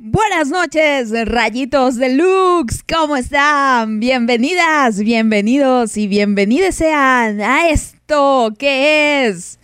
Buenas 0.00 0.48
noches, 0.50 1.10
rayitos 1.26 1.96
de 1.96 2.14
Lux, 2.14 2.84
¿cómo 2.88 3.16
están? 3.16 3.98
Bienvenidas, 3.98 5.00
bienvenidos 5.00 5.96
y 5.96 6.06
bienvenidas 6.06 6.76
sean 6.76 7.40
a 7.40 7.68
esto 7.68 8.54
que 8.56 9.26
es 9.26 9.58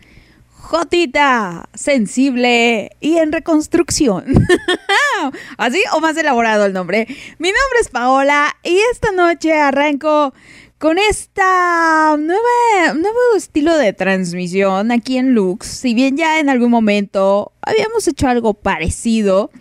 Jotita, 0.51 1.69
sensible 1.73 2.91
y 3.01 3.19
en 3.19 3.31
reconstrucción. 3.31 4.25
¿Así 5.57 5.81
o 5.93 6.01
más 6.01 6.17
elaborado 6.17 6.67
el 6.67 6.73
nombre? 6.73 7.07
Mi 7.39 7.51
nombre 7.51 7.79
es 7.81 7.89
Paola 7.89 8.57
y 8.65 8.77
esta 8.91 9.13
noche 9.13 9.53
arranco 9.53 10.35
con 10.79 10.99
esta 10.99 12.17
nueva, 12.19 12.93
nuevo 12.95 13.37
estilo 13.37 13.77
de 13.77 13.93
transmisión 13.93 14.91
aquí 14.91 15.17
en 15.17 15.33
Lux. 15.33 15.69
Si 15.69 15.95
bien 15.95 16.17
ya 16.17 16.41
en 16.41 16.49
algún 16.49 16.73
momento 16.73 17.53
habíamos 17.63 18.09
hecho 18.09 18.27
algo 18.27 18.53
parecido, 18.55 19.53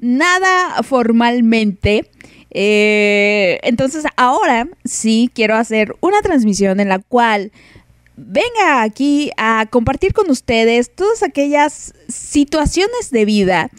nada 0.00 0.82
formalmente. 0.82 2.10
Eh, 2.52 3.60
entonces 3.62 4.04
ahora 4.16 4.68
sí 4.84 5.30
quiero 5.32 5.54
hacer 5.54 5.94
una 6.00 6.20
transmisión 6.20 6.80
en 6.80 6.88
la 6.88 6.98
cual 6.98 7.52
venga 8.16 8.82
aquí 8.82 9.30
a 9.36 9.66
compartir 9.70 10.12
con 10.12 10.28
ustedes 10.30 10.92
todas 10.94 11.22
aquellas 11.22 11.94
situaciones 12.08 13.12
de 13.12 13.24
vida 13.24 13.70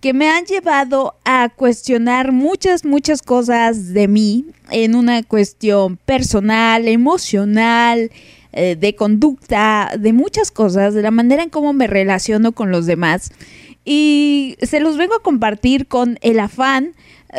que 0.00 0.12
me 0.12 0.28
han 0.28 0.44
llevado 0.44 1.14
a 1.24 1.48
cuestionar 1.54 2.32
muchas, 2.32 2.84
muchas 2.84 3.22
cosas 3.22 3.94
de 3.94 4.08
mí 4.08 4.44
en 4.70 4.94
una 4.94 5.22
cuestión 5.22 5.96
personal, 5.96 6.86
emocional, 6.86 8.10
eh, 8.52 8.76
de 8.78 8.94
conducta, 8.94 9.92
de 9.98 10.12
muchas 10.12 10.50
cosas, 10.50 10.94
de 10.94 11.02
la 11.02 11.10
manera 11.10 11.42
en 11.42 11.50
cómo 11.50 11.72
me 11.72 11.86
relaciono 11.86 12.52
con 12.52 12.70
los 12.70 12.86
demás. 12.86 13.30
Y 13.86 14.56
se 14.60 14.80
los 14.80 14.98
vengo 14.98 15.14
a 15.14 15.22
compartir 15.22 15.86
con 15.86 16.18
el 16.20 16.40
afán 16.40 16.94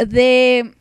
de 0.07 0.71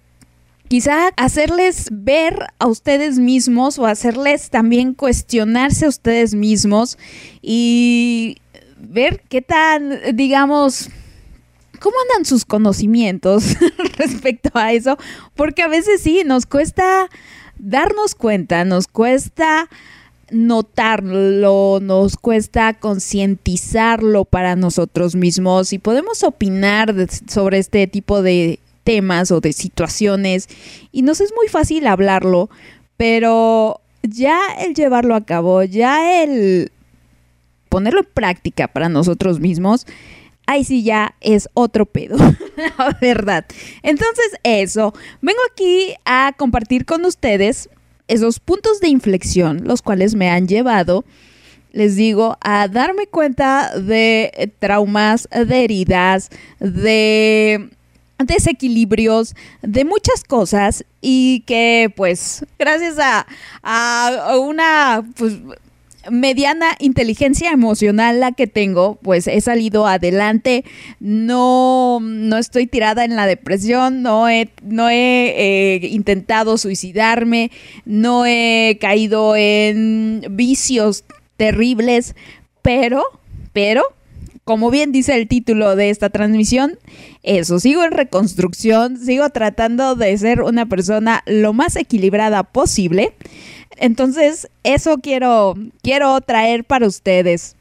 quizá 0.68 1.08
hacerles 1.16 1.88
ver 1.90 2.46
a 2.60 2.66
ustedes 2.68 3.18
mismos 3.18 3.78
o 3.78 3.86
hacerles 3.86 4.48
también 4.50 4.94
cuestionarse 4.94 5.86
a 5.86 5.88
ustedes 5.88 6.34
mismos 6.34 6.98
y 7.42 8.38
ver 8.78 9.22
qué 9.28 9.42
tan, 9.42 9.98
digamos, 10.14 10.88
cómo 11.80 11.96
andan 12.08 12.24
sus 12.24 12.44
conocimientos 12.44 13.56
respecto 13.98 14.50
a 14.54 14.72
eso, 14.72 14.96
porque 15.34 15.62
a 15.62 15.68
veces 15.68 16.00
sí, 16.00 16.22
nos 16.24 16.46
cuesta 16.46 17.08
darnos 17.58 18.14
cuenta, 18.14 18.64
nos 18.64 18.86
cuesta 18.86 19.68
notarlo, 20.30 21.78
nos 21.80 22.16
cuesta 22.16 22.74
concientizarlo 22.74 24.24
para 24.24 24.56
nosotros 24.56 25.14
mismos 25.14 25.72
y 25.72 25.78
podemos 25.78 26.22
opinar 26.22 26.94
sobre 27.28 27.58
este 27.58 27.86
tipo 27.86 28.22
de 28.22 28.58
temas 28.84 29.30
o 29.30 29.40
de 29.40 29.52
situaciones 29.52 30.48
y 30.92 31.02
nos 31.02 31.20
es 31.20 31.32
muy 31.34 31.48
fácil 31.48 31.86
hablarlo, 31.86 32.50
pero 32.96 33.80
ya 34.02 34.38
el 34.60 34.74
llevarlo 34.74 35.14
a 35.14 35.24
cabo, 35.24 35.62
ya 35.62 36.22
el 36.22 36.70
ponerlo 37.68 38.00
en 38.00 38.08
práctica 38.12 38.68
para 38.68 38.88
nosotros 38.88 39.40
mismos, 39.40 39.86
ahí 40.46 40.64
sí 40.64 40.82
ya 40.82 41.14
es 41.20 41.48
otro 41.54 41.86
pedo, 41.86 42.16
la 42.56 42.96
verdad. 43.00 43.44
Entonces 43.82 44.32
eso, 44.42 44.94
vengo 45.20 45.40
aquí 45.52 45.94
a 46.04 46.32
compartir 46.36 46.84
con 46.84 47.04
ustedes 47.04 47.68
esos 48.08 48.40
puntos 48.40 48.80
de 48.80 48.88
inflexión, 48.88 49.62
los 49.64 49.82
cuales 49.82 50.14
me 50.14 50.30
han 50.30 50.48
llevado, 50.48 51.04
les 51.72 51.96
digo, 51.96 52.38
a 52.40 52.68
darme 52.68 53.06
cuenta 53.06 53.78
de 53.78 54.52
traumas, 54.58 55.28
de 55.30 55.64
heridas, 55.64 56.30
de 56.58 57.68
desequilibrios, 58.18 59.34
de 59.60 59.84
muchas 59.84 60.24
cosas 60.24 60.84
y 61.02 61.40
que 61.46 61.92
pues 61.94 62.46
gracias 62.58 62.98
a, 62.98 63.26
a 63.62 64.38
una 64.38 65.04
pues, 65.16 65.34
mediana 66.10 66.76
inteligencia 66.78 67.50
emocional 67.50 68.20
la 68.20 68.32
que 68.32 68.46
tengo, 68.46 68.98
pues 69.02 69.26
he 69.26 69.40
salido 69.40 69.86
adelante, 69.86 70.64
no, 71.00 71.98
no 72.00 72.38
estoy 72.38 72.66
tirada 72.66 73.04
en 73.04 73.16
la 73.16 73.26
depresión, 73.26 74.02
no 74.02 74.28
he, 74.28 74.50
no 74.62 74.88
he 74.88 75.34
eh, 75.36 75.86
intentado 75.88 76.58
suicidarme, 76.58 77.50
no 77.84 78.26
he 78.26 78.78
caído 78.80 79.36
en 79.36 80.22
vicios 80.30 81.04
terribles, 81.36 82.14
pero, 82.62 83.04
pero, 83.52 83.84
como 84.44 84.70
bien 84.70 84.92
dice 84.92 85.16
el 85.16 85.28
título 85.28 85.76
de 85.76 85.90
esta 85.90 86.10
transmisión, 86.10 86.78
eso, 87.26 87.58
sigo 87.58 87.82
en 87.82 87.90
reconstrucción, 87.90 88.98
sigo 88.98 89.28
tratando 89.30 89.96
de 89.96 90.16
ser 90.16 90.42
una 90.42 90.66
persona 90.66 91.24
lo 91.26 91.52
más 91.52 91.74
equilibrada 91.74 92.44
posible. 92.44 93.14
Entonces, 93.76 94.48
eso 94.62 94.98
quiero, 94.98 95.54
quiero 95.82 96.20
traer 96.20 96.64
para 96.64 96.86
ustedes. 96.86 97.56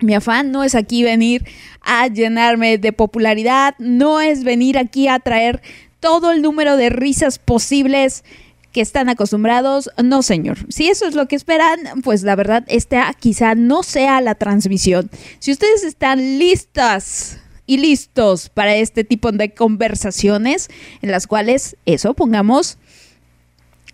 Mi 0.00 0.14
afán 0.14 0.50
no 0.50 0.64
es 0.64 0.74
aquí 0.74 1.04
venir 1.04 1.44
a 1.82 2.08
llenarme 2.08 2.78
de 2.78 2.92
popularidad, 2.92 3.76
no 3.78 4.20
es 4.20 4.42
venir 4.42 4.76
aquí 4.76 5.06
a 5.06 5.20
traer 5.20 5.62
todo 6.00 6.32
el 6.32 6.42
número 6.42 6.76
de 6.76 6.90
risas 6.90 7.38
posibles 7.38 8.24
que 8.72 8.80
están 8.80 9.08
acostumbrados. 9.08 9.88
No, 10.02 10.22
señor. 10.22 10.58
Si 10.68 10.88
eso 10.88 11.06
es 11.06 11.14
lo 11.14 11.28
que 11.28 11.36
esperan, 11.36 11.78
pues 12.02 12.24
la 12.24 12.34
verdad, 12.34 12.64
esta 12.66 13.12
quizá 13.14 13.54
no 13.54 13.84
sea 13.84 14.20
la 14.20 14.34
transmisión. 14.34 15.10
Si 15.38 15.52
ustedes 15.52 15.84
están 15.84 16.40
listas 16.40 17.38
y 17.70 17.76
listos 17.76 18.48
para 18.48 18.74
este 18.74 19.04
tipo 19.04 19.30
de 19.30 19.54
conversaciones 19.54 20.68
en 21.02 21.12
las 21.12 21.28
cuales 21.28 21.76
eso 21.86 22.14
pongamos 22.14 22.78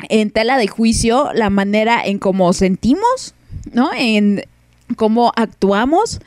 en 0.08 0.30
tela 0.30 0.56
de 0.56 0.66
juicio 0.66 1.30
la 1.34 1.50
manera 1.50 2.02
en 2.02 2.18
cómo 2.18 2.54
sentimos, 2.54 3.34
¿no? 3.74 3.90
En 3.94 4.46
cómo 4.96 5.30
actuamos, 5.36 6.20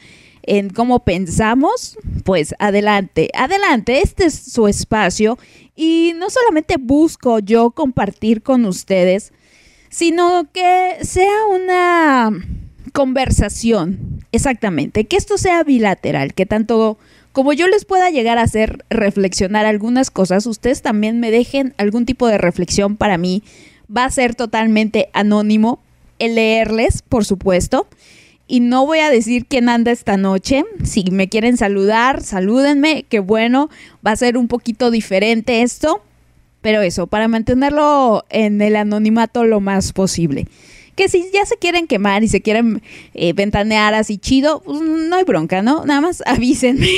en 0.43 0.69
cómo 0.69 0.99
pensamos, 0.99 1.97
pues 2.23 2.53
adelante, 2.59 3.31
adelante, 3.33 4.01
este 4.03 4.25
es 4.25 4.35
su 4.35 4.67
espacio 4.67 5.39
y 5.75 6.13
no 6.17 6.29
solamente 6.29 6.75
busco 6.79 7.39
yo 7.39 7.71
compartir 7.71 8.43
con 8.43 8.65
ustedes, 8.65 9.33
sino 9.89 10.47
que 10.53 10.97
sea 11.01 11.47
una 11.49 12.29
conversación, 12.93 14.23
exactamente, 14.31 15.05
que 15.05 15.17
esto 15.17 15.39
sea 15.39 15.63
bilateral, 15.63 16.35
que 16.35 16.45
tanto 16.45 16.99
como 17.39 17.53
yo 17.53 17.69
les 17.69 17.85
pueda 17.85 18.09
llegar 18.09 18.37
a 18.37 18.41
hacer 18.41 18.83
reflexionar 18.89 19.65
algunas 19.65 20.11
cosas, 20.11 20.45
ustedes 20.45 20.81
también 20.81 21.21
me 21.21 21.31
dejen 21.31 21.73
algún 21.77 22.05
tipo 22.05 22.27
de 22.27 22.37
reflexión 22.37 22.97
para 22.97 23.17
mí. 23.17 23.43
Va 23.89 24.03
a 24.03 24.11
ser 24.11 24.35
totalmente 24.35 25.07
anónimo 25.13 25.79
el 26.19 26.35
leerles, 26.35 27.01
por 27.01 27.23
supuesto. 27.23 27.87
Y 28.45 28.59
no 28.59 28.85
voy 28.85 28.99
a 28.99 29.09
decir 29.09 29.45
quién 29.45 29.69
anda 29.69 29.91
esta 29.91 30.17
noche. 30.17 30.65
Si 30.83 31.05
me 31.11 31.29
quieren 31.29 31.55
saludar, 31.55 32.21
salúdenme. 32.23 33.05
Qué 33.07 33.19
bueno. 33.19 33.69
Va 34.05 34.11
a 34.11 34.17
ser 34.17 34.35
un 34.37 34.49
poquito 34.49 34.91
diferente 34.91 35.61
esto. 35.61 36.03
Pero 36.59 36.81
eso, 36.81 37.07
para 37.07 37.29
mantenerlo 37.29 38.25
en 38.29 38.59
el 38.59 38.75
anonimato 38.75 39.45
lo 39.45 39.61
más 39.61 39.93
posible 39.93 40.45
que 40.99 41.07
si 41.07 41.31
ya 41.33 41.45
se 41.45 41.55
quieren 41.55 41.87
quemar 41.87 42.25
y 42.25 42.27
se 42.27 42.41
quieren 42.41 42.81
eh, 43.13 43.31
ventanear 43.31 43.93
así 43.93 44.17
chido, 44.17 44.61
pues 44.65 44.81
no 44.81 45.15
hay 45.15 45.23
bronca, 45.23 45.61
¿no? 45.61 45.85
Nada 45.85 46.01
más 46.01 46.21
avísenme. 46.25 46.89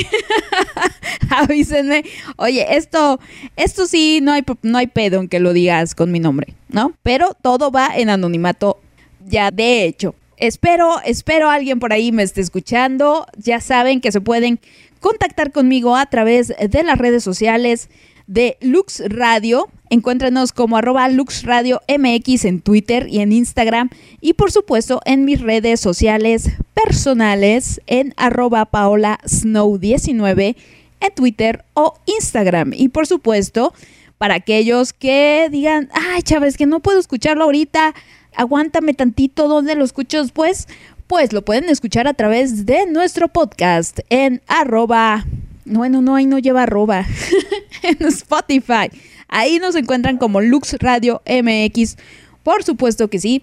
avísenme. 1.30 2.02
Oye, 2.34 2.66
esto, 2.76 3.20
esto 3.54 3.86
sí, 3.86 4.18
no 4.20 4.32
hay, 4.32 4.42
no 4.62 4.78
hay 4.78 4.88
pedo 4.88 5.20
en 5.20 5.28
que 5.28 5.38
lo 5.38 5.52
digas 5.52 5.94
con 5.94 6.10
mi 6.10 6.18
nombre, 6.18 6.54
¿no? 6.68 6.94
Pero 7.04 7.36
todo 7.40 7.70
va 7.70 7.96
en 7.96 8.10
anonimato 8.10 8.80
ya 9.24 9.52
de 9.52 9.84
hecho. 9.84 10.16
Espero, 10.36 11.00
espero 11.04 11.48
alguien 11.48 11.78
por 11.78 11.92
ahí 11.92 12.10
me 12.10 12.24
esté 12.24 12.40
escuchando. 12.40 13.28
Ya 13.36 13.60
saben 13.60 14.00
que 14.00 14.10
se 14.10 14.20
pueden 14.20 14.58
contactar 14.98 15.52
conmigo 15.52 15.94
a 15.94 16.06
través 16.06 16.48
de 16.48 16.82
las 16.82 16.98
redes 16.98 17.22
sociales 17.22 17.88
de 18.26 18.56
Lux 18.60 19.02
Radio. 19.06 19.68
Encuéntranos 19.90 20.52
como 20.52 20.76
arroba 20.76 21.08
Lux 21.08 21.44
Radio 21.44 21.80
MX 21.88 22.44
en 22.44 22.60
Twitter 22.60 23.06
y 23.08 23.20
en 23.20 23.32
Instagram. 23.32 23.90
Y 24.20 24.34
por 24.34 24.52
supuesto 24.52 25.00
en 25.04 25.24
mis 25.24 25.40
redes 25.40 25.80
sociales 25.80 26.50
personales 26.74 27.80
en 27.86 28.14
arroba 28.16 28.66
Paola 28.66 29.18
Snow 29.26 29.78
19 29.78 30.56
en 31.00 31.14
Twitter 31.14 31.64
o 31.74 31.94
Instagram. 32.06 32.72
Y 32.74 32.88
por 32.88 33.06
supuesto, 33.06 33.72
para 34.18 34.34
aquellos 34.34 34.92
que 34.92 35.48
digan, 35.50 35.90
ay 35.92 36.22
Chávez, 36.22 36.56
que 36.56 36.66
no 36.66 36.80
puedo 36.80 37.00
escucharlo 37.00 37.44
ahorita, 37.44 37.94
aguántame 38.36 38.94
tantito, 38.94 39.48
¿dónde 39.48 39.74
lo 39.74 39.84
escucho 39.84 40.22
después? 40.22 40.68
Pues 41.06 41.32
lo 41.32 41.44
pueden 41.44 41.68
escuchar 41.68 42.06
a 42.06 42.14
través 42.14 42.64
de 42.64 42.86
nuestro 42.86 43.28
podcast 43.28 44.00
en 44.08 44.40
arroba 44.46 45.26
bueno, 45.64 46.02
no, 46.02 46.16
ahí 46.16 46.26
no 46.26 46.38
lleva 46.38 46.64
arroba. 46.64 47.06
en 47.82 48.06
Spotify. 48.06 48.90
Ahí 49.28 49.58
nos 49.58 49.74
encuentran 49.74 50.18
como 50.18 50.40
Lux 50.40 50.76
Radio 50.78 51.22
MX. 51.26 51.96
Por 52.42 52.62
supuesto 52.64 53.08
que 53.08 53.18
sí. 53.18 53.42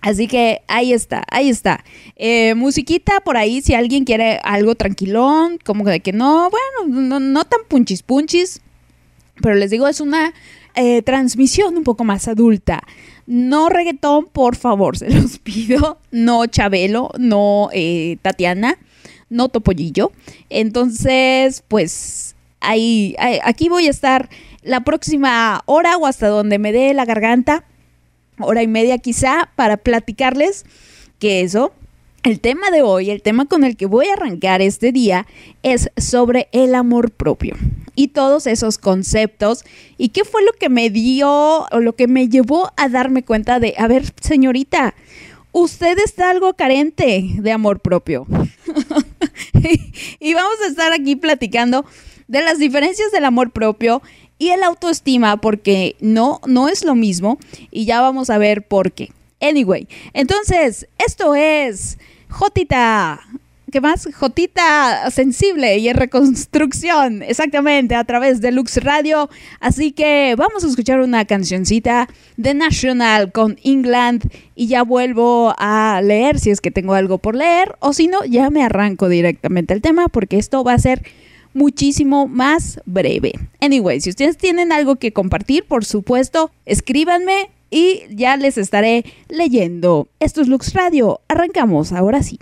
Así 0.00 0.28
que 0.28 0.60
ahí 0.68 0.92
está, 0.92 1.24
ahí 1.30 1.48
está. 1.48 1.82
Eh, 2.14 2.54
musiquita 2.54 3.20
por 3.20 3.36
ahí, 3.36 3.60
si 3.60 3.74
alguien 3.74 4.04
quiere 4.04 4.38
algo 4.44 4.74
tranquilón, 4.76 5.58
como 5.64 5.84
de 5.84 6.00
que 6.00 6.12
no, 6.12 6.48
bueno, 6.50 7.18
no, 7.18 7.44
tan 7.44 7.60
punchis 7.66 8.02
punchis, 8.02 8.60
pero 9.42 9.56
les 9.56 9.70
digo, 9.70 9.88
es 9.88 10.00
una 10.00 10.32
eh, 10.76 11.02
transmisión 11.02 11.76
un 11.76 11.82
poco 11.82 12.04
más 12.04 12.28
adulta. 12.28 12.84
No 13.26 13.68
reggaetón, 13.68 14.26
por 14.26 14.54
favor, 14.54 14.96
se 14.98 15.10
los 15.10 15.38
pido. 15.38 15.98
No 16.12 16.46
Chabelo, 16.46 17.10
no 17.18 17.70
eh, 17.72 18.18
Tatiana, 18.22 18.78
no 19.28 19.48
Topollillo. 19.48 20.12
Entonces, 20.50 21.62
pues 21.68 22.36
ahí, 22.60 23.16
aquí 23.42 23.68
voy 23.68 23.86
a 23.86 23.90
estar 23.90 24.28
la 24.62 24.80
próxima 24.80 25.62
hora 25.66 25.96
o 25.96 26.06
hasta 26.06 26.28
donde 26.28 26.58
me 26.58 26.72
dé 26.72 26.92
la 26.94 27.04
garganta, 27.04 27.64
hora 28.38 28.62
y 28.62 28.68
media 28.68 28.98
quizá, 28.98 29.50
para 29.56 29.76
platicarles 29.76 30.64
que 31.18 31.40
eso 31.40 31.72
el 32.26 32.40
tema 32.40 32.72
de 32.72 32.82
hoy, 32.82 33.10
el 33.10 33.22
tema 33.22 33.44
con 33.44 33.62
el 33.62 33.76
que 33.76 33.86
voy 33.86 34.08
a 34.08 34.14
arrancar 34.14 34.60
este 34.60 34.90
día 34.90 35.28
es 35.62 35.90
sobre 35.96 36.48
el 36.50 36.74
amor 36.74 37.12
propio 37.12 37.54
y 37.94 38.08
todos 38.08 38.48
esos 38.48 38.78
conceptos 38.78 39.64
y 39.96 40.08
qué 40.08 40.24
fue 40.24 40.42
lo 40.44 40.52
que 40.52 40.68
me 40.68 40.90
dio 40.90 41.30
o 41.30 41.80
lo 41.80 41.94
que 41.94 42.08
me 42.08 42.28
llevó 42.28 42.72
a 42.76 42.88
darme 42.88 43.22
cuenta 43.22 43.60
de, 43.60 43.74
a 43.78 43.86
ver, 43.86 44.12
señorita, 44.20 44.94
usted 45.52 45.98
está 45.98 46.30
algo 46.30 46.54
carente 46.54 47.24
de 47.38 47.52
amor 47.52 47.78
propio. 47.78 48.26
y 50.20 50.34
vamos 50.34 50.56
a 50.64 50.68
estar 50.68 50.92
aquí 50.92 51.16
platicando 51.16 51.84
de 52.28 52.42
las 52.42 52.58
diferencias 52.58 53.12
del 53.12 53.24
amor 53.24 53.50
propio 53.50 54.02
y 54.38 54.50
el 54.50 54.62
autoestima 54.62 55.38
porque 55.38 55.96
no 56.00 56.40
no 56.46 56.68
es 56.68 56.84
lo 56.84 56.94
mismo 56.94 57.38
y 57.70 57.84
ya 57.86 58.00
vamos 58.00 58.30
a 58.30 58.38
ver 58.38 58.66
por 58.66 58.92
qué. 58.92 59.12
Anyway, 59.40 59.86
entonces, 60.14 60.88
esto 60.98 61.34
es 61.34 61.98
Jotita. 62.28 63.20
¿Qué 63.76 63.82
más? 63.82 64.08
Jotita 64.10 65.10
sensible 65.10 65.76
y 65.76 65.90
en 65.90 65.98
reconstrucción, 65.98 67.22
exactamente, 67.22 67.94
a 67.94 68.04
través 68.04 68.40
de 68.40 68.50
Lux 68.50 68.82
Radio. 68.82 69.28
Así 69.60 69.92
que 69.92 70.34
vamos 70.34 70.64
a 70.64 70.68
escuchar 70.68 71.00
una 71.00 71.26
cancioncita 71.26 72.08
de 72.38 72.54
National 72.54 73.32
con 73.32 73.58
England 73.64 74.30
y 74.54 74.68
ya 74.68 74.82
vuelvo 74.82 75.54
a 75.58 76.00
leer 76.02 76.38
si 76.38 76.48
es 76.48 76.62
que 76.62 76.70
tengo 76.70 76.94
algo 76.94 77.18
por 77.18 77.36
leer 77.36 77.76
o 77.80 77.92
si 77.92 78.06
no, 78.06 78.24
ya 78.24 78.48
me 78.48 78.62
arranco 78.62 79.10
directamente 79.10 79.74
el 79.74 79.82
tema 79.82 80.08
porque 80.08 80.38
esto 80.38 80.64
va 80.64 80.72
a 80.72 80.78
ser 80.78 81.02
muchísimo 81.52 82.28
más 82.28 82.80
breve. 82.86 83.32
Anyway, 83.60 84.00
si 84.00 84.08
ustedes 84.08 84.38
tienen 84.38 84.72
algo 84.72 84.96
que 84.96 85.12
compartir, 85.12 85.64
por 85.64 85.84
supuesto, 85.84 86.50
escríbanme 86.64 87.50
y 87.70 88.04
ya 88.08 88.38
les 88.38 88.56
estaré 88.56 89.04
leyendo. 89.28 90.08
Esto 90.18 90.40
es 90.40 90.48
Lux 90.48 90.72
Radio. 90.72 91.20
Arrancamos 91.28 91.92
ahora 91.92 92.22
sí. 92.22 92.38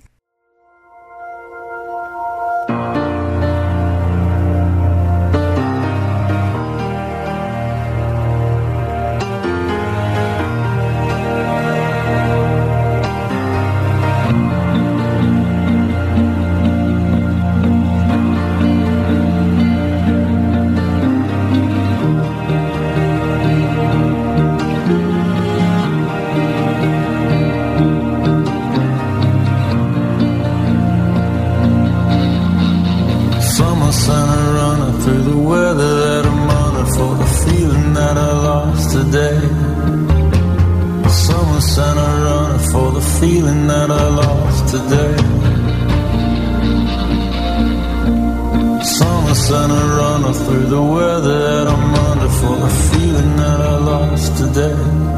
The 50.64 50.82
weather 50.82 51.38
that 51.46 51.66
I'm 51.66 51.94
under 52.08 52.28
for 52.40 52.56
the 52.56 52.72
feeling 52.90 53.36
that 53.36 53.60
I 53.60 53.76
lost 53.78 54.36
today. 54.36 55.14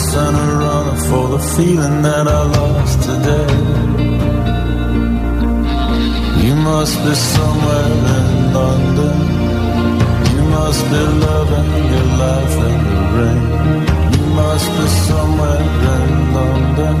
Sent 0.00 0.34
a 0.34 0.46
runner 0.62 0.96
for 1.08 1.28
the 1.28 1.38
feeling 1.38 2.00
that 2.02 2.26
I 2.26 2.42
lost 2.56 3.02
today. 3.02 3.52
You 6.46 6.54
must 6.56 6.96
be 7.04 7.14
somewhere 7.14 7.90
in 8.16 8.54
London 8.54 9.16
You 10.34 10.42
must 10.56 10.82
be 10.90 11.02
loving 11.26 11.70
your 11.92 12.08
life 12.24 12.56
in 12.70 12.78
the 12.88 13.00
rain. 13.18 13.42
You 14.14 14.26
must 14.40 14.68
be 14.78 14.86
somewhere 15.06 15.62
in 15.94 16.34
London, 16.34 16.96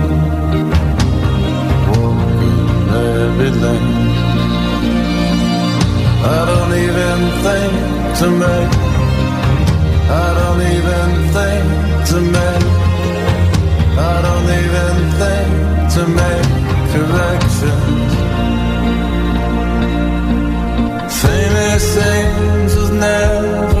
walking 1.90 2.88
every 2.90 3.50
lane. 3.62 4.29
I 6.22 6.44
don't 6.50 6.74
even 6.84 7.18
think 7.44 7.72
to 8.20 8.26
make. 8.42 8.72
I 10.10 10.28
don't 10.38 10.62
even 10.76 11.08
think 11.34 11.64
to 12.10 12.18
make. 12.34 12.66
I 13.98 14.14
don't 14.26 14.50
even 14.62 14.94
think 15.20 15.50
to 15.94 16.02
make 16.20 16.48
corrections. 16.92 18.12
Famous 21.22 21.86
angels 21.96 22.90
never 22.90 23.79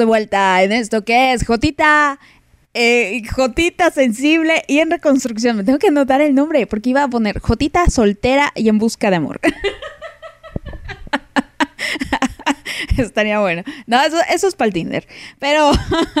de 0.00 0.06
vuelta 0.06 0.62
en 0.64 0.72
esto 0.72 1.04
que 1.04 1.32
es 1.32 1.46
Jotita. 1.46 2.18
eh, 2.74 3.22
Jotita 3.34 3.90
sensible 3.90 4.64
y 4.68 4.78
en 4.80 4.90
reconstrucción. 4.90 5.56
Me 5.56 5.64
tengo 5.64 5.78
que 5.78 5.88
anotar 5.88 6.20
el 6.20 6.34
nombre 6.34 6.66
porque 6.66 6.90
iba 6.90 7.02
a 7.04 7.08
poner 7.08 7.38
Jotita 7.40 7.88
soltera 7.90 8.52
y 8.56 8.68
en 8.68 8.78
busca 8.78 9.10
de 9.10 9.16
amor. 9.16 9.40
Estaría 12.96 13.40
bueno. 13.40 13.62
No, 13.86 14.00
eso, 14.02 14.16
eso 14.30 14.46
es 14.48 14.54
para 14.54 14.66
el 14.68 14.72
Tinder. 14.74 15.06
Pero, 15.38 15.70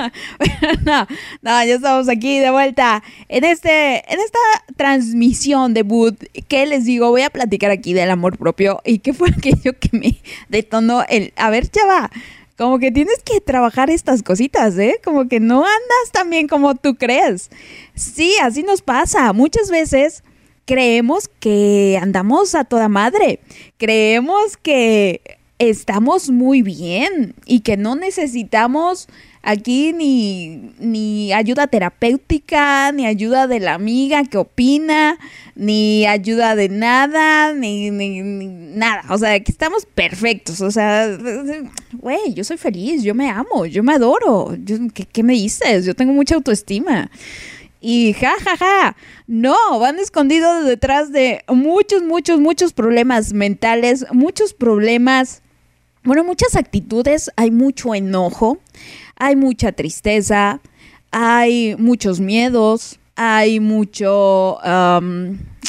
pero 0.38 0.72
no, 0.84 1.06
no, 1.42 1.64
ya 1.64 1.74
estamos 1.74 2.08
aquí 2.08 2.38
de 2.38 2.50
vuelta. 2.50 3.02
En, 3.28 3.44
este, 3.44 3.96
en 4.12 4.20
esta 4.20 4.38
transmisión 4.76 5.74
de 5.74 5.82
Boot, 5.82 6.22
¿qué 6.48 6.66
les 6.66 6.84
digo? 6.84 7.10
Voy 7.10 7.22
a 7.22 7.30
platicar 7.30 7.70
aquí 7.70 7.92
del 7.92 8.10
amor 8.10 8.38
propio 8.38 8.80
y 8.84 9.00
qué 9.00 9.12
fue 9.12 9.30
aquello 9.30 9.78
que 9.78 9.90
me 9.96 10.20
detonó 10.48 11.04
el... 11.08 11.32
A 11.36 11.50
ver, 11.50 11.68
chava, 11.68 12.10
como 12.60 12.78
que 12.78 12.92
tienes 12.92 13.22
que 13.24 13.40
trabajar 13.40 13.88
estas 13.88 14.22
cositas, 14.22 14.76
¿eh? 14.76 15.00
Como 15.02 15.28
que 15.28 15.40
no 15.40 15.64
andas 15.64 16.12
tan 16.12 16.28
bien 16.28 16.46
como 16.46 16.74
tú 16.74 16.94
crees. 16.94 17.48
Sí, 17.94 18.34
así 18.42 18.62
nos 18.62 18.82
pasa. 18.82 19.32
Muchas 19.32 19.70
veces 19.70 20.22
creemos 20.66 21.30
que 21.40 21.98
andamos 22.02 22.54
a 22.54 22.64
toda 22.64 22.90
madre. 22.90 23.40
Creemos 23.78 24.58
que 24.58 25.38
estamos 25.58 26.28
muy 26.28 26.60
bien 26.60 27.34
y 27.46 27.60
que 27.60 27.78
no 27.78 27.96
necesitamos 27.96 29.08
aquí 29.42 29.92
ni, 29.92 30.72
ni 30.78 31.32
ayuda 31.32 31.66
terapéutica, 31.66 32.92
ni 32.92 33.06
ayuda 33.06 33.46
de 33.46 33.60
la 33.60 33.74
amiga 33.74 34.24
que 34.24 34.38
opina, 34.38 35.18
ni 35.54 36.06
ayuda 36.06 36.54
de 36.56 36.68
nada, 36.68 37.52
ni, 37.54 37.90
ni- 37.90 38.20
nada. 38.76 39.02
O 39.10 39.18
sea, 39.18 39.38
que 39.40 39.50
estamos 39.52 39.86
perfectos. 39.86 40.60
O 40.60 40.70
sea, 40.70 41.08
güey, 41.94 42.34
yo 42.34 42.44
soy 42.44 42.56
feliz, 42.56 43.02
yo 43.02 43.14
me 43.14 43.30
amo, 43.30 43.66
yo 43.66 43.82
me 43.82 43.94
adoro. 43.94 44.56
¿qué, 44.94 45.04
qué 45.06 45.22
me 45.22 45.32
dices? 45.34 45.84
Yo 45.86 45.94
tengo 45.94 46.12
mucha 46.12 46.34
autoestima. 46.34 47.10
Y 47.82 48.12
ja, 48.12 48.32
ja, 48.44 48.56
ja, 48.58 48.96
no, 49.26 49.56
van 49.78 49.98
escondidos 49.98 50.66
detrás 50.66 51.12
de 51.12 51.42
muchos, 51.48 52.02
muchos, 52.02 52.38
muchos 52.38 52.74
problemas 52.74 53.32
mentales, 53.32 54.04
muchos 54.12 54.52
problemas, 54.52 55.40
bueno, 56.04 56.22
muchas 56.22 56.56
actitudes, 56.56 57.30
hay 57.36 57.50
mucho 57.50 57.94
enojo, 57.94 58.58
hay 59.20 59.36
mucha 59.36 59.70
tristeza, 59.70 60.60
hay 61.12 61.76
muchos 61.76 62.20
miedos, 62.20 62.98
hay 63.14 63.60
mucho 63.60 64.58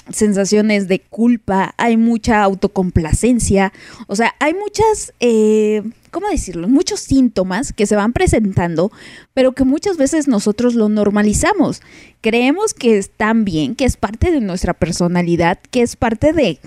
sensaciones 0.10 0.88
de 0.88 1.00
culpa, 1.00 1.74
hay 1.78 1.98
mucha 1.98 2.44
autocomplacencia, 2.44 3.72
o 4.08 4.16
sea, 4.16 4.34
hay 4.40 4.54
muchas, 4.54 5.14
eh, 5.20 5.84
¿cómo 6.12 6.30
decirlo? 6.30 6.70
Muchos 6.70 7.02
síntomas 7.02 7.74
que 7.74 7.86
se 7.86 7.98
van 7.98 8.14
presentando, 8.14 8.92
pero 9.34 9.52
que 9.52 9.66
muchas 9.66 9.98
veces 9.98 10.30
nosotros 10.30 10.74
lo 10.74 10.88
normalizamos. 10.88 11.82
Creemos 12.22 12.74
que 12.74 12.98
están 12.98 13.44
bien, 13.44 13.76
que 13.76 13.86
es 13.86 13.98
parte 13.98 14.32
de 14.32 14.40
nuestra 14.40 14.74
personalidad, 14.74 15.60
que 15.72 15.82
es 15.82 15.98
parte 15.98 16.32
de, 16.32 16.58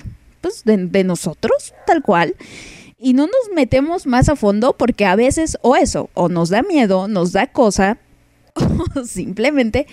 pues, 0.43 0.65
de 0.65 1.05
nosotros, 1.05 1.73
tal 1.87 2.03
cual. 2.03 2.35
Y 3.05 3.13
no 3.13 3.27
nos 3.27 3.55
metemos 3.55 4.07
más 4.07 4.31
a 4.31 4.35
fondo 4.35 4.79
porque 4.79 5.05
a 5.05 5.15
veces 5.15 5.59
o 5.61 5.77
eso, 5.77 6.09
o 6.15 6.31
nos 6.31 6.49
da 6.49 6.63
miedo, 6.63 7.07
nos 7.07 7.33
da 7.33 7.47
cosa, 7.47 7.99
o 8.55 9.05
simplemente 9.05 9.87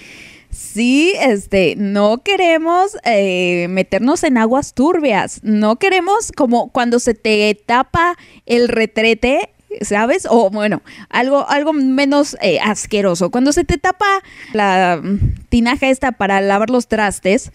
sí, 0.50 1.14
este, 1.20 1.76
no 1.76 2.20
queremos 2.24 2.96
eh, 3.04 3.68
meternos 3.70 4.24
en 4.24 4.38
aguas 4.38 4.74
turbias, 4.74 5.42
no 5.44 5.76
queremos 5.76 6.32
como 6.32 6.72
cuando 6.72 7.00
se 7.00 7.14
te 7.14 7.54
tapa 7.66 8.16
el 8.46 8.70
retrete, 8.70 9.50
¿sabes? 9.82 10.28
O 10.30 10.50
bueno, 10.50 10.82
algo, 11.10 11.50
algo 11.50 11.74
menos 11.74 12.36
eh, 12.42 12.60
asqueroso, 12.60 13.32
cuando 13.32 13.54
se 13.54 13.64
te 13.64 13.78
tapa 13.78 14.06
la 14.54 15.00
mm, 15.02 15.46
tinaja 15.50 15.90
esta 15.90 16.12
para 16.12 16.42
lavar 16.42 16.70
los 16.70 16.88
trastes 16.88 17.52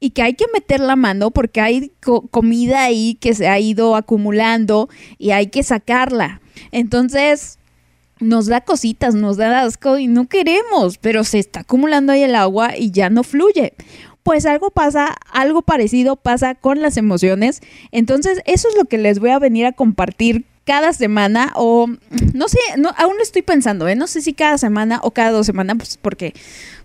y 0.00 0.10
que 0.10 0.22
hay 0.22 0.34
que 0.34 0.46
meter 0.52 0.80
la 0.80 0.96
mano 0.96 1.30
porque 1.30 1.60
hay 1.60 1.92
co- 2.02 2.26
comida 2.28 2.82
ahí 2.84 3.16
que 3.20 3.34
se 3.34 3.48
ha 3.48 3.58
ido 3.58 3.96
acumulando 3.96 4.88
y 5.18 5.30
hay 5.30 5.46
que 5.46 5.62
sacarla. 5.62 6.40
Entonces, 6.72 7.58
nos 8.20 8.46
da 8.46 8.60
cositas, 8.60 9.14
nos 9.14 9.36
da 9.36 9.62
asco 9.62 9.98
y 9.98 10.06
no 10.06 10.28
queremos, 10.28 10.98
pero 10.98 11.24
se 11.24 11.38
está 11.38 11.60
acumulando 11.60 12.12
ahí 12.12 12.22
el 12.22 12.34
agua 12.34 12.76
y 12.76 12.90
ya 12.90 13.08
no 13.10 13.22
fluye. 13.22 13.72
Pues 14.22 14.46
algo 14.46 14.70
pasa, 14.70 15.14
algo 15.32 15.62
parecido 15.62 16.16
pasa 16.16 16.54
con 16.54 16.80
las 16.80 16.96
emociones. 16.96 17.60
Entonces, 17.92 18.40
eso 18.46 18.68
es 18.68 18.76
lo 18.76 18.84
que 18.86 18.98
les 18.98 19.18
voy 19.18 19.30
a 19.30 19.38
venir 19.38 19.66
a 19.66 19.72
compartir 19.72 20.44
cada 20.64 20.92
semana 20.92 21.52
o 21.56 21.88
no 22.32 22.48
sé, 22.48 22.58
no, 22.78 22.92
aún 22.96 23.16
lo 23.16 23.22
estoy 23.22 23.42
pensando, 23.42 23.86
¿eh? 23.86 23.96
No 23.96 24.06
sé 24.06 24.22
si 24.22 24.32
cada 24.32 24.58
semana 24.58 25.00
o 25.02 25.10
cada 25.10 25.30
dos 25.30 25.46
semanas, 25.46 25.76
pues 25.76 25.98
porque 26.00 26.34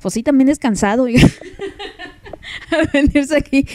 pues 0.01 0.13
sí 0.13 0.23
también 0.23 0.49
es 0.49 0.59
cansado 0.59 1.07
venirse 2.93 3.37
aquí 3.37 3.65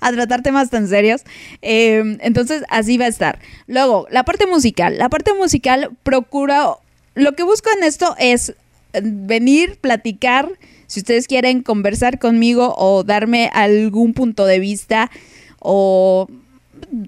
a, 0.00 0.12
tratar 0.12 0.42
temas 0.42 0.70
tan 0.70 0.88
serios. 0.88 1.22
Eh, 1.62 2.18
entonces, 2.20 2.62
así 2.68 2.98
va 2.98 3.06
a 3.06 3.08
estar. 3.08 3.38
Luego, 3.66 4.06
la 4.10 4.24
parte 4.24 4.46
musical. 4.46 4.98
La 4.98 5.08
parte 5.08 5.32
musical 5.34 5.90
procura, 6.02 6.66
lo 7.14 7.32
que 7.32 7.42
busco 7.42 7.70
en 7.76 7.84
esto 7.84 8.14
es 8.18 8.54
eh, 8.92 9.00
venir, 9.02 9.78
platicar, 9.80 10.48
si 10.86 11.00
ustedes 11.00 11.26
quieren 11.26 11.62
conversar 11.62 12.18
conmigo 12.18 12.74
o 12.78 13.04
darme 13.04 13.50
algún 13.52 14.14
punto 14.14 14.46
de 14.46 14.58
vista 14.58 15.10
o 15.58 16.28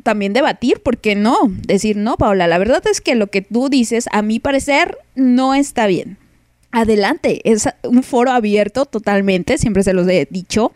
también 0.03 0.33
debatir, 0.33 0.81
¿por 0.83 0.99
qué 0.99 1.15
no? 1.15 1.37
Decir, 1.67 1.97
no, 1.97 2.17
Paula, 2.17 2.47
la 2.47 2.59
verdad 2.59 2.83
es 2.91 3.00
que 3.00 3.15
lo 3.15 3.29
que 3.29 3.43
tú 3.43 3.69
dices, 3.69 4.07
a 4.12 4.23
mi 4.23 4.39
parecer, 4.39 4.99
no 5.15 5.55
está 5.55 5.87
bien. 5.87 6.19
Adelante, 6.73 7.41
es 7.50 7.69
un 7.83 8.03
foro 8.03 8.31
abierto 8.31 8.87
totalmente, 8.87 9.59
siempre 9.59 9.83
se 9.83 9.93
los 9.93 10.07
he 10.09 10.29
dicho. 10.31 10.73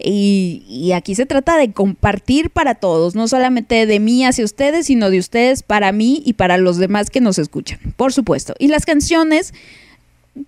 Y, 0.00 0.64
y 0.68 0.92
aquí 0.92 1.16
se 1.16 1.26
trata 1.26 1.56
de 1.56 1.72
compartir 1.72 2.50
para 2.50 2.76
todos, 2.76 3.16
no 3.16 3.26
solamente 3.26 3.84
de 3.84 3.98
mí 3.98 4.24
hacia 4.24 4.44
ustedes, 4.44 4.86
sino 4.86 5.10
de 5.10 5.18
ustedes 5.18 5.64
para 5.64 5.90
mí 5.90 6.22
y 6.24 6.34
para 6.34 6.56
los 6.56 6.76
demás 6.76 7.10
que 7.10 7.20
nos 7.20 7.38
escuchan, 7.38 7.80
por 7.96 8.12
supuesto. 8.12 8.54
Y 8.60 8.68
las 8.68 8.86
canciones, 8.86 9.52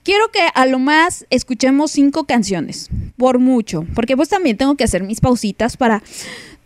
quiero 0.02 0.30
que 0.30 0.40
a 0.54 0.66
lo 0.66 0.78
más 0.78 1.26
escuchemos 1.30 1.90
cinco 1.90 2.24
canciones, 2.24 2.90
por 3.16 3.38
mucho, 3.38 3.86
porque 3.94 4.16
pues 4.16 4.28
también 4.28 4.56
tengo 4.56 4.76
que 4.76 4.84
hacer 4.84 5.02
mis 5.02 5.20
pausitas 5.20 5.76
para 5.76 6.02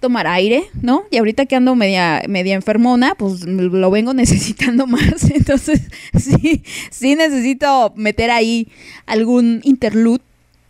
tomar 0.04 0.26
aire, 0.26 0.64
¿no? 0.82 1.04
Y 1.10 1.16
ahorita 1.16 1.46
que 1.46 1.56
ando 1.56 1.74
media, 1.74 2.22
media 2.28 2.54
enfermona, 2.54 3.14
pues 3.14 3.46
lo 3.46 3.90
vengo 3.90 4.12
necesitando 4.22 4.86
más. 4.86 5.30
Entonces, 5.34 5.80
sí, 6.12 6.62
sí 6.90 7.16
necesito 7.16 7.94
meter 7.96 8.30
ahí 8.30 8.68
algún 9.06 9.62
interlude. 9.64 10.20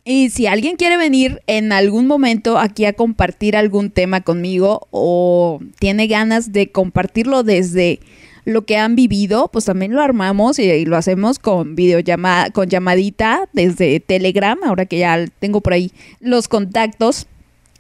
Y 0.04 0.30
si 0.30 0.46
alguien 0.46 0.76
quiere 0.76 0.96
venir 0.96 1.42
en 1.48 1.72
algún 1.72 2.06
momento 2.06 2.58
aquí 2.58 2.84
a 2.84 2.92
compartir 2.92 3.56
algún 3.56 3.90
tema 3.90 4.20
conmigo 4.20 4.86
o 4.92 5.58
tiene 5.80 6.06
ganas 6.06 6.52
de 6.52 6.70
compartirlo 6.70 7.42
desde 7.42 7.98
lo 8.44 8.64
que 8.64 8.76
han 8.76 8.94
vivido, 8.94 9.48
pues 9.48 9.64
también 9.64 9.94
lo 9.94 10.02
armamos 10.02 10.60
y, 10.60 10.70
y 10.70 10.84
lo 10.84 10.96
hacemos 10.96 11.40
con 11.40 11.74
videollamada, 11.74 12.50
con 12.50 12.68
llamadita 12.68 13.48
desde 13.52 13.98
Telegram, 13.98 14.56
ahora 14.62 14.86
que 14.86 14.98
ya 14.98 15.24
tengo 15.40 15.60
por 15.60 15.72
ahí 15.72 15.90
los 16.20 16.46
contactos. 16.46 17.26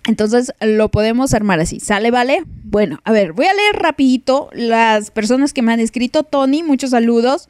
Entonces 0.06 0.52
lo 0.60 0.90
podemos 0.90 1.32
armar 1.32 1.60
así. 1.60 1.80
¿Sale, 1.80 2.10
vale? 2.10 2.44
Bueno, 2.62 3.00
a 3.04 3.12
ver, 3.12 3.32
voy 3.32 3.46
a 3.46 3.54
leer 3.54 3.76
rapidito 3.76 4.50
las 4.52 5.10
personas 5.10 5.52
que 5.52 5.62
me 5.62 5.72
han 5.72 5.80
escrito. 5.80 6.24
Tony, 6.24 6.62
muchos 6.62 6.90
saludos. 6.90 7.48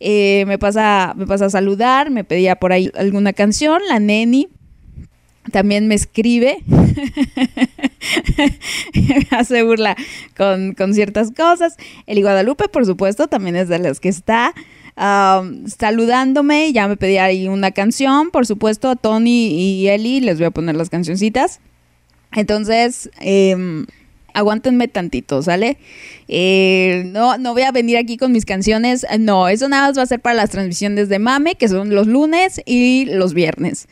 Eh, 0.00 0.44
me, 0.48 0.58
pasa, 0.58 1.14
me 1.16 1.26
pasa 1.26 1.46
a 1.46 1.50
saludar, 1.50 2.10
me 2.10 2.24
pedía 2.24 2.56
por 2.56 2.72
ahí 2.72 2.90
alguna 2.96 3.32
canción. 3.32 3.80
La 3.88 4.00
Neni 4.00 4.48
también 5.52 5.86
me 5.86 5.94
escribe. 5.94 6.58
hace 9.30 9.62
burla 9.62 9.96
con, 10.36 10.74
con 10.74 10.94
ciertas 10.94 11.30
cosas. 11.30 11.76
Eli 12.06 12.22
Guadalupe, 12.22 12.68
por 12.68 12.84
supuesto, 12.84 13.28
también 13.28 13.54
es 13.54 13.68
de 13.68 13.78
las 13.78 14.00
que 14.00 14.08
está. 14.08 14.54
Um, 14.94 15.68
saludándome, 15.68 16.72
ya 16.72 16.86
me 16.86 16.96
pedía 16.96 17.24
ahí 17.24 17.48
una 17.48 17.70
canción, 17.70 18.30
por 18.30 18.46
supuesto, 18.46 18.90
a 18.90 18.96
Tony 18.96 19.48
y 19.48 19.88
Eli, 19.88 20.20
les 20.20 20.36
voy 20.36 20.46
a 20.46 20.50
poner 20.50 20.76
las 20.76 20.90
cancioncitas. 20.90 21.60
Entonces, 22.34 23.10
eh, 23.20 23.84
aguántenme 24.34 24.88
tantito, 24.88 25.42
¿sale? 25.42 25.78
Eh, 26.28 27.04
no, 27.06 27.38
no 27.38 27.52
voy 27.52 27.62
a 27.62 27.72
venir 27.72 27.96
aquí 27.96 28.16
con 28.16 28.32
mis 28.32 28.44
canciones. 28.44 29.06
No, 29.18 29.48
eso 29.48 29.68
nada 29.68 29.88
más 29.88 29.98
va 29.98 30.02
a 30.02 30.06
ser 30.06 30.20
para 30.20 30.34
las 30.34 30.50
transmisiones 30.50 31.08
de 31.08 31.18
Mame, 31.18 31.54
que 31.54 31.68
son 31.68 31.94
los 31.94 32.06
lunes 32.06 32.60
y 32.64 33.06
los 33.06 33.34
viernes. 33.34 33.88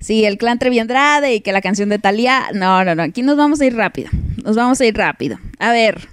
Sí, 0.00 0.24
el 0.24 0.36
clan 0.36 0.58
Trevi 0.58 0.78
Andrade 0.78 1.34
y 1.34 1.40
que 1.40 1.52
la 1.52 1.62
canción 1.62 1.88
de 1.88 1.98
Talía. 1.98 2.50
No, 2.52 2.84
no, 2.84 2.94
no. 2.94 3.02
Aquí 3.02 3.22
nos 3.22 3.36
vamos 3.36 3.60
a 3.60 3.66
ir 3.66 3.74
rápido. 3.74 4.10
Nos 4.44 4.56
vamos 4.56 4.80
a 4.80 4.84
ir 4.84 4.96
rápido. 4.96 5.38
A 5.58 5.72
ver. 5.72 6.08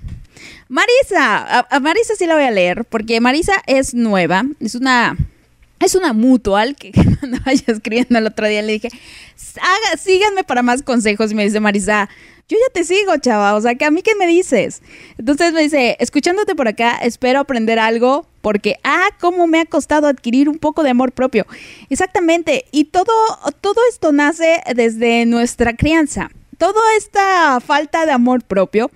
Marisa. 0.69 1.59
A, 1.59 1.67
a 1.69 1.79
Marisa 1.81 2.13
sí 2.17 2.25
la 2.25 2.35
voy 2.35 2.45
a 2.45 2.51
leer. 2.51 2.85
Porque 2.85 3.19
Marisa 3.19 3.53
es 3.67 3.93
nueva. 3.93 4.45
Es 4.61 4.75
una. 4.75 5.17
Es 5.81 5.95
una 5.95 6.13
mutual 6.13 6.75
que 6.75 6.91
cuando 7.19 7.37
vaya 7.45 7.63
escribiendo 7.67 8.19
el 8.19 8.27
otro 8.27 8.47
día 8.47 8.61
le 8.61 8.73
dije, 8.73 8.89
Haga, 9.59 9.97
síganme 9.97 10.43
para 10.43 10.61
más 10.61 10.83
consejos. 10.83 11.31
Y 11.31 11.35
me 11.35 11.43
dice 11.43 11.59
Marisa, 11.59 12.09
yo 12.47 12.57
ya 12.57 12.73
te 12.73 12.83
sigo, 12.83 13.15
chava, 13.17 13.55
o 13.55 13.61
sea, 13.61 13.75
que 13.75 13.85
a 13.85 13.91
mí 13.91 14.01
qué 14.01 14.13
me 14.15 14.27
dices. 14.27 14.81
Entonces 15.17 15.53
me 15.53 15.61
dice, 15.61 15.95
escuchándote 15.99 16.53
por 16.53 16.67
acá, 16.67 16.97
espero 16.97 17.39
aprender 17.39 17.79
algo 17.79 18.27
porque, 18.41 18.75
ah, 18.83 19.07
cómo 19.19 19.47
me 19.47 19.61
ha 19.61 19.65
costado 19.65 20.07
adquirir 20.07 20.49
un 20.49 20.57
poco 20.57 20.83
de 20.83 20.89
amor 20.89 21.13
propio. 21.13 21.45
Exactamente, 21.89 22.65
y 22.71 22.85
todo, 22.85 23.13
todo 23.61 23.79
esto 23.89 24.11
nace 24.11 24.61
desde 24.75 25.25
nuestra 25.25 25.75
crianza. 25.75 26.29
Toda 26.57 26.81
esta 26.97 27.59
falta 27.61 28.05
de 28.05 28.11
amor 28.11 28.43
propio 28.43 28.91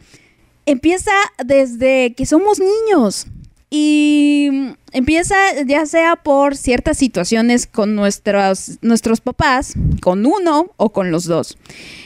empieza 0.66 1.14
desde 1.44 2.14
que 2.14 2.26
somos 2.26 2.60
niños. 2.60 3.28
Y 3.70 4.50
empieza 4.92 5.36
ya 5.66 5.86
sea 5.86 6.16
por 6.16 6.56
ciertas 6.56 6.98
situaciones 6.98 7.68
con 7.68 7.96
nuestros, 7.96 8.78
nuestros 8.82 9.22
papás, 9.22 9.74
con 10.02 10.26
uno 10.26 10.72
o 10.78 10.92
con 10.92 11.12
los 11.12 11.26
dos, 11.26 11.58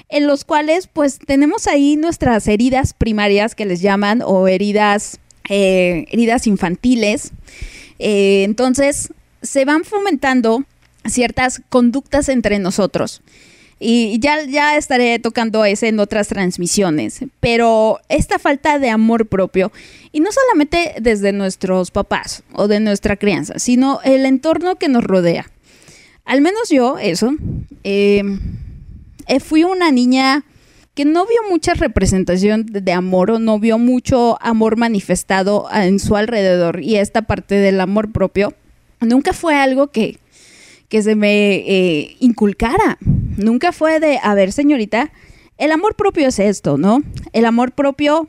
en 0.07 0.25
los 0.25 0.45
cuales 0.45 0.87
pues 0.87 1.19
tenemos 1.19 1.67
ahí 1.67 1.97
nuestras 1.97 2.47
heridas 2.47 2.93
primarias 2.93 3.55
que 3.55 3.65
les 3.65 3.81
llaman 3.81 4.21
o 4.25 4.47
heridas, 4.47 5.19
eh, 5.49 6.05
heridas 6.09 6.47
infantiles. 6.47 7.31
Eh, 7.99 8.43
entonces 8.43 9.13
se 9.41 9.65
van 9.65 9.83
fomentando 9.83 10.63
ciertas 11.05 11.61
conductas 11.69 12.29
entre 12.29 12.59
nosotros. 12.59 13.21
Y 13.79 14.19
ya, 14.19 14.43
ya 14.43 14.75
estaré 14.75 15.19
tocando 15.19 15.63
ese 15.63 15.87
en 15.87 15.99
otras 15.99 16.27
transmisiones. 16.27 17.21
Pero 17.39 17.99
esta 18.09 18.37
falta 18.37 18.77
de 18.77 18.89
amor 18.89 19.27
propio, 19.27 19.71
y 20.11 20.19
no 20.19 20.31
solamente 20.31 20.95
desde 20.99 21.31
nuestros 21.31 21.91
papás 21.91 22.43
o 22.53 22.67
de 22.67 22.79
nuestra 22.79 23.15
crianza, 23.15 23.57
sino 23.57 24.01
el 24.03 24.25
entorno 24.25 24.75
que 24.75 24.89
nos 24.89 25.03
rodea. 25.03 25.49
Al 26.25 26.41
menos 26.41 26.69
yo, 26.69 26.97
eso. 26.99 27.33
Eh, 27.83 28.21
eh, 29.27 29.39
fui 29.39 29.63
una 29.63 29.91
niña 29.91 30.43
que 30.93 31.05
no 31.05 31.25
vio 31.25 31.37
mucha 31.49 31.75
representación 31.75 32.65
de 32.65 32.91
amor 32.91 33.31
o 33.31 33.39
no 33.39 33.57
vio 33.57 33.77
mucho 33.77 34.37
amor 34.41 34.75
manifestado 34.75 35.67
en 35.73 35.99
su 35.99 36.17
alrededor. 36.17 36.81
Y 36.81 36.97
esta 36.97 37.21
parte 37.21 37.55
del 37.55 37.79
amor 37.79 38.11
propio 38.11 38.53
nunca 38.99 39.31
fue 39.31 39.55
algo 39.55 39.87
que, 39.87 40.17
que 40.89 41.01
se 41.01 41.15
me 41.15 41.55
eh, 41.55 42.17
inculcara. 42.19 42.97
Nunca 43.39 43.71
fue 43.71 44.01
de, 44.01 44.19
a 44.21 44.33
ver, 44.33 44.51
señorita, 44.51 45.11
el 45.57 45.71
amor 45.71 45.95
propio 45.95 46.27
es 46.27 46.39
esto, 46.39 46.77
¿no? 46.77 47.01
El 47.31 47.45
amor 47.45 47.71
propio 47.71 48.27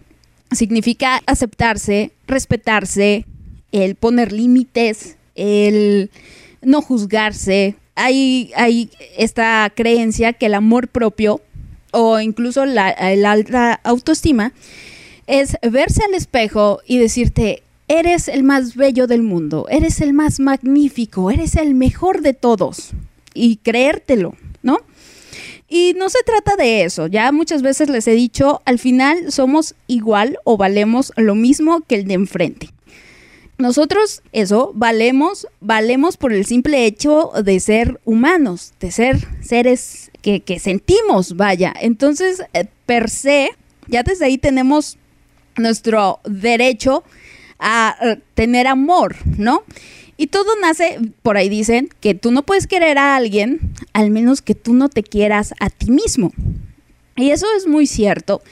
significa 0.53 1.21
aceptarse, 1.27 2.13
respetarse, 2.29 3.27
el 3.73 3.97
poner 3.97 4.31
límites, 4.31 5.17
el 5.35 6.11
no 6.63 6.81
juzgarse. 6.81 7.75
Hay, 7.97 8.53
hay 8.55 8.91
esta 9.19 9.73
creencia 9.75 10.33
que 10.33 10.47
el 10.47 10.55
amor 10.55 10.87
propio 10.87 11.41
o 11.91 12.21
incluso 12.21 12.65
la, 12.65 12.95
la 13.17 13.33
alta 13.33 13.81
autoestima 13.83 14.53
es 15.27 15.57
verse 15.63 16.05
al 16.05 16.15
espejo 16.15 16.81
y 16.87 16.99
decirte, 16.99 17.65
eres 17.89 18.29
el 18.29 18.45
más 18.45 18.77
bello 18.77 19.09
del 19.09 19.23
mundo, 19.23 19.67
eres 19.69 20.01
el 20.01 20.13
más 20.13 20.39
magnífico, 20.39 21.33
eres 21.33 21.57
el 21.57 21.75
mejor 21.75 22.21
de 22.23 22.33
todos 22.33 22.91
y 23.35 23.57
creértelo, 23.57 24.37
¿no? 24.63 24.79
Y 25.73 25.95
no 25.97 26.11
se 26.11 26.19
trata 26.25 26.57
de 26.57 26.83
eso, 26.83 27.07
ya 27.07 27.31
muchas 27.31 27.63
veces 27.63 27.89
les 27.89 28.09
he 28.09 28.13
dicho, 28.13 28.61
al 28.65 28.81
final 28.81 29.31
somos 29.31 29.77
igual 29.87 30.37
o 30.43 30.57
valemos 30.57 31.13
lo 31.17 31.37
mismo 31.37 31.83
que 31.83 31.95
el 31.95 32.09
de 32.09 32.15
enfrente. 32.15 32.71
Nosotros, 33.57 34.23
eso, 34.33 34.73
valemos, 34.75 35.47
valemos 35.61 36.17
por 36.17 36.33
el 36.33 36.45
simple 36.45 36.87
hecho 36.87 37.31
de 37.45 37.61
ser 37.61 38.01
humanos, 38.05 38.73
de 38.81 38.91
ser 38.91 39.19
seres 39.43 40.11
que, 40.23 40.41
que 40.41 40.59
sentimos, 40.59 41.37
vaya. 41.37 41.73
Entonces, 41.81 42.43
eh, 42.53 42.67
per 42.87 43.09
se, 43.09 43.51
ya 43.87 44.03
desde 44.03 44.25
ahí 44.25 44.39
tenemos 44.39 44.99
nuestro 45.57 46.19
derecho 46.25 47.05
a 47.61 47.97
eh, 48.01 48.19
tener 48.35 48.67
amor, 48.67 49.15
¿no? 49.39 49.63
Y 50.21 50.27
todo 50.27 50.55
nace, 50.61 50.99
por 51.23 51.39
ahí 51.39 51.49
dicen, 51.49 51.89
que 52.01 52.13
tú 52.13 52.31
no 52.31 52.43
puedes 52.43 52.67
querer 52.67 52.99
a 52.99 53.17
alguien 53.17 53.73
al 53.95 54.11
menos 54.11 54.43
que 54.43 54.55
tú 54.55 54.75
no 54.75 54.91
te 54.91 55.03
quieras 55.03 55.55
a 55.61 55.71
ti 55.71 55.91
mismo. 55.91 56.31
Y 57.17 57.31
eso 57.31 57.47
es 57.57 57.67
muy 57.67 57.87
cierto. 57.87 58.43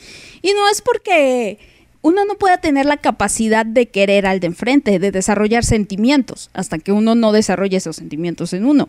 Y 0.40 0.52
no 0.54 0.66
es 0.70 0.81
porque 0.81 1.59
uno 2.00 2.24
no 2.24 2.37
pueda 2.37 2.57
tener 2.57 2.87
la 2.87 2.96
capacidad 2.96 3.66
de 3.66 3.85
querer 3.85 4.24
al 4.24 4.40
de 4.40 4.46
enfrente, 4.46 4.98
de 4.98 5.11
desarrollar 5.11 5.62
sentimientos, 5.62 6.48
hasta 6.54 6.78
que 6.78 6.90
uno 6.90 7.14
no 7.14 7.33
desarrolle 7.33 7.76
esos 7.76 7.96
sentimientos 7.96 8.54
en 8.54 8.64
uno. 8.64 8.88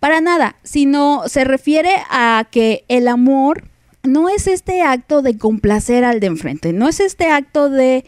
Para 0.00 0.20
nada, 0.20 0.56
sino 0.64 1.22
se 1.28 1.44
refiere 1.44 1.92
a 2.10 2.48
que 2.50 2.84
el 2.88 3.06
amor 3.06 3.68
no 4.02 4.28
es 4.28 4.48
este 4.48 4.82
acto 4.82 5.22
de 5.22 5.38
complacer 5.38 6.02
al 6.02 6.18
de 6.18 6.26
enfrente, 6.26 6.72
no 6.72 6.88
es 6.88 6.98
este 6.98 7.28
acto 7.28 7.70
de 7.70 8.04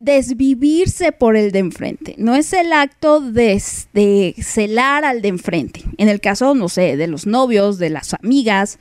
desvivirse 0.00 1.12
por 1.12 1.36
el 1.36 1.52
de 1.52 1.58
enfrente, 1.58 2.14
no 2.16 2.34
es 2.34 2.54
el 2.54 2.72
acto 2.72 3.20
de, 3.20 3.60
celar 3.60 5.04
al 5.04 5.20
de 5.20 5.28
enfrente, 5.28 5.84
en 5.98 6.08
el 6.08 6.20
caso, 6.20 6.54
no 6.54 6.70
sé, 6.70 6.96
de 6.96 7.06
los 7.06 7.26
novios, 7.26 7.78
de 7.78 7.90
las 7.90 8.14
amigas, 8.14 8.78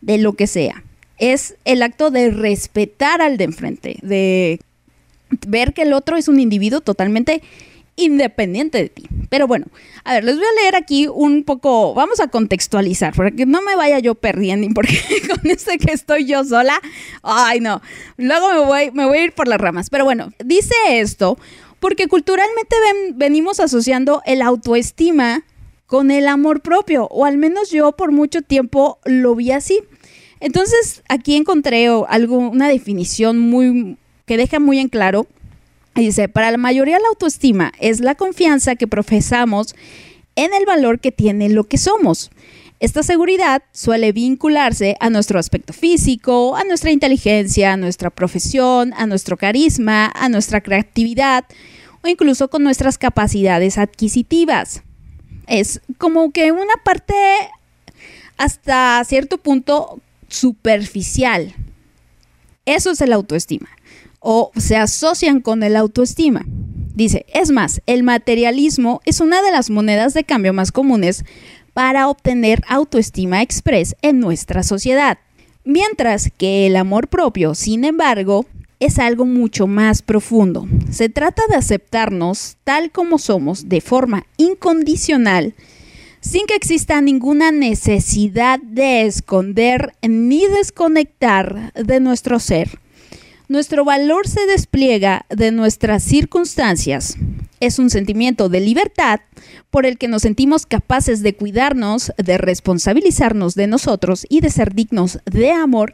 de 0.00 0.18
lo 0.18 0.32
que 0.34 0.48
sea, 0.48 0.82
es 1.16 1.54
el 1.64 1.82
acto 1.82 2.10
de 2.10 2.30
respetar 2.30 3.22
al 3.22 3.36
de 3.36 3.44
enfrente, 3.44 3.98
de 4.02 4.60
ver 5.46 5.74
que 5.74 5.82
el 5.82 5.92
otro 5.92 6.16
es 6.16 6.26
un 6.26 6.40
individuo 6.40 6.80
totalmente 6.80 7.40
independiente 7.98 8.78
de 8.78 8.88
ti. 8.88 9.08
Pero 9.28 9.46
bueno, 9.46 9.66
a 10.04 10.14
ver, 10.14 10.24
les 10.24 10.36
voy 10.36 10.44
a 10.44 10.62
leer 10.62 10.76
aquí 10.76 11.06
un 11.06 11.44
poco, 11.44 11.92
vamos 11.94 12.20
a 12.20 12.28
contextualizar, 12.28 13.14
para 13.14 13.30
que 13.30 13.44
no 13.44 13.60
me 13.60 13.76
vaya 13.76 13.98
yo 13.98 14.14
perdiendo, 14.14 14.66
porque 14.74 14.98
con 15.28 15.50
este 15.50 15.76
que 15.78 15.92
estoy 15.92 16.24
yo 16.24 16.44
sola, 16.44 16.80
ay 17.22 17.60
no, 17.60 17.82
luego 18.16 18.48
me 18.52 18.58
voy, 18.60 18.90
me 18.92 19.04
voy 19.04 19.18
a 19.18 19.24
ir 19.24 19.32
por 19.32 19.48
las 19.48 19.60
ramas. 19.60 19.90
Pero 19.90 20.04
bueno, 20.04 20.32
dice 20.44 20.74
esto 20.88 21.38
porque 21.80 22.08
culturalmente 22.08 22.76
ven, 22.80 23.18
venimos 23.18 23.60
asociando 23.60 24.22
el 24.26 24.42
autoestima 24.42 25.44
con 25.86 26.10
el 26.10 26.28
amor 26.28 26.60
propio, 26.60 27.06
o 27.06 27.24
al 27.24 27.38
menos 27.38 27.70
yo 27.70 27.92
por 27.92 28.12
mucho 28.12 28.42
tiempo 28.42 28.98
lo 29.04 29.34
vi 29.34 29.52
así. 29.52 29.80
Entonces 30.40 31.02
aquí 31.08 31.34
encontré 31.36 31.88
algo, 32.08 32.38
una 32.38 32.68
definición 32.68 33.38
muy 33.38 33.96
que 34.26 34.36
deja 34.36 34.60
muy 34.60 34.78
en 34.78 34.88
claro 34.88 35.26
Dice, 35.98 36.28
para 36.28 36.52
la 36.52 36.58
mayoría 36.58 37.00
la 37.00 37.08
autoestima 37.08 37.72
es 37.80 37.98
la 37.98 38.14
confianza 38.14 38.76
que 38.76 38.86
profesamos 38.86 39.74
en 40.36 40.54
el 40.54 40.64
valor 40.64 41.00
que 41.00 41.10
tiene 41.10 41.48
lo 41.48 41.64
que 41.64 41.76
somos. 41.76 42.30
Esta 42.78 43.02
seguridad 43.02 43.64
suele 43.72 44.12
vincularse 44.12 44.96
a 45.00 45.10
nuestro 45.10 45.40
aspecto 45.40 45.72
físico, 45.72 46.54
a 46.54 46.62
nuestra 46.62 46.92
inteligencia, 46.92 47.72
a 47.72 47.76
nuestra 47.76 48.10
profesión, 48.10 48.94
a 48.96 49.06
nuestro 49.06 49.36
carisma, 49.36 50.12
a 50.14 50.28
nuestra 50.28 50.60
creatividad 50.60 51.44
o 52.02 52.06
incluso 52.06 52.48
con 52.48 52.62
nuestras 52.62 52.96
capacidades 52.96 53.76
adquisitivas. 53.76 54.84
Es 55.48 55.80
como 55.98 56.30
que 56.30 56.52
una 56.52 56.74
parte 56.84 57.14
hasta 58.36 59.02
cierto 59.04 59.38
punto 59.38 60.00
superficial. 60.28 61.56
Eso 62.66 62.92
es 62.92 63.00
el 63.00 63.12
autoestima 63.12 63.68
o 64.20 64.50
se 64.56 64.76
asocian 64.76 65.40
con 65.40 65.62
el 65.62 65.76
autoestima. 65.76 66.44
Dice, 66.94 67.26
es 67.32 67.50
más, 67.50 67.80
el 67.86 68.02
materialismo 68.02 69.00
es 69.04 69.20
una 69.20 69.40
de 69.42 69.52
las 69.52 69.70
monedas 69.70 70.14
de 70.14 70.24
cambio 70.24 70.52
más 70.52 70.72
comunes 70.72 71.24
para 71.72 72.08
obtener 72.08 72.62
autoestima 72.68 73.42
express 73.42 73.94
en 74.02 74.18
nuestra 74.18 74.64
sociedad. 74.64 75.18
Mientras 75.64 76.30
que 76.36 76.66
el 76.66 76.74
amor 76.74 77.08
propio, 77.08 77.54
sin 77.54 77.84
embargo, 77.84 78.46
es 78.80 78.98
algo 78.98 79.26
mucho 79.26 79.66
más 79.66 80.02
profundo. 80.02 80.66
Se 80.90 81.08
trata 81.08 81.42
de 81.48 81.56
aceptarnos 81.56 82.56
tal 82.64 82.90
como 82.90 83.18
somos 83.18 83.68
de 83.68 83.80
forma 83.80 84.26
incondicional, 84.36 85.54
sin 86.20 86.46
que 86.46 86.54
exista 86.54 87.00
ninguna 87.00 87.52
necesidad 87.52 88.58
de 88.60 89.02
esconder 89.02 89.94
ni 90.02 90.46
desconectar 90.46 91.72
de 91.74 92.00
nuestro 92.00 92.40
ser 92.40 92.80
nuestro 93.48 93.84
valor 93.84 94.28
se 94.28 94.46
despliega 94.46 95.26
de 95.30 95.50
nuestras 95.50 96.02
circunstancias. 96.02 97.16
Es 97.60 97.78
un 97.78 97.90
sentimiento 97.90 98.48
de 98.48 98.60
libertad 98.60 99.20
por 99.70 99.86
el 99.86 99.98
que 99.98 100.06
nos 100.06 100.22
sentimos 100.22 100.66
capaces 100.66 101.22
de 101.22 101.34
cuidarnos, 101.34 102.12
de 102.16 102.38
responsabilizarnos 102.38 103.54
de 103.54 103.66
nosotros 103.66 104.26
y 104.28 104.40
de 104.40 104.50
ser 104.50 104.74
dignos 104.74 105.18
de 105.24 105.50
amor 105.50 105.92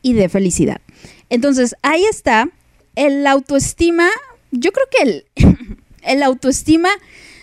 y 0.00 0.14
de 0.14 0.28
felicidad. 0.28 0.80
Entonces, 1.28 1.74
ahí 1.82 2.04
está 2.04 2.48
el 2.94 3.26
autoestima. 3.26 4.08
Yo 4.52 4.72
creo 4.72 4.86
que 4.90 5.02
el, 5.02 5.78
el 6.02 6.22
autoestima 6.22 6.88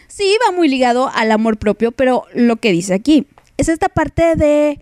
sí 0.08 0.36
va 0.48 0.56
muy 0.56 0.68
ligado 0.68 1.10
al 1.14 1.32
amor 1.32 1.58
propio, 1.58 1.92
pero 1.92 2.26
lo 2.34 2.58
que 2.58 2.72
dice 2.72 2.94
aquí 2.94 3.28
es 3.58 3.70
esta 3.70 3.90
parte 3.90 4.36
de 4.36 4.80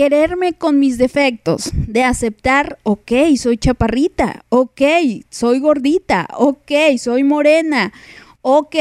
quererme 0.00 0.54
con 0.54 0.78
mis 0.78 0.96
defectos, 0.96 1.72
de 1.74 2.04
aceptar, 2.04 2.78
ok, 2.84 3.12
soy 3.36 3.58
chaparrita, 3.58 4.46
ok, 4.48 4.80
soy 5.28 5.58
gordita, 5.58 6.26
ok, 6.38 6.72
soy 6.96 7.22
morena, 7.22 7.92
ok, 8.40 8.76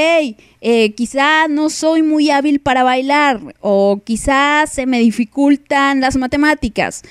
eh, 0.61 0.93
quizá 0.95 1.49
no 1.49 1.69
soy 1.69 2.03
muy 2.03 2.29
hábil 2.29 2.61
para 2.61 2.83
bailar 2.83 3.41
o 3.59 3.99
quizá 4.05 4.63
se 4.65 4.85
me 4.85 5.01
dificultan 5.01 5.99
las 5.99 6.15
matemáticas 6.15 7.01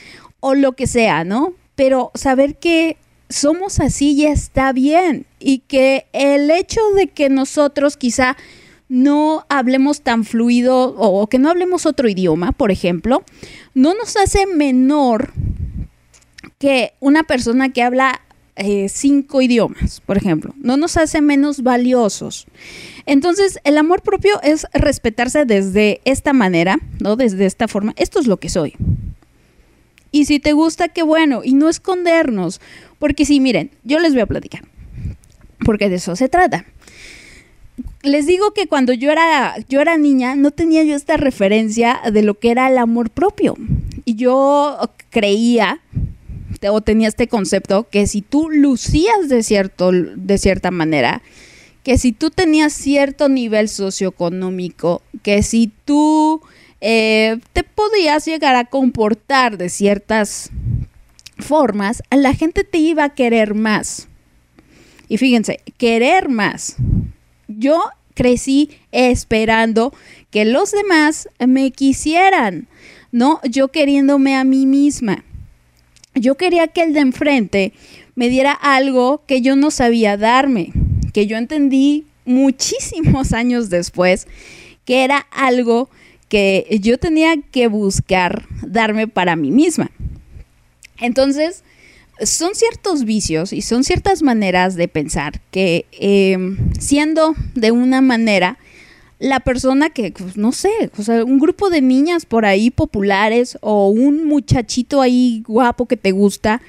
o 0.40 0.54
lo 0.54 0.72
que 0.72 0.86
sea, 0.86 1.24
¿no? 1.24 1.52
Pero 1.74 2.10
saber 2.14 2.56
que 2.56 2.96
somos 3.28 3.78
así 3.78 4.16
ya 4.16 4.30
está 4.30 4.72
bien 4.72 5.26
y 5.38 5.58
que 5.58 6.06
el 6.14 6.50
hecho 6.50 6.80
de 6.96 7.08
que 7.08 7.28
nosotros 7.28 7.98
quizá 7.98 8.38
no 8.88 9.44
hablemos 9.48 10.00
tan 10.02 10.24
fluido 10.24 10.94
o 10.96 11.26
que 11.26 11.38
no 11.38 11.50
hablemos 11.50 11.86
otro 11.86 12.08
idioma, 12.08 12.52
por 12.52 12.70
ejemplo, 12.70 13.22
no 13.74 13.94
nos 13.94 14.16
hace 14.16 14.46
menor 14.46 15.32
que 16.58 16.94
una 17.00 17.22
persona 17.22 17.68
que 17.70 17.82
habla 17.82 18.20
eh, 18.56 18.88
cinco 18.88 19.40
idiomas, 19.40 20.00
por 20.00 20.16
ejemplo, 20.16 20.52
no 20.56 20.76
nos 20.76 20.96
hace 20.96 21.20
menos 21.20 21.62
valiosos. 21.62 22.46
Entonces, 23.06 23.60
el 23.62 23.78
amor 23.78 24.02
propio 24.02 24.42
es 24.42 24.66
respetarse 24.72 25.44
desde 25.44 26.00
esta 26.04 26.32
manera, 26.32 26.78
¿no? 26.98 27.14
Desde 27.14 27.46
esta 27.46 27.68
forma. 27.68 27.94
Esto 27.96 28.18
es 28.18 28.26
lo 28.26 28.38
que 28.38 28.48
soy. 28.48 28.74
Y 30.10 30.24
si 30.24 30.40
te 30.40 30.52
gusta, 30.52 30.88
qué 30.88 31.02
bueno. 31.02 31.42
Y 31.44 31.54
no 31.54 31.68
escondernos. 31.68 32.60
Porque 32.98 33.24
sí, 33.24 33.40
miren, 33.40 33.70
yo 33.84 34.00
les 34.00 34.12
voy 34.12 34.22
a 34.22 34.26
platicar. 34.26 34.64
Porque 35.64 35.88
de 35.88 35.96
eso 35.96 36.16
se 36.16 36.28
trata. 36.28 36.66
Les 38.02 38.26
digo 38.26 38.52
que 38.52 38.68
cuando 38.68 38.92
yo 38.92 39.10
era, 39.10 39.56
yo 39.68 39.80
era 39.80 39.98
niña, 39.98 40.36
no 40.36 40.52
tenía 40.52 40.84
yo 40.84 40.94
esta 40.94 41.16
referencia 41.16 42.00
de 42.12 42.22
lo 42.22 42.38
que 42.38 42.50
era 42.50 42.68
el 42.68 42.78
amor 42.78 43.10
propio. 43.10 43.56
Y 44.04 44.14
yo 44.14 44.78
creía 45.10 45.80
o 46.70 46.80
tenía 46.80 47.08
este 47.08 47.28
concepto 47.28 47.88
que 47.88 48.06
si 48.06 48.22
tú 48.22 48.50
lucías 48.50 49.28
de, 49.28 49.42
cierto, 49.42 49.90
de 49.92 50.38
cierta 50.38 50.70
manera, 50.70 51.22
que 51.82 51.98
si 51.98 52.12
tú 52.12 52.30
tenías 52.30 52.72
cierto 52.72 53.28
nivel 53.28 53.68
socioeconómico, 53.68 55.02
que 55.22 55.42
si 55.42 55.72
tú 55.84 56.40
eh, 56.80 57.38
te 57.52 57.62
podías 57.62 58.24
llegar 58.24 58.56
a 58.56 58.64
comportar 58.64 59.56
de 59.58 59.68
ciertas 59.68 60.50
formas, 61.38 62.02
la 62.10 62.34
gente 62.34 62.64
te 62.64 62.78
iba 62.78 63.04
a 63.04 63.14
querer 63.14 63.54
más. 63.54 64.08
Y 65.08 65.16
fíjense, 65.16 65.60
querer 65.78 66.28
más. 66.28 66.76
Yo 67.48 67.82
crecí 68.14 68.70
esperando 68.92 69.92
que 70.30 70.44
los 70.44 70.70
demás 70.70 71.28
me 71.38 71.70
quisieran, 71.70 72.68
no 73.10 73.40
yo 73.48 73.68
queriéndome 73.68 74.36
a 74.36 74.44
mí 74.44 74.66
misma. 74.66 75.24
Yo 76.14 76.36
quería 76.36 76.68
que 76.68 76.82
el 76.82 76.94
de 76.94 77.00
enfrente 77.00 77.72
me 78.14 78.28
diera 78.28 78.52
algo 78.52 79.22
que 79.26 79.40
yo 79.40 79.56
no 79.56 79.70
sabía 79.70 80.16
darme, 80.16 80.72
que 81.12 81.26
yo 81.26 81.36
entendí 81.36 82.06
muchísimos 82.24 83.32
años 83.32 83.70
después, 83.70 84.26
que 84.84 85.04
era 85.04 85.18
algo 85.30 85.88
que 86.28 86.66
yo 86.82 86.98
tenía 86.98 87.36
que 87.50 87.68
buscar 87.68 88.46
darme 88.62 89.08
para 89.08 89.36
mí 89.36 89.50
misma. 89.50 89.90
Entonces, 90.98 91.62
son 92.22 92.54
ciertos 92.54 93.04
vicios 93.04 93.52
y 93.52 93.62
son 93.62 93.84
ciertas 93.84 94.22
maneras 94.22 94.74
de 94.74 94.88
pensar 94.88 95.40
que 95.50 95.86
em, 95.92 96.72
siendo 96.78 97.34
de 97.54 97.70
una 97.70 98.00
manera, 98.00 98.58
la 99.18 99.40
persona 99.40 99.90
que, 99.90 100.12
pues, 100.12 100.36
no 100.36 100.52
sé, 100.52 100.90
o 100.96 101.02
sea, 101.02 101.24
un 101.24 101.38
grupo 101.38 101.70
de 101.70 101.80
niñas 101.80 102.24
por 102.24 102.44
ahí 102.44 102.70
populares 102.70 103.58
o 103.60 103.88
un 103.88 104.24
muchachito 104.26 105.00
ahí 105.00 105.42
guapo 105.46 105.86
que 105.86 105.96
te 105.96 106.12
gusta, 106.12 106.62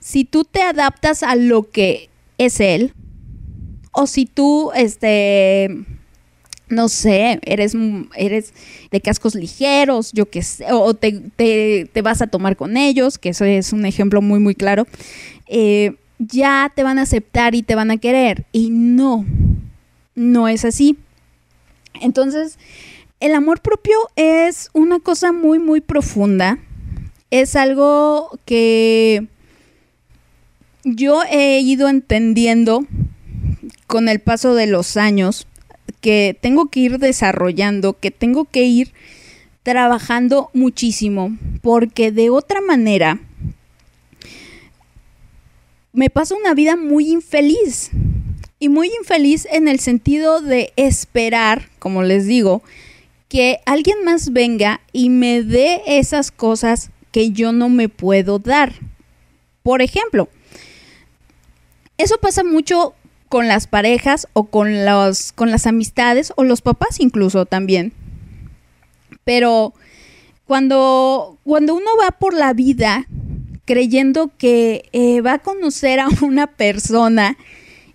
si 0.00 0.24
tú 0.24 0.44
te 0.44 0.62
adaptas 0.62 1.22
a 1.22 1.36
lo 1.36 1.70
que 1.70 2.08
es 2.38 2.60
él, 2.60 2.94
o 3.92 4.06
si 4.06 4.26
tú, 4.26 4.70
este, 4.74 5.84
no 6.68 6.88
sé, 6.88 7.40
eres, 7.42 7.74
eres 8.16 8.52
de 8.90 9.00
cascos 9.00 9.34
ligeros, 9.34 10.12
yo 10.12 10.28
qué 10.28 10.42
sé, 10.42 10.66
o 10.72 10.94
te, 10.94 11.12
te, 11.36 12.02
vas 12.02 12.22
a 12.22 12.26
tomar 12.26 12.56
con 12.56 12.76
ellos, 12.76 13.18
que 13.18 13.30
eso 13.30 13.44
es 13.44 13.72
un 13.72 13.86
ejemplo 13.86 14.22
muy, 14.22 14.40
muy 14.40 14.54
claro, 14.54 14.86
eh, 15.46 15.94
ya 16.18 16.72
te 16.74 16.82
van 16.82 16.98
a 16.98 17.02
aceptar 17.02 17.54
y 17.54 17.62
te 17.62 17.74
van 17.74 17.90
a 17.90 17.96
querer. 17.96 18.44
Y 18.52 18.70
no, 18.70 19.24
no 20.14 20.48
es 20.48 20.64
así. 20.64 20.96
Entonces, 22.00 22.58
el 23.20 23.34
amor 23.34 23.60
propio 23.60 23.96
es 24.16 24.70
una 24.72 25.00
cosa 25.00 25.32
muy, 25.32 25.58
muy 25.58 25.80
profunda. 25.80 26.58
Es 27.30 27.56
algo 27.56 28.38
que 28.44 29.26
yo 30.84 31.22
he 31.30 31.60
ido 31.60 31.88
entendiendo 31.88 32.86
con 33.86 34.08
el 34.08 34.20
paso 34.20 34.54
de 34.54 34.66
los 34.66 34.96
años, 34.96 35.46
que 36.00 36.36
tengo 36.40 36.68
que 36.68 36.80
ir 36.80 36.98
desarrollando, 36.98 37.98
que 37.98 38.10
tengo 38.10 38.44
que 38.44 38.64
ir 38.64 38.92
trabajando 39.62 40.50
muchísimo, 40.54 41.36
porque 41.62 42.12
de 42.12 42.30
otra 42.30 42.60
manera 42.60 43.20
me 45.92 46.10
pasa 46.10 46.34
una 46.34 46.54
vida 46.54 46.76
muy 46.76 47.10
infeliz 47.10 47.90
y 48.58 48.68
muy 48.68 48.90
infeliz 48.98 49.46
en 49.50 49.68
el 49.68 49.80
sentido 49.80 50.40
de 50.40 50.72
esperar, 50.76 51.68
como 51.78 52.02
les 52.02 52.26
digo, 52.26 52.62
que 53.28 53.58
alguien 53.66 54.04
más 54.04 54.32
venga 54.32 54.80
y 54.92 55.10
me 55.10 55.42
dé 55.42 55.82
esas 55.86 56.30
cosas 56.30 56.90
que 57.12 57.30
yo 57.32 57.52
no 57.52 57.68
me 57.68 57.88
puedo 57.88 58.38
dar. 58.38 58.72
Por 59.62 59.82
ejemplo, 59.82 60.28
eso 61.98 62.16
pasa 62.18 62.44
mucho 62.44 62.94
con 63.28 63.48
las 63.48 63.66
parejas 63.66 64.28
o 64.32 64.44
con, 64.44 64.72
con 65.34 65.50
las 65.50 65.66
amistades 65.66 66.32
o 66.36 66.44
los 66.44 66.62
papás 66.62 67.00
incluso 67.00 67.46
también. 67.46 67.92
Pero 69.24 69.74
cuando, 70.46 71.38
cuando 71.44 71.74
uno 71.74 71.90
va 72.00 72.12
por 72.12 72.34
la 72.34 72.52
vida 72.54 73.06
creyendo 73.64 74.30
que 74.38 74.88
eh, 74.92 75.20
va 75.20 75.34
a 75.34 75.38
conocer 75.40 76.00
a 76.00 76.08
una 76.22 76.46
persona 76.46 77.36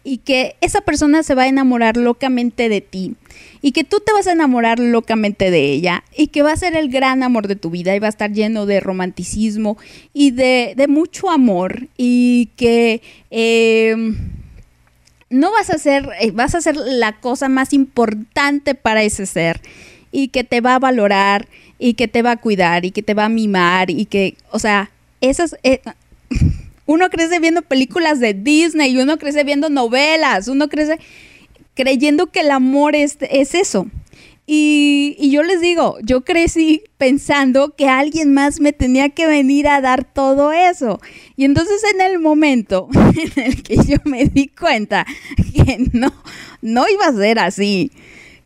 y 0.04 0.18
que 0.18 0.56
esa 0.62 0.82
persona 0.82 1.24
se 1.24 1.34
va 1.34 1.44
a 1.44 1.48
enamorar 1.48 1.98
locamente 1.98 2.70
de 2.70 2.82
ti 2.82 3.16
y 3.62 3.72
que 3.72 3.84
tú 3.84 4.02
te 4.06 4.12
vas 4.12 4.28
a 4.28 4.34
enamorar 4.34 4.78
locamente 4.78 5.50
de 5.50 5.72
ella 5.72 6.04
y 6.16 6.28
que 6.28 6.44
va 6.44 6.52
a 6.52 6.58
ser 6.58 6.76
el 6.76 6.90
gran 6.90 7.24
amor 7.24 7.48
de 7.48 7.56
tu 7.56 7.70
vida 7.70 7.96
y 7.96 8.00
va 8.00 8.08
a 8.08 8.10
estar 8.10 8.32
lleno 8.32 8.66
de 8.66 8.82
romanticismo 8.82 9.78
y 10.14 10.32
de, 10.32 10.76
mucho 10.90 11.30
amor 11.30 11.88
y 11.98 12.50
que 12.58 13.02
em, 13.32 14.43
no 15.34 15.52
vas 15.52 15.70
a 15.72 15.80
ser, 15.80 16.08
eh, 16.20 16.32
vas 16.32 16.54
a 16.54 16.62
ser 16.62 16.76
la 16.78 17.14
cosa 17.14 17.50
más 17.50 17.74
importante 17.74 18.76
para 18.76 19.04
ese 19.04 19.26
ser 19.26 19.62
y 20.12 20.28
que 20.28 20.44
te 20.44 20.62
va 20.62 20.76
a 20.76 20.80
valorar 20.80 21.48
y 21.80 21.96
que 21.96 22.08
te 22.08 22.22
va 22.22 22.32
a 22.32 22.38
cuidar 22.38 22.86
y 22.86 22.92
que 22.92 23.02
te 23.02 23.16
va 23.16 23.26
a 23.26 23.30
mimar 23.30 23.90
y 23.90 24.06
que, 24.06 24.38
o 24.52 24.60
sea, 24.60 24.92
esas... 25.22 25.58
Eh, 25.64 25.82
uno 26.86 27.10
crece 27.10 27.40
viendo 27.40 27.62
películas 27.62 28.20
de 28.20 28.34
Disney, 28.34 28.98
uno 28.98 29.18
crece 29.18 29.44
viendo 29.44 29.70
novelas, 29.70 30.48
uno 30.50 30.68
crece 30.70 31.00
creyendo 31.74 32.28
que 32.28 32.42
el 32.42 32.52
amor 32.52 32.96
es, 32.96 33.18
es 33.22 33.56
eso. 33.56 33.88
Y, 34.46 35.30
yo 35.32 35.42
les 35.42 35.62
digo, 35.62 35.98
yo 36.04 36.26
crecí 36.26 36.84
pensando 36.98 37.76
que 37.76 37.88
alguien 37.88 38.34
más 38.34 38.60
me 38.60 38.74
tenía 38.74 39.10
que 39.10 39.26
venir 39.26 39.68
a 39.68 39.80
dar 39.80 40.04
todo 40.04 40.52
eso. 40.52 41.00
Y 41.38 41.46
entonces 41.46 41.82
en 41.94 42.02
el 42.02 42.20
momento 42.20 42.90
en 43.36 43.44
el 43.44 43.64
que 43.64 43.78
yo 43.78 43.98
me 44.04 44.26
di 44.26 44.48
cuenta 44.48 45.06
que 45.54 45.78
no, 45.94 46.14
no 46.62 46.86
iba 46.90 47.08
a 47.08 47.14
ser 47.14 47.40
así, 47.40 47.92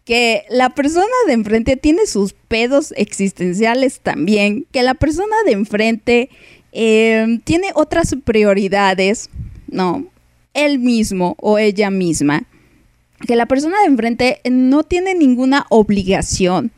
que 0.06 0.44
la 0.50 0.70
persona 0.70 1.06
de 1.26 1.34
enfrente 1.34 1.78
tiene 1.78 2.06
sus 2.06 2.34
pedos 2.34 2.94
existenciales 2.96 4.00
también, 4.00 4.66
que 4.72 4.84
la 4.84 4.94
persona 4.94 5.36
de 5.46 5.52
enfrente 5.54 6.30
Em, 6.80 7.40
tiene 7.40 7.70
otras 7.74 8.16
prioridades, 8.24 9.32
¿no? 9.68 10.06
Él 10.54 10.78
mismo 10.78 11.36
o 11.40 11.58
ella 11.58 11.90
misma, 11.90 12.44
que 13.26 13.36
la 13.36 13.46
persona 13.46 13.80
de 13.80 13.88
enfrente 13.88 14.42
no 14.50 14.84
tiene 14.84 15.16
ninguna 15.16 15.66
obligación 15.70 16.72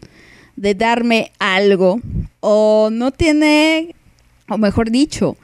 de 0.56 0.76
darme 0.76 1.32
algo 1.40 2.02
o 2.40 2.90
no 2.92 3.12
tiene, 3.12 3.96
o 4.50 4.58
mejor 4.58 4.92
dicho, 4.92 5.38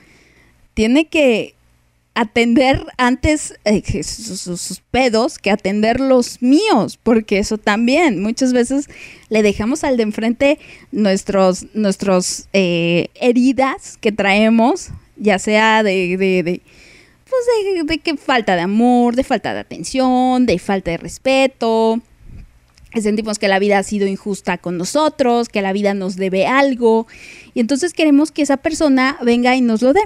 tiene 0.73 1.07
que 1.07 1.55
atender 2.15 2.85
antes 2.97 3.55
eh, 3.65 4.03
sus, 4.03 4.81
pedos 4.89 5.37
que 5.37 5.51
atender 5.51 5.99
los 5.99 6.41
míos, 6.41 6.97
porque 7.01 7.39
eso 7.39 7.57
también 7.57 8.21
muchas 8.21 8.53
veces 8.53 8.87
le 9.29 9.43
dejamos 9.43 9.83
al 9.83 9.97
de 9.97 10.03
enfrente 10.03 10.59
nuestros, 10.93 11.65
nuestros 11.73 12.47
eh, 12.53 13.09
heridas 13.15 13.97
que 13.99 14.13
traemos, 14.13 14.89
ya 15.17 15.39
sea 15.39 15.83
de, 15.83 16.15
de, 16.15 16.43
de 16.43 16.61
pues 17.35 17.75
de, 17.75 17.83
de, 17.83 17.97
que 17.99 18.17
falta 18.17 18.55
de 18.55 18.61
amor, 18.61 19.15
de 19.15 19.23
falta 19.23 19.53
de 19.53 19.59
atención, 19.59 20.45
de 20.45 20.59
falta 20.59 20.91
de 20.91 20.97
respeto. 20.97 22.01
Sentimos 23.01 23.39
que 23.39 23.47
la 23.47 23.59
vida 23.59 23.77
ha 23.77 23.83
sido 23.83 24.07
injusta 24.07 24.57
con 24.57 24.77
nosotros, 24.77 25.49
que 25.49 25.61
la 25.61 25.73
vida 25.73 25.93
nos 25.93 26.15
debe 26.15 26.47
algo, 26.47 27.07
y 27.53 27.59
entonces 27.59 27.93
queremos 27.93 28.31
que 28.31 28.41
esa 28.41 28.57
persona 28.57 29.17
venga 29.21 29.55
y 29.55 29.61
nos 29.61 29.81
lo 29.81 29.91
dé. 29.93 30.01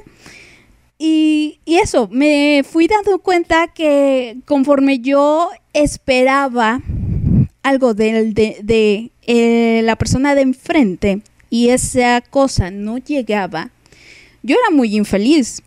Y, 0.98 1.60
eso, 1.66 2.10
me 2.12 2.64
fui 2.70 2.88
dando 2.88 3.20
cuenta 3.20 3.68
que 3.68 4.38
conforme 4.46 5.00
yo 5.00 5.50
esperaba 5.74 6.82
algo 7.64 7.94
de, 7.94 9.12
eh, 9.26 9.82
la 9.84 9.96
persona 9.96 10.36
de 10.36 10.42
enfrente 10.42 11.22
y 11.50 11.70
esa 11.70 12.22
cosa 12.22 12.70
no 12.70 12.98
llegaba, 12.98 13.72
yo 14.44 14.58
era 14.58 14.76
muy 14.76 14.98
infeliz. 14.98 15.64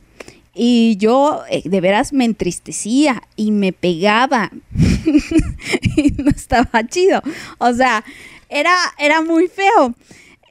Y 0.54 0.96
yo 0.98 1.42
eh, 1.50 1.62
de 1.64 1.80
veras 1.80 2.12
me 2.12 2.24
entristecía 2.24 3.22
y 3.36 3.52
me 3.52 3.72
pegaba. 3.72 4.50
y 5.96 6.12
no 6.22 6.30
estaba 6.30 6.86
chido. 6.86 7.22
O 7.58 7.72
sea, 7.72 8.04
era, 8.48 8.74
era 8.98 9.22
muy 9.22 9.48
feo. 9.48 9.94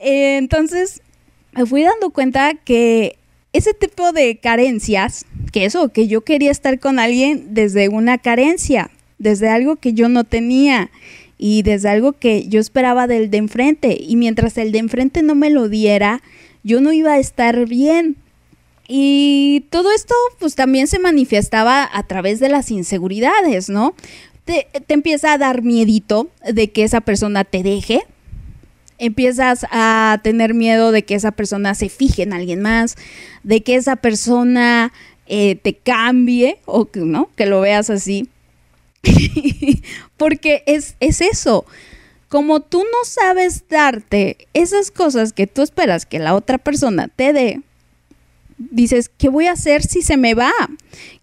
Eh, 0.00 0.36
entonces 0.38 1.02
me 1.52 1.66
fui 1.66 1.82
dando 1.82 2.10
cuenta 2.10 2.54
que 2.54 3.18
ese 3.52 3.74
tipo 3.74 4.12
de 4.12 4.38
carencias, 4.38 5.26
que 5.52 5.64
eso, 5.64 5.90
que 5.90 6.08
yo 6.08 6.22
quería 6.22 6.50
estar 6.50 6.80
con 6.80 6.98
alguien 6.98 7.54
desde 7.54 7.88
una 7.88 8.18
carencia, 8.18 8.90
desde 9.18 9.48
algo 9.48 9.76
que 9.76 9.92
yo 9.92 10.08
no 10.08 10.24
tenía 10.24 10.90
y 11.38 11.62
desde 11.62 11.90
algo 11.90 12.12
que 12.12 12.48
yo 12.48 12.60
esperaba 12.60 13.06
del 13.06 13.30
de 13.30 13.38
enfrente. 13.38 13.96
Y 14.00 14.16
mientras 14.16 14.56
el 14.58 14.72
de 14.72 14.78
enfrente 14.78 15.22
no 15.22 15.34
me 15.34 15.50
lo 15.50 15.68
diera, 15.68 16.22
yo 16.64 16.80
no 16.80 16.92
iba 16.92 17.12
a 17.12 17.18
estar 17.18 17.66
bien. 17.66 18.16
Y 18.94 19.64
todo 19.70 19.90
esto 19.90 20.14
pues 20.38 20.54
también 20.54 20.86
se 20.86 20.98
manifestaba 20.98 21.88
a 21.90 22.02
través 22.02 22.40
de 22.40 22.50
las 22.50 22.70
inseguridades, 22.70 23.70
¿no? 23.70 23.94
Te, 24.44 24.66
te, 24.86 24.92
empieza 24.92 25.32
a 25.32 25.38
dar 25.38 25.62
miedito 25.62 26.28
de 26.46 26.70
que 26.70 26.84
esa 26.84 27.00
persona 27.00 27.44
te 27.44 27.62
deje. 27.62 28.02
Empiezas 28.98 29.64
a 29.70 30.20
tener 30.22 30.52
miedo 30.52 30.92
de 30.92 31.04
que 31.04 31.14
esa 31.14 31.30
persona 31.32 31.74
se 31.74 31.88
fije 31.88 32.22
en 32.22 32.34
alguien 32.34 32.60
más, 32.60 32.96
de 33.44 33.62
que 33.62 33.76
esa 33.76 33.96
persona 33.96 34.92
eh, 35.26 35.56
te 35.56 35.72
cambie 35.72 36.58
o 36.66 36.84
que, 36.90 37.00
¿no? 37.00 37.30
que 37.34 37.46
lo 37.46 37.62
veas 37.62 37.88
así. 37.88 38.28
Porque 40.18 40.64
es, 40.66 40.96
es 41.00 41.22
eso. 41.22 41.64
Como 42.28 42.60
tú 42.60 42.80
no 42.80 43.04
sabes 43.06 43.66
darte 43.70 44.36
esas 44.52 44.90
cosas 44.90 45.32
que 45.32 45.46
tú 45.46 45.62
esperas 45.62 46.04
que 46.04 46.18
la 46.18 46.34
otra 46.34 46.58
persona 46.58 47.08
te 47.08 47.32
dé, 47.32 47.62
dices, 48.58 49.10
¿qué 49.16 49.28
voy 49.28 49.46
a 49.46 49.52
hacer 49.52 49.82
si 49.82 50.02
se 50.02 50.16
me 50.16 50.34
va? 50.34 50.52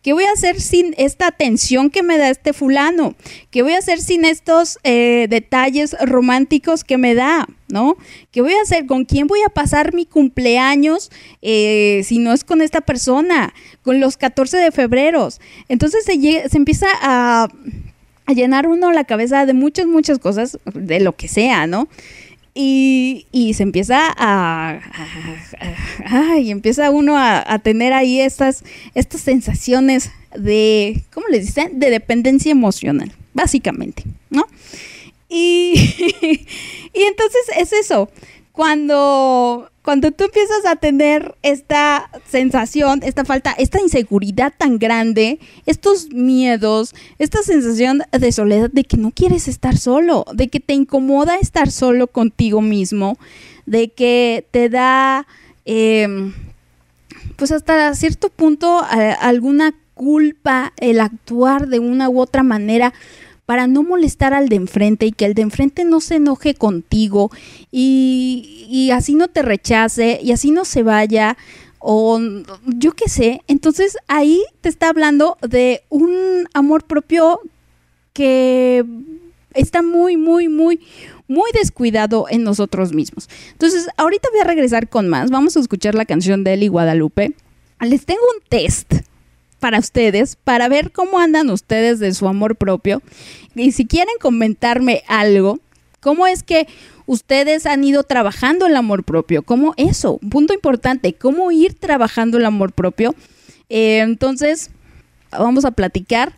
¿Qué 0.01 0.13
voy 0.13 0.23
a 0.23 0.31
hacer 0.31 0.61
sin 0.61 0.95
esta 0.97 1.27
atención 1.27 1.89
que 1.89 2.03
me 2.03 2.17
da 2.17 2.29
este 2.29 2.53
fulano? 2.53 3.15
¿Qué 3.51 3.61
voy 3.61 3.73
a 3.73 3.79
hacer 3.79 3.99
sin 3.99 4.25
estos 4.25 4.79
eh, 4.83 5.27
detalles 5.29 5.95
románticos 6.01 6.83
que 6.83 6.97
me 6.97 7.15
da? 7.15 7.47
¿No? 7.67 7.97
¿Qué 8.31 8.41
voy 8.41 8.53
a 8.53 8.61
hacer? 8.61 8.85
¿Con 8.85 9.05
quién 9.05 9.27
voy 9.27 9.41
a 9.45 9.49
pasar 9.49 9.93
mi 9.93 10.05
cumpleaños 10.05 11.11
eh, 11.41 12.01
si 12.05 12.17
no 12.17 12.33
es 12.33 12.43
con 12.43 12.61
esta 12.61 12.81
persona? 12.81 13.53
Con 13.83 13.99
los 13.99 14.17
14 14.17 14.57
de 14.57 14.71
febrero. 14.71 15.29
Entonces 15.67 16.05
se, 16.05 16.49
se 16.49 16.57
empieza 16.57 16.87
a, 17.01 17.47
a 18.25 18.33
llenar 18.33 18.67
uno 18.67 18.91
la 18.91 19.03
cabeza 19.05 19.45
de 19.45 19.53
muchas, 19.53 19.87
muchas 19.87 20.19
cosas, 20.19 20.59
de 20.73 20.99
lo 20.99 21.15
que 21.15 21.27
sea, 21.27 21.67
¿no? 21.67 21.87
Y, 22.61 23.53
se 23.53 23.63
empieza 23.63 24.13
a, 24.17 24.81
a, 24.81 26.31
a 26.33 26.39
y 26.39 26.51
empieza 26.51 26.89
uno 26.89 27.15
a, 27.17 27.57
tener 27.59 27.93
ahí 27.93 28.19
estas, 28.19 28.65
estas 28.95 29.21
sensaciones 29.21 30.11
de, 30.35 31.01
¿cómo 31.13 31.27
les 31.29 31.45
dicen? 31.45 31.79
De 31.79 31.89
dependencia 31.89 32.51
emocional, 32.51 33.13
básicamente, 33.33 34.03
¿no? 34.29 34.45
Y, 35.29 35.73
y 36.93 37.01
entonces 37.03 37.41
es 37.55 37.71
eso, 37.71 38.11
cuando, 38.59 39.71
cuando 39.83 40.11
tú 40.11 40.25
empiezas 40.25 40.65
a 40.65 40.75
tener 40.75 41.33
esta 41.43 42.09
sensación, 42.27 42.99
esta 43.03 43.23
falta, 43.23 43.53
esta 43.53 43.79
inseguridad 43.79 44.51
tan 44.57 44.79
grande, 44.79 45.39
estos 45.65 46.09
miedos, 46.09 46.93
esta 47.19 47.41
sensación 47.41 48.01
de 48.11 48.31
soledad, 48.33 48.69
de 48.69 48.83
que 48.83 48.97
no 48.97 49.11
quieres 49.11 49.47
estar 49.47 49.77
solo, 49.77 50.25
de 50.33 50.49
que 50.49 50.59
te 50.59 50.73
incomoda 50.73 51.37
estar 51.37 51.71
solo 51.71 52.07
contigo 52.07 52.59
mismo, 52.61 53.17
de 53.65 53.87
que 53.87 54.45
te 54.51 54.67
da, 54.67 55.25
eh, 55.63 56.33
pues 57.37 57.53
hasta 57.53 57.95
cierto 57.95 58.27
punto, 58.27 58.85
eh, 58.93 59.15
alguna 59.21 59.73
culpa 59.93 60.73
el 60.81 60.99
actuar 60.99 61.69
de 61.69 61.79
una 61.79 62.09
u 62.09 62.19
otra 62.19 62.43
manera 62.43 62.93
para 63.49 63.65
no 63.65 63.81
molestar 63.81 64.35
al 64.35 64.47
de 64.47 64.57
enfrente 64.57 65.07
y 65.07 65.11
que 65.11 65.25
el 65.25 65.33
de 65.33 65.41
enfrente 65.41 65.83
no 65.83 66.01
se 66.01 66.17
enoje 66.17 66.53
contigo 66.53 67.31
y, 67.71 68.67
y 68.69 68.91
así 68.91 69.15
no 69.15 69.27
te 69.27 69.41
rechace 69.41 70.19
y 70.21 70.33
así 70.33 70.51
no 70.51 70.65
se 70.65 70.83
vaya 70.83 71.35
o 71.79 72.19
yo 72.67 72.91
qué 72.91 73.09
sé. 73.09 73.41
Entonces 73.47 73.97
ahí 74.07 74.43
te 74.61 74.69
está 74.69 74.89
hablando 74.89 75.39
de 75.41 75.81
un 75.89 76.47
amor 76.53 76.83
propio 76.83 77.39
que 78.13 78.85
está 79.55 79.81
muy, 79.81 80.15
muy, 80.15 80.47
muy, 80.47 80.81
muy 81.27 81.49
descuidado 81.51 82.27
en 82.29 82.43
nosotros 82.43 82.93
mismos. 82.93 83.29
Entonces, 83.53 83.87
ahorita 83.97 84.29
voy 84.31 84.41
a 84.41 84.43
regresar 84.43 84.89
con 84.89 85.07
más. 85.07 85.31
Vamos 85.31 85.57
a 85.57 85.59
escuchar 85.59 85.95
la 85.95 86.05
canción 86.05 86.43
de 86.43 86.53
Eli 86.53 86.67
Guadalupe. 86.67 87.33
Les 87.81 88.05
tengo 88.05 88.21
un 88.35 88.43
test 88.47 88.93
para 89.59 89.79
ustedes, 89.79 90.35
para 90.35 90.69
ver 90.69 90.91
cómo 90.91 91.19
andan 91.19 91.49
ustedes 91.49 91.99
de 91.99 92.13
su 92.13 92.27
amor 92.27 92.55
propio. 92.55 93.01
Y 93.55 93.71
si 93.71 93.85
quieren 93.85 94.15
comentarme 94.19 95.03
algo, 95.07 95.59
¿cómo 95.99 96.27
es 96.27 96.43
que 96.43 96.67
ustedes 97.05 97.65
han 97.65 97.83
ido 97.83 98.03
trabajando 98.03 98.65
el 98.65 98.75
amor 98.75 99.03
propio? 99.03 99.43
¿Cómo 99.43 99.73
eso? 99.77 100.19
Punto 100.29 100.53
importante, 100.53 101.13
¿cómo 101.13 101.51
ir 101.51 101.73
trabajando 101.73 102.37
el 102.37 102.45
amor 102.45 102.73
propio? 102.73 103.15
Eh, 103.69 103.99
entonces, 103.99 104.71
vamos 105.31 105.65
a 105.65 105.71
platicar. 105.71 106.33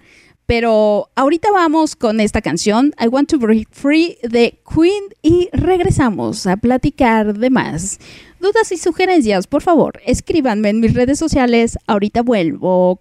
Pero 0.47 1.10
ahorita 1.15 1.49
vamos 1.49 1.95
con 1.95 2.19
esta 2.19 2.41
canción, 2.41 2.93
I 2.99 3.07
Want 3.07 3.29
to 3.29 3.39
Break 3.39 3.69
Free 3.71 4.17
de 4.21 4.60
Queen, 4.67 5.03
y 5.21 5.47
regresamos 5.53 6.45
a 6.45 6.57
platicar 6.57 7.38
de 7.38 7.49
más. 7.49 7.99
Dudas 8.41 8.69
y 8.73 8.77
sugerencias, 8.77 9.47
por 9.47 9.62
favor, 9.62 10.01
escríbanme 10.05 10.67
en 10.67 10.81
mis 10.81 10.93
redes 10.93 11.19
sociales. 11.19 11.77
Ahorita 11.88 12.21
vuelvo. 12.21 12.99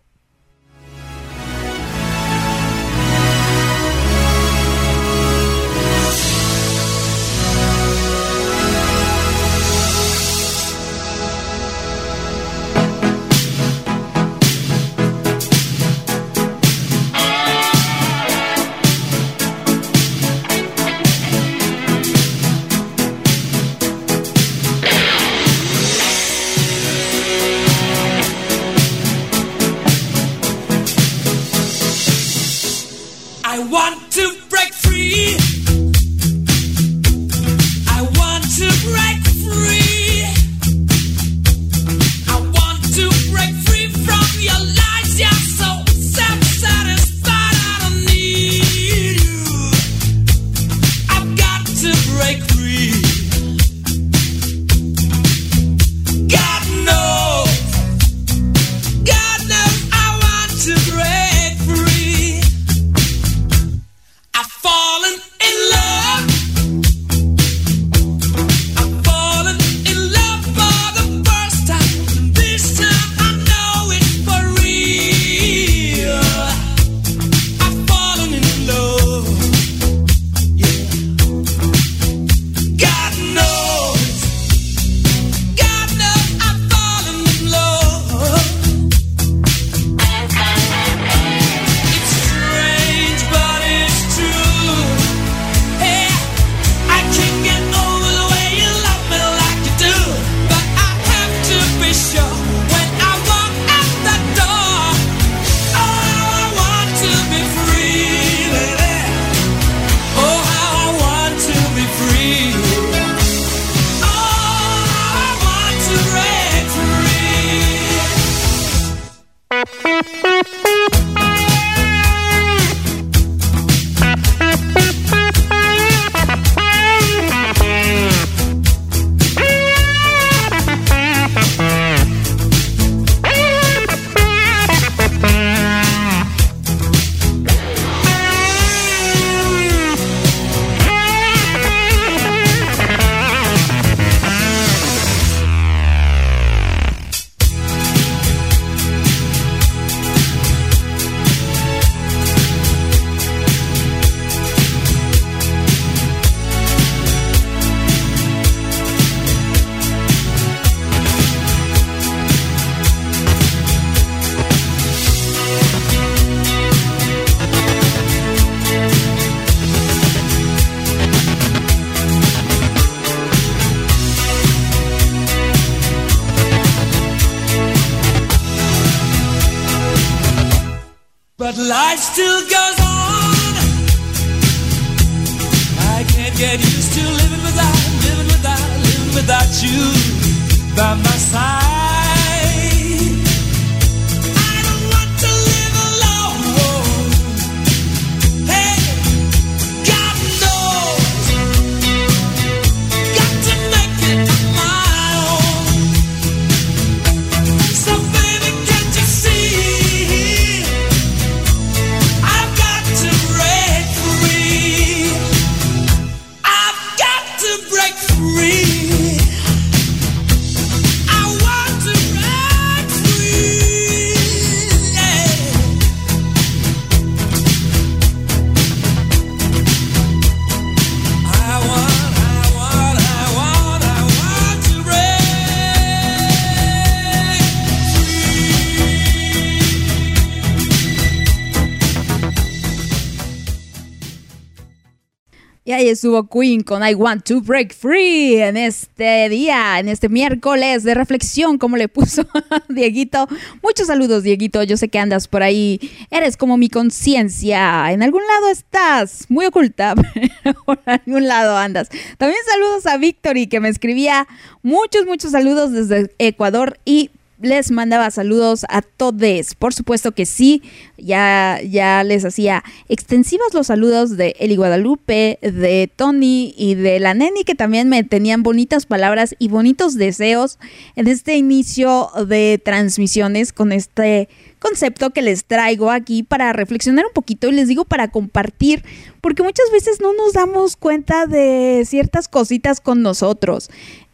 Estuvo 245.91 246.29
Queen 246.29 246.63
con 246.63 246.87
I 246.87 246.95
Want 246.95 247.25
to 247.25 247.41
Break 247.41 247.75
Free 247.75 248.37
en 248.37 248.57
este 248.57 249.29
día, 249.29 249.79
en 249.79 249.89
este 249.89 250.09
miércoles 250.09 250.85
de 250.85 250.95
reflexión, 250.95 251.59
como 251.59 251.77
le 251.77 251.89
puso 251.89 252.25
Dieguito. 252.69 253.29
Muchos 253.63 253.89
saludos, 253.89 254.23
Dieguito. 254.23 254.63
Yo 254.63 254.77
sé 254.77 254.89
que 254.89 254.99
andas 254.99 255.29
por 255.29 255.43
ahí. 255.43 255.81
Eres 256.11 256.37
como 256.37 256.57
mi 256.57 256.69
conciencia. 256.69 257.93
En 257.93 258.03
algún 258.03 258.23
lado 258.27 258.49
estás, 258.51 259.27
muy 259.29 259.47
oculta, 259.47 259.95
pero 260.45 260.65
por 260.65 260.81
algún 260.87 261.27
lado 261.27 261.57
andas. 261.57 261.89
También 262.19 262.41
saludos 262.51 262.87
a 262.87 262.97
Victory, 262.97 263.47
que 263.47 263.61
me 263.61 263.69
escribía 263.69 264.29
muchos, 264.63 265.07
muchos 265.07 265.33
saludos 265.33 265.73
desde 265.73 266.13
Ecuador 266.19 266.79
y 266.85 267.11
les 267.41 267.71
mandaba 267.71 268.11
saludos 268.11 268.65
a 268.69 268.83
todos. 268.83 269.55
Por 269.59 269.73
supuesto 269.73 270.13
que 270.13 270.27
sí, 270.27 270.63
ya, 270.99 271.61
ya 271.69 272.05
les 272.05 272.25
hacía 272.25 272.63
extensivos 272.89 273.55
los 273.55 273.69
saludos 273.69 274.17
de 274.17 274.37
Eli 274.39 274.57
Guadalupe, 274.57 275.39
de 275.43 275.91
Tony 275.95 276.55
y 276.57 276.75
de 276.75 277.01
la 277.01 277.15
Neni, 277.15 277.45
que 277.45 277.55
también 277.55 277.89
me 277.89 278.05
tenían 278.05 278.43
bonitas 278.43 278.87
palabras 278.87 279.35
y 279.39 279.49
bonitos 279.49 279.95
deseos 279.95 280.59
en 280.97 281.09
este 281.09 281.37
inicio 281.37 282.11
de 282.27 282.61
transmisiones 282.63 283.53
con 283.53 283.73
este 283.73 284.29
concepto 284.59 285.11
que 285.11 285.23
les 285.23 285.47
traigo 285.47 285.91
aquí 285.91 286.23
para 286.23 286.53
reflexionar 286.53 287.07
un 287.07 287.13
poquito 287.13 287.49
y 287.49 287.53
les 287.53 287.67
digo 287.67 287.87
para 287.87 288.11
compartir, 288.11 288.85
porque 289.23 289.43
muchas 289.43 289.71
veces 289.73 290.01
no 290.01 290.13
nos 290.13 290.35
damos 290.35 290.77
cuenta 290.77 291.27
de 291.27 291.83
ciertas 291.87 292.29
cositas 292.29 292.81
con 292.81 293.01
nosotros 293.03 293.71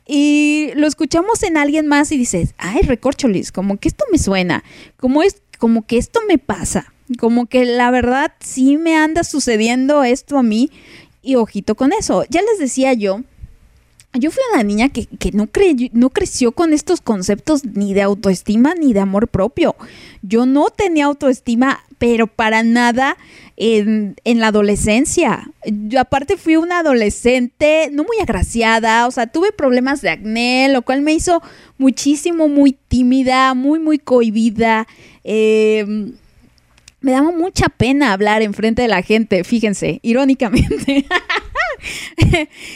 y 0.06 0.70
lo 0.74 0.86
escuchamos 0.86 1.42
en 1.42 1.56
alguien 1.56 1.86
más 1.86 2.12
y 2.12 2.18
dices, 2.18 2.54
ay, 2.58 2.82
recorcholis, 2.82 3.50
como 3.50 3.78
que 3.78 3.88
esto 3.88 4.04
me 4.12 4.18
suena, 4.18 4.62
como 4.96 5.22
es, 5.22 5.42
como 5.58 5.86
que 5.86 5.98
esto 5.98 6.20
me 6.28 6.38
pasa, 6.38 6.92
como 7.18 7.46
que 7.46 7.64
la 7.64 7.90
verdad 7.90 8.32
sí 8.40 8.76
me 8.76 8.96
anda 8.96 9.24
sucediendo 9.24 10.04
esto 10.04 10.38
a 10.38 10.42
mí 10.42 10.70
y 11.22 11.34
ojito 11.34 11.74
con 11.74 11.92
eso. 11.92 12.24
Ya 12.30 12.40
les 12.42 12.58
decía 12.58 12.92
yo, 12.92 13.22
yo 14.16 14.30
fui 14.30 14.42
una 14.52 14.62
niña 14.62 14.88
que, 14.88 15.06
que 15.06 15.32
no, 15.32 15.46
cre- 15.46 15.90
no 15.92 16.10
creció 16.10 16.52
con 16.52 16.72
estos 16.72 17.00
conceptos 17.00 17.64
ni 17.64 17.94
de 17.94 18.02
autoestima 18.02 18.74
ni 18.74 18.92
de 18.92 19.00
amor 19.00 19.28
propio. 19.28 19.76
Yo 20.22 20.46
no 20.46 20.66
tenía 20.70 21.06
autoestima, 21.06 21.84
pero 21.98 22.26
para 22.26 22.62
nada 22.62 23.16
en, 23.56 24.16
en 24.24 24.40
la 24.40 24.48
adolescencia. 24.48 25.50
Yo 25.64 26.00
aparte 26.00 26.36
fui 26.36 26.56
una 26.56 26.80
adolescente 26.80 27.88
no 27.92 28.04
muy 28.04 28.18
agraciada, 28.20 29.06
o 29.06 29.10
sea, 29.10 29.26
tuve 29.26 29.52
problemas 29.52 30.02
de 30.02 30.10
acné, 30.10 30.68
lo 30.70 30.82
cual 30.82 31.02
me 31.02 31.14
hizo 31.14 31.42
muchísimo, 31.78 32.48
muy 32.48 32.76
tímida, 32.88 33.54
muy, 33.54 33.78
muy 33.78 33.98
cohibida. 33.98 34.86
Eh, 35.24 36.12
me 37.06 37.12
daba 37.12 37.30
mucha 37.30 37.68
pena 37.68 38.12
hablar 38.12 38.42
enfrente 38.42 38.82
de 38.82 38.88
la 38.88 39.00
gente, 39.00 39.44
fíjense, 39.44 40.00
irónicamente. 40.02 41.06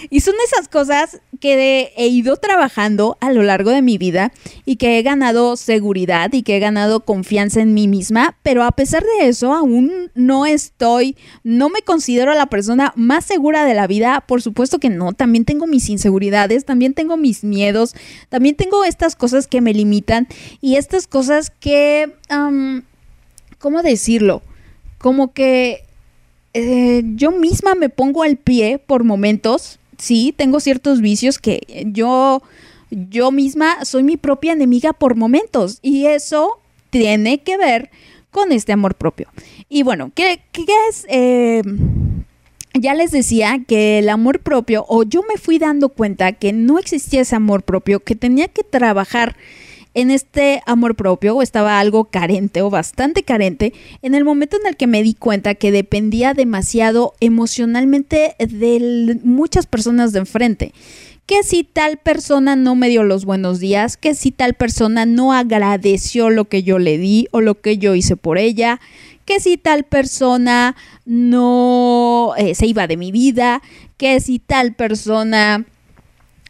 y 0.08 0.20
son 0.20 0.34
esas 0.44 0.68
cosas 0.68 1.20
que 1.40 1.92
he 1.96 2.06
ido 2.06 2.36
trabajando 2.36 3.18
a 3.20 3.32
lo 3.32 3.42
largo 3.42 3.70
de 3.70 3.82
mi 3.82 3.98
vida 3.98 4.32
y 4.64 4.76
que 4.76 4.98
he 4.98 5.02
ganado 5.02 5.56
seguridad 5.56 6.32
y 6.32 6.44
que 6.44 6.56
he 6.56 6.60
ganado 6.60 7.00
confianza 7.00 7.60
en 7.60 7.74
mí 7.74 7.88
misma, 7.88 8.36
pero 8.44 8.62
a 8.62 8.70
pesar 8.70 9.02
de 9.02 9.28
eso 9.28 9.52
aún 9.52 10.12
no 10.14 10.46
estoy, 10.46 11.16
no 11.42 11.68
me 11.68 11.82
considero 11.82 12.32
la 12.32 12.46
persona 12.46 12.92
más 12.94 13.24
segura 13.24 13.64
de 13.64 13.74
la 13.74 13.88
vida, 13.88 14.22
por 14.28 14.42
supuesto 14.42 14.78
que 14.78 14.90
no, 14.90 15.12
también 15.12 15.44
tengo 15.44 15.66
mis 15.66 15.88
inseguridades, 15.88 16.64
también 16.64 16.94
tengo 16.94 17.16
mis 17.16 17.42
miedos, 17.42 17.96
también 18.28 18.54
tengo 18.54 18.84
estas 18.84 19.16
cosas 19.16 19.48
que 19.48 19.60
me 19.60 19.74
limitan 19.74 20.28
y 20.60 20.76
estas 20.76 21.08
cosas 21.08 21.50
que, 21.50 22.14
¿cómo 23.60 23.82
decirlo? 23.82 24.42
Como 24.98 25.32
que 25.32 25.84
eh, 26.54 27.02
yo 27.14 27.30
misma 27.30 27.76
me 27.76 27.88
pongo 27.88 28.24
al 28.24 28.36
pie 28.36 28.78
por 28.84 29.04
momentos. 29.04 29.78
Sí, 29.98 30.34
tengo 30.36 30.58
ciertos 30.58 31.00
vicios 31.00 31.38
que 31.38 31.86
yo, 31.92 32.42
yo 32.90 33.30
misma 33.30 33.84
soy 33.84 34.02
mi 34.02 34.16
propia 34.16 34.52
enemiga 34.52 34.92
por 34.92 35.14
momentos. 35.14 35.78
Y 35.82 36.06
eso 36.06 36.58
tiene 36.90 37.38
que 37.42 37.56
ver 37.56 37.90
con 38.30 38.50
este 38.50 38.72
amor 38.72 38.94
propio. 38.96 39.28
Y 39.68 39.82
bueno, 39.82 40.10
¿qué, 40.14 40.42
qué 40.52 40.64
es? 40.88 41.06
Eh, 41.08 41.62
ya 42.74 42.94
les 42.94 43.10
decía 43.10 43.60
que 43.66 43.98
el 43.98 44.08
amor 44.08 44.40
propio, 44.40 44.84
o 44.88 45.02
yo 45.02 45.22
me 45.28 45.36
fui 45.36 45.58
dando 45.58 45.88
cuenta 45.88 46.32
que 46.32 46.52
no 46.52 46.78
existía 46.78 47.22
ese 47.22 47.36
amor 47.36 47.62
propio, 47.62 48.00
que 48.00 48.14
tenía 48.14 48.48
que 48.48 48.62
trabajar 48.62 49.36
en 49.94 50.10
este 50.10 50.62
amor 50.66 50.94
propio 50.94 51.36
o 51.36 51.42
estaba 51.42 51.80
algo 51.80 52.04
carente 52.04 52.62
o 52.62 52.70
bastante 52.70 53.22
carente 53.22 53.72
en 54.02 54.14
el 54.14 54.24
momento 54.24 54.56
en 54.60 54.66
el 54.66 54.76
que 54.76 54.86
me 54.86 55.02
di 55.02 55.14
cuenta 55.14 55.54
que 55.54 55.72
dependía 55.72 56.34
demasiado 56.34 57.14
emocionalmente 57.20 58.34
de 58.38 59.18
muchas 59.24 59.66
personas 59.66 60.12
de 60.12 60.20
enfrente. 60.20 60.72
Que 61.26 61.42
si 61.44 61.62
tal 61.62 61.96
persona 61.96 62.56
no 62.56 62.74
me 62.74 62.88
dio 62.88 63.04
los 63.04 63.24
buenos 63.24 63.60
días, 63.60 63.96
que 63.96 64.14
si 64.14 64.32
tal 64.32 64.54
persona 64.54 65.06
no 65.06 65.32
agradeció 65.32 66.28
lo 66.28 66.46
que 66.46 66.64
yo 66.64 66.78
le 66.78 66.98
di 66.98 67.28
o 67.30 67.40
lo 67.40 67.60
que 67.60 67.78
yo 67.78 67.94
hice 67.94 68.16
por 68.16 68.36
ella, 68.36 68.80
que 69.24 69.38
si 69.38 69.56
tal 69.56 69.84
persona 69.84 70.74
no 71.04 72.32
eh, 72.36 72.56
se 72.56 72.66
iba 72.66 72.88
de 72.88 72.96
mi 72.96 73.12
vida, 73.12 73.62
que 73.96 74.18
si 74.18 74.40
tal 74.40 74.74
persona 74.74 75.66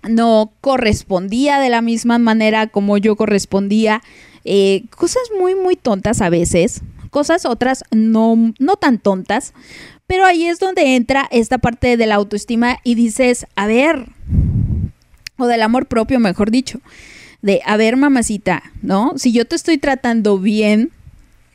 no 0.08 0.52
correspondía 0.60 1.58
de 1.60 1.70
la 1.70 1.82
misma 1.82 2.18
manera 2.18 2.66
como 2.66 2.98
yo 2.98 3.16
correspondía. 3.16 4.02
Eh, 4.44 4.84
cosas 4.96 5.22
muy, 5.38 5.54
muy 5.54 5.76
tontas 5.76 6.20
a 6.20 6.30
veces. 6.30 6.82
Cosas 7.10 7.44
otras 7.44 7.84
no, 7.90 8.52
no 8.58 8.76
tan 8.76 8.98
tontas. 8.98 9.52
Pero 10.06 10.24
ahí 10.24 10.46
es 10.46 10.58
donde 10.58 10.96
entra 10.96 11.28
esta 11.30 11.58
parte 11.58 11.96
de 11.96 12.06
la 12.06 12.16
autoestima 12.16 12.78
y 12.82 12.94
dices, 12.94 13.46
a 13.54 13.66
ver, 13.66 14.06
o 15.36 15.46
del 15.46 15.62
amor 15.62 15.86
propio, 15.86 16.18
mejor 16.18 16.50
dicho, 16.50 16.80
de, 17.42 17.60
a 17.64 17.76
ver, 17.76 17.96
mamacita, 17.96 18.62
¿no? 18.82 19.14
Si 19.16 19.32
yo 19.32 19.44
te 19.44 19.56
estoy 19.56 19.78
tratando 19.78 20.38
bien, 20.38 20.90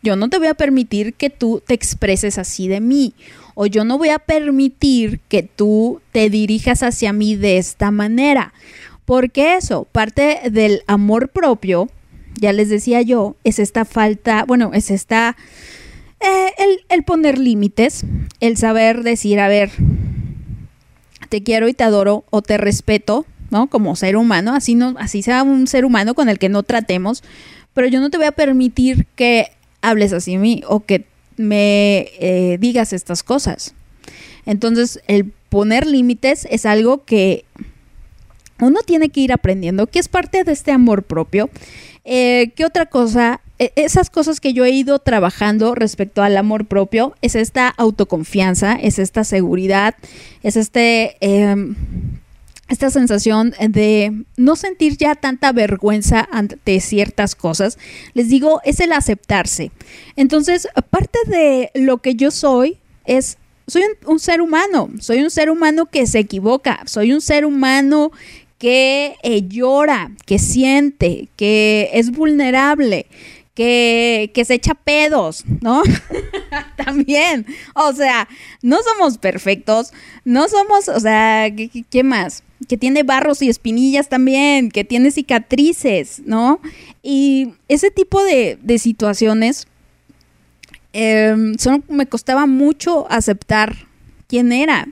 yo 0.01 0.15
no 0.15 0.29
te 0.29 0.37
voy 0.37 0.47
a 0.47 0.53
permitir 0.53 1.13
que 1.13 1.29
tú 1.29 1.61
te 1.65 1.73
expreses 1.73 2.37
así 2.37 2.67
de 2.67 2.79
mí. 2.79 3.13
O 3.55 3.65
yo 3.65 3.83
no 3.83 3.97
voy 3.97 4.09
a 4.09 4.19
permitir 4.19 5.19
que 5.27 5.43
tú 5.43 6.01
te 6.11 6.29
dirijas 6.29 6.83
hacia 6.83 7.11
mí 7.13 7.35
de 7.35 7.57
esta 7.57 7.89
manera. 7.89 8.53
Porque 9.05 9.55
eso, 9.55 9.87
parte 9.91 10.41
del 10.51 10.83
amor 10.87 11.29
propio, 11.29 11.89
ya 12.39 12.53
les 12.53 12.69
decía 12.69 13.01
yo, 13.01 13.35
es 13.43 13.59
esta 13.59 13.85
falta, 13.85 14.43
bueno, 14.45 14.71
es 14.73 14.91
esta, 14.91 15.35
eh, 16.19 16.53
el, 16.57 16.79
el 16.89 17.03
poner 17.03 17.37
límites, 17.37 18.03
el 18.39 18.57
saber 18.57 19.03
decir, 19.03 19.39
a 19.39 19.47
ver, 19.47 19.71
te 21.29 21.43
quiero 21.43 21.67
y 21.67 21.73
te 21.73 21.83
adoro 21.83 22.25
o 22.29 22.41
te 22.41 22.57
respeto, 22.57 23.25
¿no? 23.51 23.67
Como 23.67 23.95
ser 23.95 24.17
humano, 24.17 24.53
así 24.53 24.75
no, 24.75 24.95
así 24.97 25.21
sea 25.21 25.43
un 25.43 25.67
ser 25.67 25.85
humano 25.85 26.13
con 26.13 26.29
el 26.29 26.39
que 26.39 26.49
no 26.49 26.63
tratemos, 26.63 27.23
pero 27.73 27.87
yo 27.87 27.99
no 27.99 28.09
te 28.09 28.17
voy 28.17 28.25
a 28.25 28.31
permitir 28.31 29.05
que 29.15 29.51
hables 29.81 30.13
así 30.13 30.33
de 30.33 30.37
mí 30.39 30.63
o 30.67 30.81
que 30.81 31.05
me 31.37 32.09
eh, 32.19 32.57
digas 32.59 32.93
estas 32.93 33.23
cosas. 33.23 33.73
Entonces, 34.45 35.01
el 35.07 35.31
poner 35.49 35.87
límites 35.87 36.47
es 36.49 36.65
algo 36.65 37.03
que 37.05 37.45
uno 38.59 38.81
tiene 38.85 39.09
que 39.09 39.21
ir 39.21 39.33
aprendiendo, 39.33 39.87
que 39.87 39.99
es 39.99 40.07
parte 40.07 40.43
de 40.43 40.51
este 40.51 40.71
amor 40.71 41.03
propio. 41.03 41.49
Eh, 42.03 42.51
¿Qué 42.55 42.65
otra 42.65 42.85
cosa 42.85 43.41
e- 43.57 43.71
esas 43.75 44.09
cosas 44.09 44.39
que 44.39 44.53
yo 44.53 44.65
he 44.65 44.71
ido 44.71 44.99
trabajando 44.99 45.75
respecto 45.75 46.21
al 46.21 46.37
amor 46.37 46.65
propio 46.65 47.15
es 47.21 47.35
esta 47.35 47.69
autoconfianza, 47.69 48.73
es 48.73 48.99
esta 48.99 49.23
seguridad, 49.23 49.95
es 50.43 50.55
este... 50.55 51.17
esta 52.67 52.89
sensación 52.89 53.53
de 53.59 54.25
no 54.37 54.55
sentir 54.55 54.97
ya 54.97 55.15
tanta 55.15 55.51
vergüenza 55.51 56.27
ante 56.31 56.79
ciertas 56.79 57.35
cosas, 57.35 57.77
les 58.13 58.29
digo, 58.29 58.59
es 58.63 58.79
el 58.79 58.91
aceptarse. 58.91 59.71
Entonces, 60.15 60.67
parte 60.89 61.19
de 61.27 61.71
lo 61.75 61.99
que 61.99 62.15
yo 62.15 62.31
soy 62.31 62.77
es, 63.05 63.37
soy 63.67 63.83
un, 63.83 64.13
un 64.13 64.19
ser 64.19 64.41
humano, 64.41 64.89
soy 64.99 65.21
un 65.21 65.29
ser 65.29 65.49
humano 65.49 65.85
que 65.85 66.07
se 66.07 66.19
equivoca, 66.19 66.81
soy 66.85 67.13
un 67.13 67.21
ser 67.21 67.45
humano 67.45 68.11
que 68.57 69.15
eh, 69.23 69.47
llora, 69.47 70.11
que 70.25 70.39
siente, 70.39 71.27
que 71.35 71.89
es 71.93 72.11
vulnerable, 72.11 73.05
que, 73.55 74.31
que 74.33 74.45
se 74.45 74.55
echa 74.55 74.75
pedos, 74.75 75.45
¿no? 75.61 75.81
También, 76.75 77.45
o 77.73 77.93
sea, 77.93 78.27
no 78.61 78.77
somos 78.83 79.17
perfectos, 79.17 79.93
no 80.25 80.47
somos, 80.49 80.89
o 80.89 80.99
sea, 80.99 81.49
¿qué, 81.89 82.03
más? 82.03 82.43
Que 82.67 82.77
tiene 82.77 83.03
barros 83.03 83.41
y 83.41 83.49
espinillas 83.49 84.09
también, 84.09 84.69
que 84.69 84.83
tiene 84.83 85.11
cicatrices, 85.11 86.21
¿no? 86.25 86.59
Y 87.01 87.53
ese 87.67 87.91
tipo 87.91 88.23
de, 88.23 88.57
de 88.61 88.77
situaciones 88.77 89.67
em, 90.93 91.57
son, 91.57 91.83
me 91.87 92.07
costaba 92.07 92.45
mucho 92.45 93.07
aceptar 93.09 93.87
quién 94.27 94.51
era 94.51 94.87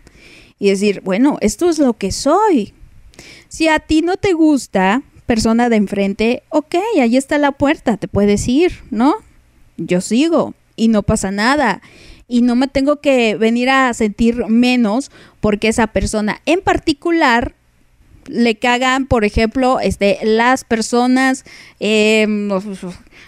y 0.58 0.70
decir, 0.70 1.02
bueno, 1.02 1.38
esto 1.42 1.70
es 1.70 1.80
lo 1.80 1.94
que 1.94 2.12
soy. 2.12 2.74
Si 3.50 3.68
a 3.68 3.80
ti 3.80 4.02
no 4.02 4.18
te 4.18 4.34
gusta, 4.34 5.04
persona 5.24 5.70
de 5.70 5.78
enfrente, 5.78 6.44
ok, 6.50 6.76
ahí 7.02 7.18
está 7.18 7.38
la 7.38 7.52
puerta, 7.52 7.98
te 7.98 8.08
puedes 8.08 8.48
ir, 8.48 8.84
¿no? 8.92 9.16
Yo 9.78 10.02
sigo 10.02 10.54
y 10.76 10.88
no 10.88 11.04
pasa 11.04 11.32
nada. 11.32 11.82
Y 12.28 12.42
no 12.42 12.56
me 12.56 12.68
tengo 12.68 12.98
que 12.98 13.36
venir 13.36 13.70
a 13.70 13.94
sentir 13.94 14.46
menos 14.48 15.12
porque 15.40 15.68
esa 15.68 15.88
persona 15.88 16.42
en 16.46 16.62
particular 16.62 17.54
le 18.28 18.56
cagan, 18.56 19.06
por 19.06 19.26
ejemplo, 19.26 19.80
este, 19.80 20.20
las 20.24 20.64
personas, 20.64 21.44
eh, 21.80 22.26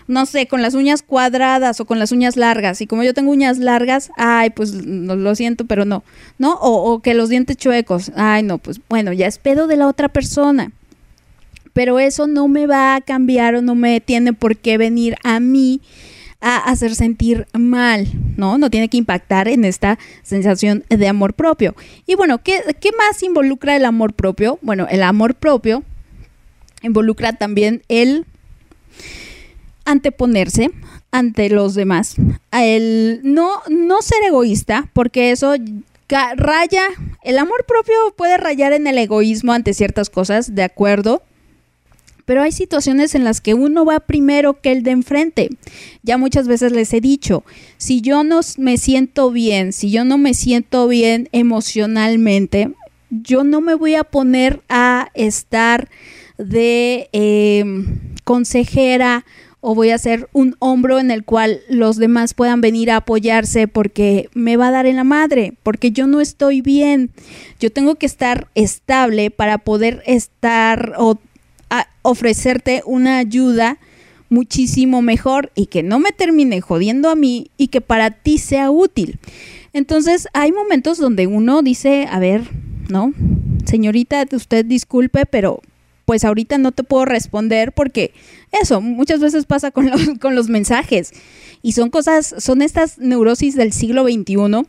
no, 0.08 0.26
sé, 0.26 0.48
con 0.48 0.62
las 0.62 0.74
uñas 0.74 1.02
cuadradas 1.02 1.80
o 1.80 1.86
con 1.86 2.00
las 2.00 2.12
uñas 2.12 2.38
largas. 2.38 2.82
Y 2.82 2.88
como 2.88 3.04
yo 3.04 3.14
tengo 3.14 3.32
uñas 3.32 3.58
largas, 3.58 4.12
ay, 4.18 4.52
pues 4.52 4.74
no, 4.74 5.16
lo 5.16 5.36
siento, 5.36 5.66
pero 5.66 5.86
no, 5.86 6.04
¿no? 6.38 6.54
O, 6.56 6.94
o 6.94 7.02
que 7.02 7.14
los 7.14 7.30
dientes 7.30 7.58
chuecos, 7.58 8.12
ay, 8.16 8.44
no, 8.44 8.58
pues 8.58 8.80
bueno, 8.88 9.12
ya 9.14 9.28
es 9.28 9.38
pedo 9.38 9.68
de 9.68 9.78
la 9.78 9.88
otra 9.88 10.08
persona. 10.10 10.72
Pero 11.76 12.00
eso 12.00 12.26
no 12.26 12.48
me 12.48 12.68
va 12.68 12.96
a 12.96 13.02
cambiar 13.02 13.56
o 13.56 13.62
no 13.62 13.76
me 13.76 14.00
tiene 14.00 14.32
por 14.32 14.56
qué 14.56 14.78
venir 14.78 15.18
a 15.26 15.42
mí 15.42 15.82
a 16.40 16.56
hacer 16.56 16.96
sentir 16.96 17.48
mal, 17.52 18.08
¿no? 18.38 18.58
No 18.58 18.70
tiene 18.70 18.88
que 18.88 18.96
impactar 18.96 19.50
en 19.50 19.66
esta 19.66 20.00
sensación 20.24 20.86
de 20.88 21.08
amor 21.10 21.34
propio. 21.34 21.76
Y 22.08 22.16
bueno, 22.16 22.38
¿qué, 22.42 22.62
qué 22.80 22.92
más 22.98 23.22
involucra 23.24 23.76
el 23.76 23.84
amor 23.84 24.14
propio? 24.14 24.58
Bueno, 24.62 24.88
el 24.90 25.04
amor 25.04 25.36
propio 25.36 25.84
involucra 26.82 27.34
también 27.34 27.82
el 27.90 28.26
anteponerse 29.84 30.72
ante 31.12 31.50
los 31.50 31.76
demás, 31.76 32.16
el 32.52 33.20
no, 33.24 33.62
no 33.70 34.02
ser 34.02 34.24
egoísta, 34.24 34.90
porque 34.94 35.32
eso 35.32 35.56
raya, 36.38 36.88
el 37.24 37.38
amor 37.38 37.66
propio 37.68 37.96
puede 38.16 38.38
rayar 38.38 38.72
en 38.72 38.88
el 38.88 38.98
egoísmo 38.98 39.52
ante 39.52 39.74
ciertas 39.74 40.10
cosas, 40.10 40.56
de 40.56 40.64
acuerdo, 40.64 41.22
pero 42.26 42.42
hay 42.42 42.52
situaciones 42.52 43.16
en 43.16 43.24
las 43.24 43.42
que 43.42 43.54
uno 43.54 43.86
va 43.86 44.00
primero 44.00 44.60
que 44.60 44.72
el 44.72 44.84
de 44.84 44.92
enfrente. 44.92 45.50
Ya 46.04 46.18
muchas 46.18 46.48
veces 46.48 46.72
les 46.72 46.94
he 46.94 47.02
dicho, 47.02 47.44
si 47.78 48.02
yo 48.02 48.24
no 48.24 48.42
me 48.58 48.78
siento 48.78 49.32
bien, 49.32 49.74
si 49.74 49.92
yo 49.92 50.04
no 50.04 50.18
me 50.18 50.34
siento 50.34 50.88
bien 50.88 51.30
emocionalmente, 51.32 52.72
yo 53.10 53.44
no 53.44 53.62
me 53.62 53.76
voy 53.76 53.96
a 53.96 54.04
poner 54.04 54.62
a 54.68 55.10
estar 55.14 55.90
de 56.38 57.10
eh, 57.14 57.64
consejera 58.24 59.26
o 59.68 59.74
voy 59.74 59.90
a 59.90 59.98
ser 59.98 60.30
un 60.32 60.56
hombro 60.60 61.00
en 61.00 61.10
el 61.10 61.26
cual 61.26 61.62
los 61.70 61.98
demás 61.98 62.36
puedan 62.36 62.62
venir 62.62 62.92
a 62.92 62.98
apoyarse 62.98 63.68
porque 63.68 64.30
me 64.36 64.58
va 64.58 64.68
a 64.68 64.72
dar 64.72 64.86
en 64.86 64.96
la 64.96 65.04
madre, 65.04 65.54
porque 65.64 65.90
yo 65.90 66.06
no 66.06 66.22
estoy 66.22 66.62
bien. 66.62 67.10
Yo 67.60 67.72
tengo 67.72 67.96
que 67.96 68.06
estar 68.06 68.48
estable 68.54 69.32
para 69.32 69.58
poder 69.58 70.04
estar 70.06 70.94
o 71.00 71.18
ofrecerte 72.02 72.82
una 72.86 73.18
ayuda 73.18 73.78
muchísimo 74.30 75.02
mejor 75.02 75.52
y 75.56 75.68
que 75.68 75.84
no 75.84 76.00
me 76.00 76.12
termine 76.12 76.62
jodiendo 76.62 77.10
a 77.10 77.16
mí 77.16 77.52
y 77.58 77.68
que 77.68 77.82
para 77.82 78.12
ti 78.12 78.38
sea 78.38 78.72
útil. 78.72 79.20
Entonces 79.74 80.28
hay 80.34 80.52
momentos 80.52 80.98
donde 80.98 81.28
uno 81.28 81.62
dice, 81.62 82.08
a 82.10 82.20
ver, 82.20 82.44
¿no? 82.90 83.14
Señorita, 83.66 84.26
usted 84.32 84.66
disculpe, 84.66 85.26
pero 85.26 85.62
pues 86.06 86.24
ahorita 86.24 86.58
no 86.58 86.72
te 86.72 86.84
puedo 86.84 87.06
responder 87.06 87.72
porque 87.72 88.14
eso 88.62 88.80
muchas 88.80 89.20
veces 89.20 89.46
pasa 89.46 89.72
con 89.72 89.90
los, 89.90 90.02
con 90.22 90.36
los 90.36 90.50
mensajes 90.50 91.12
y 91.62 91.72
son 91.72 91.90
cosas, 91.90 92.36
son 92.38 92.62
estas 92.62 93.00
neurosis 93.00 93.56
del 93.56 93.74
siglo 93.74 94.04
XXI 94.04 94.68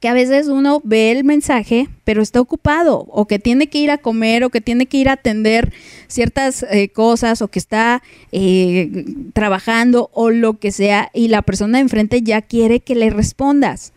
que 0.00 0.08
a 0.08 0.14
veces 0.14 0.48
uno 0.48 0.80
ve 0.82 1.12
el 1.12 1.24
mensaje, 1.24 1.88
pero 2.04 2.22
está 2.22 2.40
ocupado, 2.40 3.04
o 3.10 3.26
que 3.26 3.38
tiene 3.38 3.68
que 3.68 3.78
ir 3.78 3.90
a 3.90 3.98
comer, 3.98 4.44
o 4.44 4.50
que 4.50 4.62
tiene 4.62 4.86
que 4.86 4.96
ir 4.96 5.10
a 5.10 5.12
atender 5.12 5.74
ciertas 6.08 6.64
eh, 6.70 6.88
cosas, 6.88 7.42
o 7.42 7.48
que 7.48 7.58
está 7.58 8.02
eh, 8.32 9.04
trabajando, 9.34 10.08
o 10.14 10.30
lo 10.30 10.58
que 10.58 10.72
sea, 10.72 11.10
y 11.12 11.28
la 11.28 11.42
persona 11.42 11.78
de 11.78 11.82
enfrente 11.82 12.22
ya 12.22 12.40
quiere 12.40 12.80
que 12.80 12.94
le 12.94 13.10
respondas. 13.10 13.92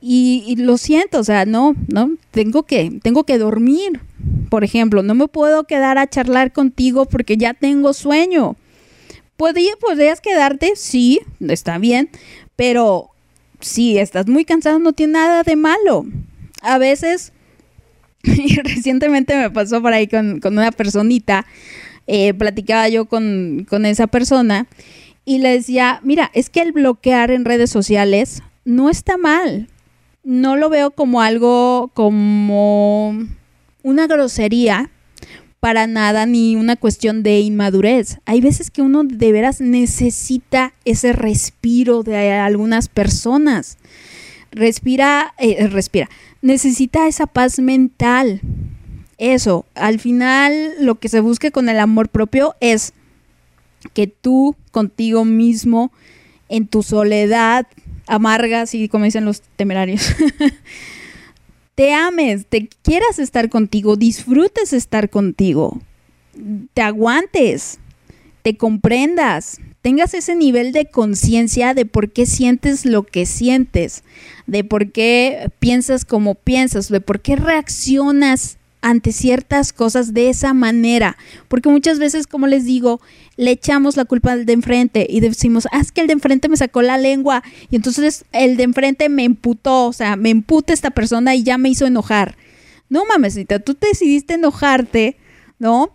Y, 0.00 0.54
lo 0.56 0.78
siento, 0.78 1.18
o 1.18 1.24
sea, 1.24 1.44
no, 1.44 1.74
no, 1.88 2.16
tengo 2.30 2.62
que, 2.62 3.00
tengo 3.02 3.24
que 3.24 3.36
dormir. 3.36 4.00
Por 4.48 4.64
ejemplo, 4.64 5.02
no 5.02 5.14
me 5.14 5.28
puedo 5.28 5.64
quedar 5.64 5.98
a 5.98 6.08
charlar 6.08 6.52
contigo 6.52 7.04
porque 7.04 7.36
ya 7.36 7.52
tengo 7.52 7.92
sueño. 7.92 8.56
¿Podría, 9.36 9.72
¿Podrías 9.78 10.22
quedarte? 10.22 10.72
Sí, 10.76 11.20
está 11.40 11.76
bien, 11.76 12.08
pero 12.56 13.09
si 13.60 13.98
estás 13.98 14.26
muy 14.26 14.44
cansado 14.44 14.78
no 14.78 14.92
tiene 14.92 15.14
nada 15.14 15.42
de 15.42 15.56
malo. 15.56 16.06
A 16.62 16.78
veces, 16.78 17.32
y 18.22 18.56
recientemente 18.56 19.36
me 19.36 19.50
pasó 19.50 19.80
por 19.80 19.92
ahí 19.92 20.06
con, 20.06 20.40
con 20.40 20.54
una 20.58 20.72
personita, 20.72 21.46
eh, 22.06 22.34
platicaba 22.34 22.88
yo 22.88 23.06
con, 23.06 23.66
con 23.68 23.86
esa 23.86 24.06
persona 24.06 24.66
y 25.24 25.38
le 25.38 25.50
decía, 25.50 26.00
mira, 26.02 26.30
es 26.34 26.50
que 26.50 26.60
el 26.60 26.72
bloquear 26.72 27.30
en 27.30 27.44
redes 27.44 27.70
sociales 27.70 28.42
no 28.64 28.90
está 28.90 29.16
mal. 29.16 29.68
No 30.24 30.56
lo 30.56 30.68
veo 30.68 30.90
como 30.90 31.22
algo, 31.22 31.90
como 31.94 33.26
una 33.82 34.06
grosería 34.06 34.90
para 35.60 35.86
nada 35.86 36.24
ni 36.24 36.56
una 36.56 36.76
cuestión 36.76 37.22
de 37.22 37.40
inmadurez. 37.40 38.18
Hay 38.24 38.40
veces 38.40 38.70
que 38.70 38.82
uno 38.82 39.04
de 39.04 39.30
veras 39.32 39.60
necesita 39.60 40.72
ese 40.84 41.12
respiro 41.12 42.02
de 42.02 42.32
algunas 42.32 42.88
personas. 42.88 43.78
Respira, 44.50 45.34
eh, 45.38 45.68
respira. 45.68 46.08
Necesita 46.42 47.06
esa 47.06 47.26
paz 47.26 47.58
mental. 47.58 48.40
Eso, 49.18 49.66
al 49.74 50.00
final 50.00 50.72
lo 50.80 50.94
que 50.94 51.10
se 51.10 51.20
busque 51.20 51.52
con 51.52 51.68
el 51.68 51.78
amor 51.78 52.08
propio 52.08 52.54
es 52.60 52.94
que 53.92 54.06
tú 54.06 54.56
contigo 54.72 55.26
mismo, 55.26 55.92
en 56.48 56.66
tu 56.66 56.82
soledad 56.82 57.66
amarga, 58.06 58.62
así 58.62 58.88
como 58.88 59.04
dicen 59.04 59.24
los 59.24 59.42
temerarios, 59.56 60.14
te 61.80 61.94
ames, 61.94 62.44
te 62.46 62.68
quieras 62.82 63.18
estar 63.18 63.48
contigo, 63.48 63.96
disfrutes 63.96 64.74
estar 64.74 65.08
contigo, 65.08 65.80
te 66.74 66.82
aguantes, 66.82 67.78
te 68.42 68.58
comprendas, 68.58 69.62
tengas 69.80 70.12
ese 70.12 70.36
nivel 70.36 70.72
de 70.72 70.90
conciencia 70.90 71.72
de 71.72 71.86
por 71.86 72.12
qué 72.12 72.26
sientes 72.26 72.84
lo 72.84 73.04
que 73.04 73.24
sientes, 73.24 74.04
de 74.46 74.62
por 74.62 74.92
qué 74.92 75.50
piensas 75.58 76.04
como 76.04 76.34
piensas, 76.34 76.90
de 76.90 77.00
por 77.00 77.22
qué 77.22 77.36
reaccionas 77.36 78.58
ante 78.82 79.12
ciertas 79.12 79.72
cosas 79.72 80.14
de 80.14 80.30
esa 80.30 80.54
manera, 80.54 81.16
porque 81.48 81.68
muchas 81.68 81.98
veces, 81.98 82.26
como 82.26 82.46
les 82.46 82.64
digo, 82.64 83.00
le 83.36 83.50
echamos 83.50 83.96
la 83.96 84.04
culpa 84.04 84.32
al 84.32 84.46
de 84.46 84.52
enfrente 84.52 85.06
y 85.08 85.20
decimos, 85.20 85.66
ah, 85.72 85.80
es 85.80 85.92
que 85.92 86.00
el 86.00 86.06
de 86.06 86.14
enfrente 86.14 86.48
me 86.48 86.56
sacó 86.56 86.82
la 86.82 86.98
lengua 86.98 87.42
y 87.70 87.76
entonces 87.76 88.24
el 88.32 88.56
de 88.56 88.64
enfrente 88.64 89.08
me 89.08 89.24
emputó, 89.24 89.86
o 89.86 89.92
sea, 89.92 90.16
me 90.16 90.30
emputa 90.30 90.72
esta 90.72 90.90
persona 90.90 91.34
y 91.34 91.42
ya 91.42 91.58
me 91.58 91.68
hizo 91.68 91.86
enojar. 91.86 92.36
No 92.88 93.04
mamesita, 93.06 93.60
tú 93.60 93.74
te 93.74 93.88
decidiste 93.88 94.34
enojarte, 94.34 95.16
¿no? 95.58 95.94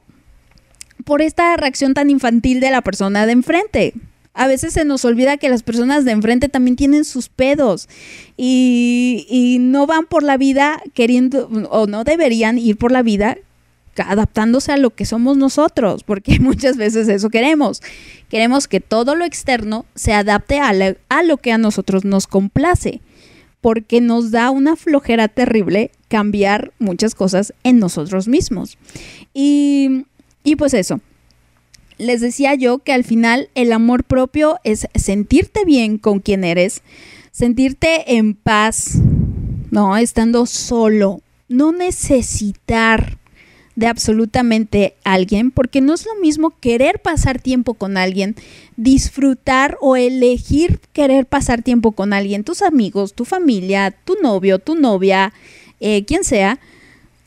Por 1.04 1.22
esta 1.22 1.56
reacción 1.58 1.94
tan 1.94 2.10
infantil 2.10 2.60
de 2.60 2.72
la 2.72 2.82
persona 2.82 3.26
de 3.26 3.34
enfrente. 3.34 3.94
A 4.36 4.48
veces 4.48 4.74
se 4.74 4.84
nos 4.84 5.06
olvida 5.06 5.38
que 5.38 5.50
las 5.50 5.64
personas 5.64 6.04
de 6.04 6.12
enfrente 6.12 6.50
también 6.50 6.76
tienen 6.76 7.06
sus 7.06 7.30
pedos 7.30 7.88
y, 8.36 9.58
no 9.62 9.88
van 9.88 10.06
por 10.06 10.24
la 10.24 10.36
vida 10.36 10.82
queriendo, 10.94 11.48
o 11.70 11.88
no 11.88 12.04
deberían 12.04 12.58
ir 12.58 12.78
por 12.78 12.92
la 12.92 13.02
vida 13.02 13.38
adaptándose 13.96 14.74
a 14.74 14.78
lo 14.78 14.90
que 14.90 15.06
somos 15.06 15.38
nosotros, 15.38 16.04
porque 16.04 16.40
muchas 16.42 16.76
veces 16.76 17.08
eso 17.08 17.30
queremos. 17.30 17.82
Queremos 18.30 18.68
que 18.68 18.82
todo 18.82 19.16
lo 19.16 19.24
externo 19.24 19.86
se 19.96 20.12
adapte 20.12 20.60
a 20.60 21.24
lo 21.24 21.38
que 21.38 21.54
a 21.54 21.58
nosotros 21.58 22.04
nos 22.04 22.28
complace, 22.28 23.00
porque 23.62 24.02
nos 24.02 24.32
da 24.32 24.50
una 24.50 24.76
flojera 24.76 25.30
terrible 25.30 25.92
cambiar 26.10 26.74
muchas 26.78 27.16
cosas 27.16 27.54
en 27.64 27.80
nosotros 27.80 28.28
mismos. 28.28 28.78
Y, 29.34 30.06
y 30.44 30.58
pues 30.58 30.74
eso. 30.74 31.00
Les 31.98 32.22
decía 32.22 32.56
yo 32.56 32.80
que 32.80 32.94
al 32.94 33.04
final 33.04 33.50
el 33.56 33.72
amor 33.72 34.04
propio 34.04 34.60
es 34.64 34.88
sentirte 34.96 35.64
bien 35.66 35.98
con 35.98 36.20
quien 36.20 36.44
eres, 36.44 36.82
sentirte 37.32 38.16
en 38.18 38.34
paz, 38.34 39.00
no, 39.72 39.96
estando 39.98 40.46
solo, 40.46 41.22
no 41.48 41.72
necesitar 41.72 43.18
de 43.76 43.88
absolutamente 43.88 44.96
alguien, 45.04 45.52
porque 45.52 45.82
no 45.82 45.94
es 45.94 46.06
lo 46.06 46.16
mismo 46.16 46.52
querer 46.62 47.00
pasar 47.00 47.42
tiempo 47.42 47.74
con 47.74 47.98
alguien, 47.98 48.36
disfrutar 48.78 49.78
o 49.82 49.96
elegir 49.96 50.80
querer 50.94 51.26
pasar 51.26 51.62
tiempo 51.62 51.92
con 51.92 52.14
alguien, 52.14 52.44
tus 52.44 52.62
amigos, 52.62 53.14
tu 53.14 53.26
familia, 53.26 53.92
tu 54.06 54.16
novio, 54.22 54.60
tu 54.60 54.76
novia, 54.76 55.34
eh, 55.82 56.06
quien 56.06 56.24
sea, 56.24 56.60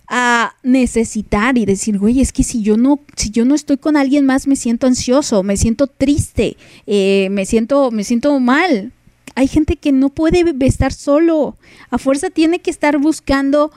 a 0.08 0.54
necesitar 0.62 1.58
y 1.58 1.66
decir, 1.66 1.98
güey, 1.98 2.20
es 2.20 2.32
que 2.32 2.42
si 2.42 2.62
yo 2.62 2.76
no, 2.76 3.00
si 3.16 3.30
yo 3.30 3.44
no 3.44 3.54
estoy 3.54 3.76
con 3.76 3.96
alguien 3.96 4.24
más, 4.24 4.46
me 4.46 4.56
siento 4.56 4.86
ansioso, 4.86 5.42
me 5.42 5.56
siento 5.56 5.86
triste, 5.86 6.56
eh, 6.86 7.28
me 7.30 7.44
siento, 7.44 7.90
me 7.90 8.04
siento 8.04 8.38
mal. 8.40 8.92
Hay 9.34 9.46
gente 9.48 9.76
que 9.76 9.92
no 9.92 10.08
puede 10.08 10.44
estar 10.66 10.92
solo, 10.92 11.56
a 11.90 11.98
fuerza 11.98 12.30
tiene 12.30 12.58
que 12.60 12.70
estar 12.70 12.98
buscando 12.98 13.70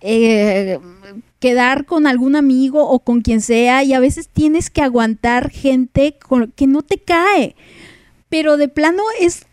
eh, 0.00 0.78
quedar 1.40 1.86
con 1.86 2.06
algún 2.06 2.36
amigo 2.36 2.88
o 2.88 3.00
con 3.00 3.20
quien 3.22 3.40
sea 3.40 3.82
y 3.82 3.94
a 3.94 4.00
veces 4.00 4.28
tienes 4.28 4.70
que 4.70 4.82
aguantar 4.82 5.50
gente 5.50 6.16
con- 6.24 6.52
que 6.54 6.66
no 6.66 6.82
te 6.82 6.98
cae. 6.98 7.56
Pero 8.28 8.56
de 8.58 8.68
plano 8.68 9.02
es 9.20 9.46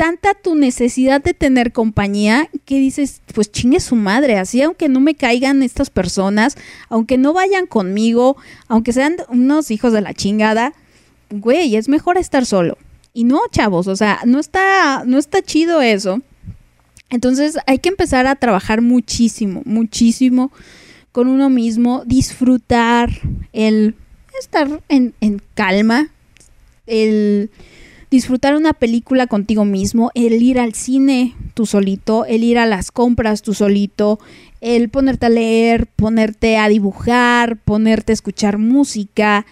tanta 0.00 0.32
tu 0.32 0.54
necesidad 0.54 1.22
de 1.22 1.34
tener 1.34 1.72
compañía 1.72 2.48
que 2.64 2.78
dices, 2.78 3.20
pues 3.34 3.52
chingue 3.52 3.80
su 3.80 3.96
madre, 3.96 4.38
así 4.38 4.62
aunque 4.62 4.88
no 4.88 4.98
me 4.98 5.14
caigan 5.14 5.62
estas 5.62 5.90
personas, 5.90 6.56
aunque 6.88 7.18
no 7.18 7.34
vayan 7.34 7.66
conmigo, 7.66 8.38
aunque 8.66 8.94
sean 8.94 9.16
unos 9.28 9.70
hijos 9.70 9.92
de 9.92 10.00
la 10.00 10.14
chingada, 10.14 10.72
güey, 11.28 11.76
es 11.76 11.90
mejor 11.90 12.16
estar 12.16 12.46
solo. 12.46 12.78
Y 13.12 13.24
no, 13.24 13.42
chavos, 13.52 13.88
o 13.88 13.94
sea, 13.94 14.20
no 14.24 14.40
está, 14.40 15.02
no 15.04 15.18
está 15.18 15.42
chido 15.42 15.82
eso. 15.82 16.22
Entonces 17.10 17.58
hay 17.66 17.78
que 17.78 17.90
empezar 17.90 18.26
a 18.26 18.36
trabajar 18.36 18.80
muchísimo, 18.80 19.60
muchísimo 19.66 20.50
con 21.12 21.28
uno 21.28 21.50
mismo, 21.50 22.04
disfrutar, 22.06 23.10
el 23.52 23.96
estar 24.40 24.82
en, 24.88 25.12
en 25.20 25.42
calma, 25.54 26.08
el 26.86 27.50
disfrutar 28.10 28.56
una 28.56 28.72
película 28.72 29.26
contigo 29.26 29.64
mismo, 29.64 30.10
el 30.14 30.42
ir 30.42 30.58
al 30.58 30.74
cine 30.74 31.36
tú 31.54 31.66
solito, 31.66 32.24
el 32.24 32.42
ir 32.42 32.58
a 32.58 32.66
las 32.66 32.90
compras 32.90 33.42
tú 33.42 33.54
solito, 33.54 34.18
el 34.60 34.88
ponerte 34.88 35.26
a 35.26 35.30
leer, 35.30 35.86
ponerte 35.86 36.56
a 36.58 36.68
dibujar, 36.68 37.56
ponerte 37.58 38.12
a 38.12 38.14
escuchar 38.14 38.58
música. 38.58 39.46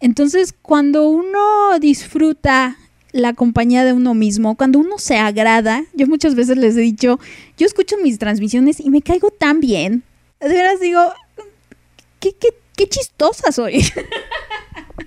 Entonces, 0.00 0.54
cuando 0.60 1.08
uno 1.08 1.78
disfruta 1.80 2.76
la 3.12 3.34
compañía 3.34 3.84
de 3.84 3.92
uno 3.92 4.14
mismo, 4.14 4.56
cuando 4.56 4.78
uno 4.78 4.98
se 4.98 5.16
agrada, 5.16 5.84
yo 5.94 6.06
muchas 6.06 6.34
veces 6.34 6.56
les 6.58 6.76
he 6.76 6.80
dicho, 6.80 7.18
yo 7.56 7.66
escucho 7.66 7.96
mis 8.02 8.18
transmisiones 8.18 8.80
y 8.80 8.90
me 8.90 9.02
caigo 9.02 9.30
tan 9.30 9.60
bien. 9.60 10.02
De 10.40 10.48
veras 10.48 10.80
digo, 10.80 11.00
qué, 12.20 12.32
qué, 12.32 12.48
qué 12.76 12.88
chistosa 12.88 13.52
soy. 13.52 13.84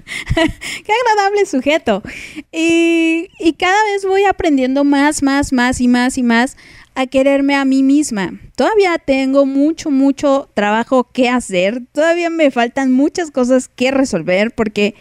Qué 0.35 0.91
agradable 0.91 1.45
sujeto. 1.45 2.03
Y, 2.51 3.29
y 3.39 3.53
cada 3.53 3.83
vez 3.91 4.05
voy 4.05 4.25
aprendiendo 4.25 4.83
más, 4.83 5.23
más, 5.23 5.51
más 5.51 5.81
y 5.81 5.87
más 5.87 6.17
y 6.17 6.23
más 6.23 6.57
a 6.95 7.07
quererme 7.07 7.55
a 7.55 7.65
mí 7.65 7.83
misma. 7.83 8.39
Todavía 8.55 8.97
tengo 8.97 9.45
mucho, 9.45 9.91
mucho 9.91 10.49
trabajo 10.53 11.09
que 11.11 11.29
hacer. 11.29 11.83
Todavía 11.91 12.29
me 12.29 12.51
faltan 12.51 12.91
muchas 12.91 13.31
cosas 13.31 13.67
que 13.67 13.91
resolver 13.91 14.51
porque 14.51 14.95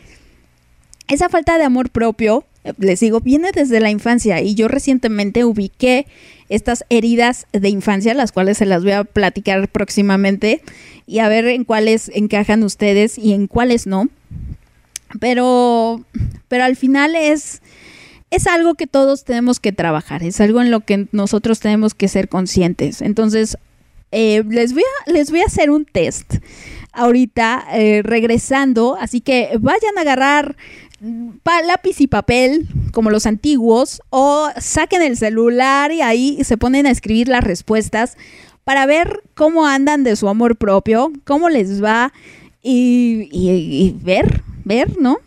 esa 1.09 1.29
falta 1.29 1.57
de 1.57 1.65
amor 1.65 1.91
propio, 1.91 2.45
les 2.79 3.01
digo, 3.01 3.21
viene 3.21 3.53
desde 3.53 3.81
la 3.81 3.91
infancia 3.91 4.41
y 4.41 4.55
yo 4.55 4.69
recientemente 4.69 5.45
ubiqué 5.45 6.07
estas 6.49 6.85
heridas 6.89 7.47
de 7.53 7.69
infancia, 7.69 8.13
las 8.15 8.33
cuales 8.33 8.59
se 8.59 8.67
las 8.67 8.83
voy 8.83 8.93
a 8.93 9.05
platicar 9.05 9.69
próximamente 9.69 10.63
y 11.07 11.21
a 11.21 11.29
ver 11.29 11.47
en 11.47 11.65
cuáles 11.65 12.11
encajan 12.15 12.63
ustedes 12.65 13.19
y 13.19 13.33
en 13.35 13.47
cuáles 13.47 13.87
no 13.87 14.09
pero, 15.21 16.05
pero 16.49 16.65
al 16.65 16.77
final 16.77 17.15
es, 17.15 17.63
es 18.31 18.47
algo 18.47 18.75
que 18.75 18.87
todos 18.87 19.25
tenemos 19.25 19.61
que 19.61 19.73
trabajar, 19.73 20.23
es 20.23 20.41
algo 20.41 20.61
en 20.61 20.71
lo 20.71 20.81
que 20.81 21.09
nosotros 21.13 21.61
tenemos 21.61 21.95
que 21.95 22.09
ser 22.09 22.29
conscientes. 22.29 23.01
Entonces, 23.03 23.57
eh, 24.13 24.43
les, 24.49 24.73
voy 24.73 24.83
a, 25.07 25.11
les 25.13 25.31
voy 25.31 25.41
a 25.41 25.47
hacer 25.47 25.71
un 25.71 25.85
test 25.85 26.35
ahorita 26.93 27.65
eh, 27.73 28.03
regresando, 28.05 28.97
así 29.01 29.21
que 29.21 29.51
vayan 29.61 29.99
a 29.99 30.03
agarrar 30.03 30.57
lápiz 31.67 32.01
y 32.01 32.07
papel 32.07 32.69
como 32.93 33.11
los 33.11 33.27
antiguos 33.27 34.01
o 34.11 34.49
saquen 34.59 35.03
el 35.03 35.17
celular 35.17 35.93
y 35.93 36.01
ahí 36.01 36.39
se 36.45 36.57
ponen 36.57 36.87
a 36.87 36.91
escribir 36.91 37.29
las 37.29 37.45
respuestas 37.45 38.17
para 38.63 38.87
ver 38.87 39.23
cómo 39.35 39.67
andan 39.67 40.05
de 40.05 40.17
su 40.17 40.29
amor 40.29 40.57
propio, 40.57 41.13
cómo 41.25 41.51
les 41.51 41.83
va 41.83 42.13
y- 42.63 43.29
y 43.33 43.95
ver, 44.03 44.43
ver, 44.65 44.99
¿no? 44.99 45.19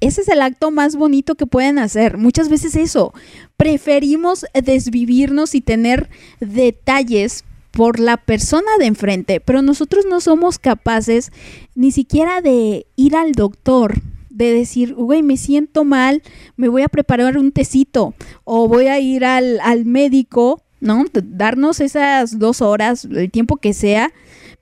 Ese 0.00 0.22
es 0.22 0.28
el 0.28 0.42
acto 0.42 0.70
más 0.70 0.96
bonito 0.96 1.36
que 1.36 1.46
pueden 1.46 1.78
hacer. 1.78 2.18
Muchas 2.18 2.48
veces 2.48 2.74
eso, 2.74 3.12
preferimos 3.56 4.44
desvivirnos 4.54 5.54
y 5.54 5.60
tener 5.60 6.10
detalles 6.40 7.44
por 7.70 7.98
la 7.98 8.18
persona 8.18 8.70
de 8.78 8.86
enfrente, 8.86 9.40
pero 9.40 9.62
nosotros 9.62 10.04
no 10.08 10.20
somos 10.20 10.58
capaces 10.58 11.32
ni 11.74 11.90
siquiera 11.90 12.40
de 12.40 12.86
ir 12.96 13.16
al 13.16 13.32
doctor, 13.32 14.00
de 14.28 14.52
decir, 14.52 14.94
güey, 14.94 15.22
me 15.22 15.36
siento 15.36 15.84
mal, 15.84 16.22
me 16.56 16.68
voy 16.68 16.82
a 16.82 16.88
preparar 16.88 17.38
un 17.38 17.52
tecito 17.52 18.14
o 18.44 18.68
voy 18.68 18.86
a 18.86 19.00
ir 19.00 19.24
al, 19.24 19.58
al 19.60 19.84
médico, 19.84 20.62
¿no? 20.80 21.04
Darnos 21.12 21.80
esas 21.80 22.38
dos 22.38 22.60
horas, 22.60 23.06
el 23.06 23.30
tiempo 23.30 23.56
que 23.56 23.72
sea. 23.72 24.12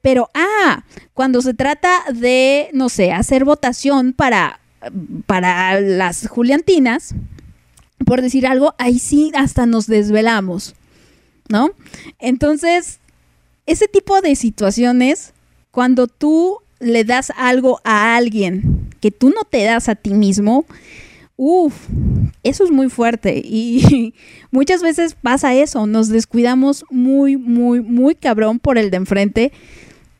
Pero, 0.02 0.30
ah, 0.34 0.84
cuando 1.14 1.42
se 1.42 1.54
trata 1.54 2.04
de, 2.12 2.70
no 2.72 2.88
sé, 2.88 3.12
hacer 3.12 3.44
votación 3.44 4.12
para, 4.12 4.60
para 5.26 5.80
las 5.80 6.26
Juliantinas, 6.28 7.14
por 8.06 8.22
decir 8.22 8.46
algo, 8.46 8.74
ahí 8.78 8.98
sí 8.98 9.30
hasta 9.34 9.66
nos 9.66 9.86
desvelamos, 9.86 10.74
¿no? 11.48 11.70
Entonces, 12.18 13.00
ese 13.66 13.88
tipo 13.88 14.20
de 14.20 14.36
situaciones, 14.36 15.34
cuando 15.70 16.06
tú 16.06 16.58
le 16.80 17.04
das 17.04 17.32
algo 17.36 17.80
a 17.84 18.16
alguien 18.16 18.88
que 19.00 19.10
tú 19.10 19.30
no 19.30 19.44
te 19.44 19.64
das 19.64 19.88
a 19.88 19.94
ti 19.94 20.14
mismo, 20.14 20.64
uff, 21.36 21.74
eso 22.42 22.64
es 22.64 22.70
muy 22.70 22.90
fuerte 22.90 23.40
y 23.44 24.14
muchas 24.50 24.82
veces 24.82 25.16
pasa 25.20 25.54
eso, 25.54 25.86
nos 25.86 26.08
descuidamos 26.08 26.84
muy, 26.90 27.36
muy, 27.36 27.80
muy 27.80 28.14
cabrón 28.14 28.58
por 28.58 28.76
el 28.76 28.90
de 28.90 28.96
enfrente 28.96 29.52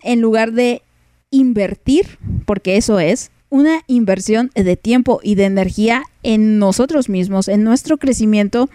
en 0.02 0.20
lugar 0.20 0.52
de 0.52 0.82
invertir, 1.30 2.18
porque 2.46 2.76
eso 2.76 3.00
es 3.00 3.30
una 3.50 3.82
inversión 3.88 4.50
de 4.54 4.76
tiempo 4.76 5.20
y 5.22 5.34
de 5.34 5.44
energía 5.44 6.04
en 6.22 6.58
nosotros 6.58 7.08
mismos, 7.08 7.48
en 7.48 7.64
nuestro 7.64 7.98
crecimiento 7.98 8.70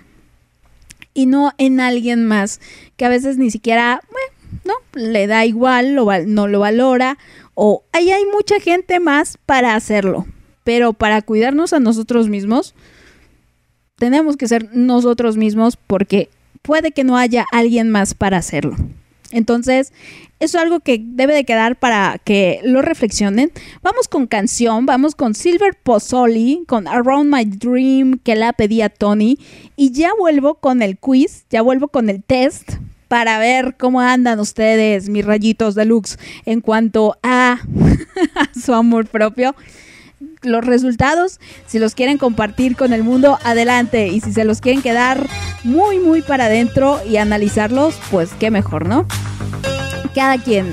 y 1.14 1.26
no 1.26 1.54
en 1.58 1.80
alguien 1.80 2.26
más 2.26 2.60
que 2.98 3.06
a 3.06 3.10
veces 3.10 3.38
ni 3.38 3.50
siquiera, 3.50 4.02
bueno, 4.12 4.62
no, 4.66 5.02
le 5.02 5.28
da 5.28 5.46
igual, 5.46 5.96
lo 5.96 6.06
no 6.26 6.48
lo 6.48 6.60
valora 6.60 7.18
o 7.54 7.84
ahí 7.94 8.12
hay 8.12 8.26
mucha 8.26 8.60
gente 8.60 9.00
más 9.00 9.38
para 9.46 9.76
hacerlo, 9.76 10.26
pero 10.64 10.94
para 10.94 11.22
cuidarnos 11.22 11.72
a 11.72 11.80
nosotros 11.80 12.28
mismos 12.28 12.76
tenemos 13.98 14.36
que 14.36 14.48
ser 14.48 14.70
nosotros 14.74 15.38
mismos 15.38 15.78
porque 15.78 16.30
puede 16.62 16.92
que 16.92 17.06
no 17.06 17.18
haya 17.18 17.46
alguien 17.52 17.90
más 17.90 18.14
para 18.14 18.38
hacerlo. 18.38 18.76
Entonces, 19.32 19.94
es 20.40 20.56
algo 20.56 20.80
que 20.80 21.02
debe 21.02 21.34
de 21.34 21.46
quedar 21.46 21.78
para 21.78 22.20
que 22.24 22.60
lo 22.64 22.82
reflexionen. 22.82 23.52
Vamos 23.82 24.08
con 24.08 24.28
canción, 24.28 24.86
vamos 24.86 25.16
con 25.16 25.34
Silver 25.34 25.78
Pozzoli, 25.82 26.64
con 26.68 26.88
Around 26.88 27.34
My 27.34 27.46
Dream, 27.46 28.20
que 28.24 28.36
la 28.36 28.54
pedí 28.54 28.82
a 28.82 28.90
Tony. 28.90 29.40
Y 29.76 29.92
ya 29.92 30.12
vuelvo 30.18 30.56
con 30.56 30.82
el 30.82 30.98
quiz, 30.98 31.46
ya 31.50 31.62
vuelvo 31.62 31.88
con 31.88 32.10
el 32.10 32.24
test 32.24 32.74
para 33.08 33.40
ver 33.40 33.76
cómo 33.78 34.02
andan 34.02 34.40
ustedes, 34.40 35.10
mis 35.10 35.26
rayitos 35.26 35.76
deluxe, 35.76 36.18
en 36.46 36.60
cuanto 36.60 37.18
a 37.24 37.60
su 38.60 38.74
amor 38.74 39.08
propio 39.08 39.56
los 40.42 40.64
resultados, 40.64 41.40
si 41.68 41.80
los 41.80 41.96
quieren 41.96 42.18
compartir 42.18 42.76
con 42.76 42.94
el 42.94 43.04
mundo, 43.04 43.38
adelante. 43.44 44.08
Y 44.08 44.22
si 44.22 44.32
se 44.32 44.46
los 44.46 44.62
quieren 44.62 44.82
quedar 44.82 45.28
muy, 45.64 46.00
muy 46.00 46.22
para 46.22 46.46
adentro 46.46 47.00
y 47.08 47.18
analizarlos, 47.18 47.96
pues 48.12 48.32
qué 48.40 48.52
mejor, 48.52 48.88
¿no? 48.88 49.06
Cada 50.16 50.38
quien. 50.38 50.72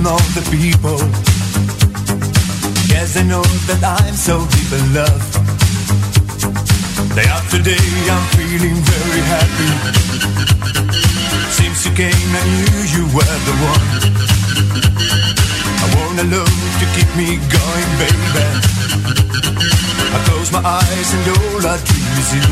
On 0.00 0.06
all 0.06 0.28
the 0.32 0.44
people. 0.50 0.96
Yes, 2.88 3.16
I 3.16 3.22
know 3.22 3.44
that 3.68 3.80
I'm 3.84 4.16
so 4.16 4.40
deep 4.48 4.72
in 4.72 4.84
love. 4.96 5.24
Day 7.16 7.28
after 7.28 7.60
day, 7.60 7.86
I'm 8.08 8.26
feeling 8.36 8.78
very 8.80 9.22
happy. 9.34 9.72
Since 11.58 11.84
you 11.86 11.92
came, 11.92 12.30
I 12.32 12.44
knew 12.48 12.80
you 12.96 13.04
were 13.12 13.38
the 13.48 13.56
one. 13.72 13.88
I 15.84 15.86
want 15.96 16.16
a 16.24 16.26
love 16.32 16.60
to 16.80 16.86
keep 16.96 17.10
me 17.20 17.36
going, 17.56 17.90
baby. 18.00 18.30
I 20.16 20.18
close 20.28 20.50
my 20.52 20.62
eyes 20.64 21.08
and 21.16 21.24
all 21.36 21.62
I 21.66 21.76
dream 21.88 22.14
is 22.22 22.30
you. 22.36 22.46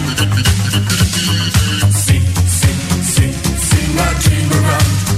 See, 2.04 2.22
see, 2.60 2.76
see, 3.14 3.32
see 3.68 3.86
my 3.96 4.10
dream 4.20 4.48
around. 4.52 5.17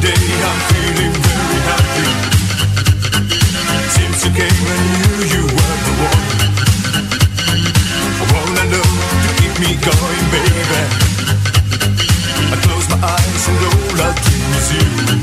Day 0.00 0.10
after 0.10 0.20
day, 0.20 0.30
I'm 0.48 0.58
feeling 0.70 1.14
very 1.26 1.58
happy. 1.68 2.08
Since 3.94 4.20
I 4.24 4.30
knew 4.94 5.16
you 5.34 5.42
were 5.42 5.76
the 5.86 5.94
one. 6.06 6.28
To 9.24 9.30
keep 9.40 9.54
me 9.58 9.70
going, 9.82 10.24
baby. 10.30 10.82
I 12.52 12.56
close 12.62 12.86
my 12.90 12.98
eyes 13.02 13.48
and 13.48 13.58
all 13.66 14.00
I 14.00 14.14
dream 14.22 14.52
is 14.58 14.68
you. 14.72 15.17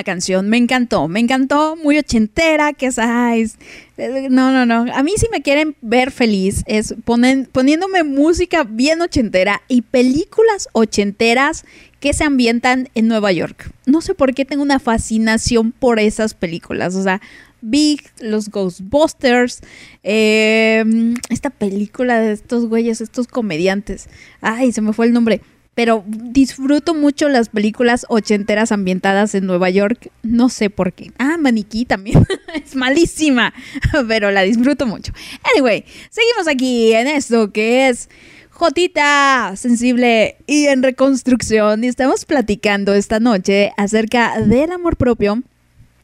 Buena 0.00 0.04
canción, 0.04 0.48
me 0.48 0.56
encantó, 0.56 1.08
me 1.08 1.20
encantó, 1.20 1.76
muy 1.76 1.98
ochentera, 1.98 2.72
que 2.72 2.86
es, 2.86 2.98
ay, 2.98 3.50
eh, 3.98 4.28
no, 4.30 4.50
no, 4.50 4.64
no, 4.64 4.90
a 4.92 5.02
mí 5.02 5.12
si 5.16 5.28
me 5.28 5.42
quieren 5.42 5.76
ver 5.82 6.10
feliz 6.10 6.62
es 6.66 6.94
ponen, 7.04 7.46
poniéndome 7.50 8.02
música 8.02 8.64
bien 8.64 9.02
ochentera 9.02 9.60
y 9.68 9.82
películas 9.82 10.68
ochenteras 10.72 11.64
que 12.00 12.14
se 12.14 12.24
ambientan 12.24 12.88
en 12.94 13.08
Nueva 13.08 13.30
York. 13.30 13.70
No 13.84 14.00
sé 14.00 14.14
por 14.14 14.32
qué 14.32 14.46
tengo 14.46 14.62
una 14.62 14.78
fascinación 14.78 15.72
por 15.72 15.98
esas 15.98 16.32
películas, 16.32 16.94
o 16.94 17.02
sea, 17.02 17.20
Big, 17.60 18.00
los 18.20 18.48
Ghostbusters, 18.48 19.60
eh, 20.02 20.82
esta 21.28 21.50
película 21.50 22.20
de 22.20 22.32
estos 22.32 22.64
güeyes, 22.66 23.02
estos 23.02 23.26
comediantes, 23.26 24.08
ay, 24.40 24.72
se 24.72 24.80
me 24.80 24.94
fue 24.94 25.06
el 25.06 25.12
nombre. 25.12 25.42
Pero 25.80 26.04
disfruto 26.06 26.92
mucho 26.92 27.30
las 27.30 27.48
películas 27.48 28.04
ochenteras 28.10 28.70
ambientadas 28.70 29.34
en 29.34 29.46
Nueva 29.46 29.70
York. 29.70 30.10
No 30.22 30.50
sé 30.50 30.68
por 30.68 30.92
qué. 30.92 31.10
Ah, 31.16 31.38
Maniquí 31.40 31.86
también. 31.86 32.22
es 32.54 32.74
malísima. 32.76 33.54
Pero 34.06 34.30
la 34.30 34.42
disfruto 34.42 34.84
mucho. 34.84 35.14
Anyway, 35.54 35.86
seguimos 36.10 36.48
aquí 36.48 36.92
en 36.92 37.06
esto 37.06 37.50
que 37.50 37.88
es 37.88 38.10
Jotita, 38.50 39.54
sensible 39.56 40.36
y 40.46 40.66
en 40.66 40.82
reconstrucción. 40.82 41.82
Y 41.82 41.86
estamos 41.86 42.26
platicando 42.26 42.92
esta 42.92 43.18
noche 43.18 43.72
acerca 43.78 44.38
del 44.38 44.72
amor 44.72 44.98
propio 44.98 45.42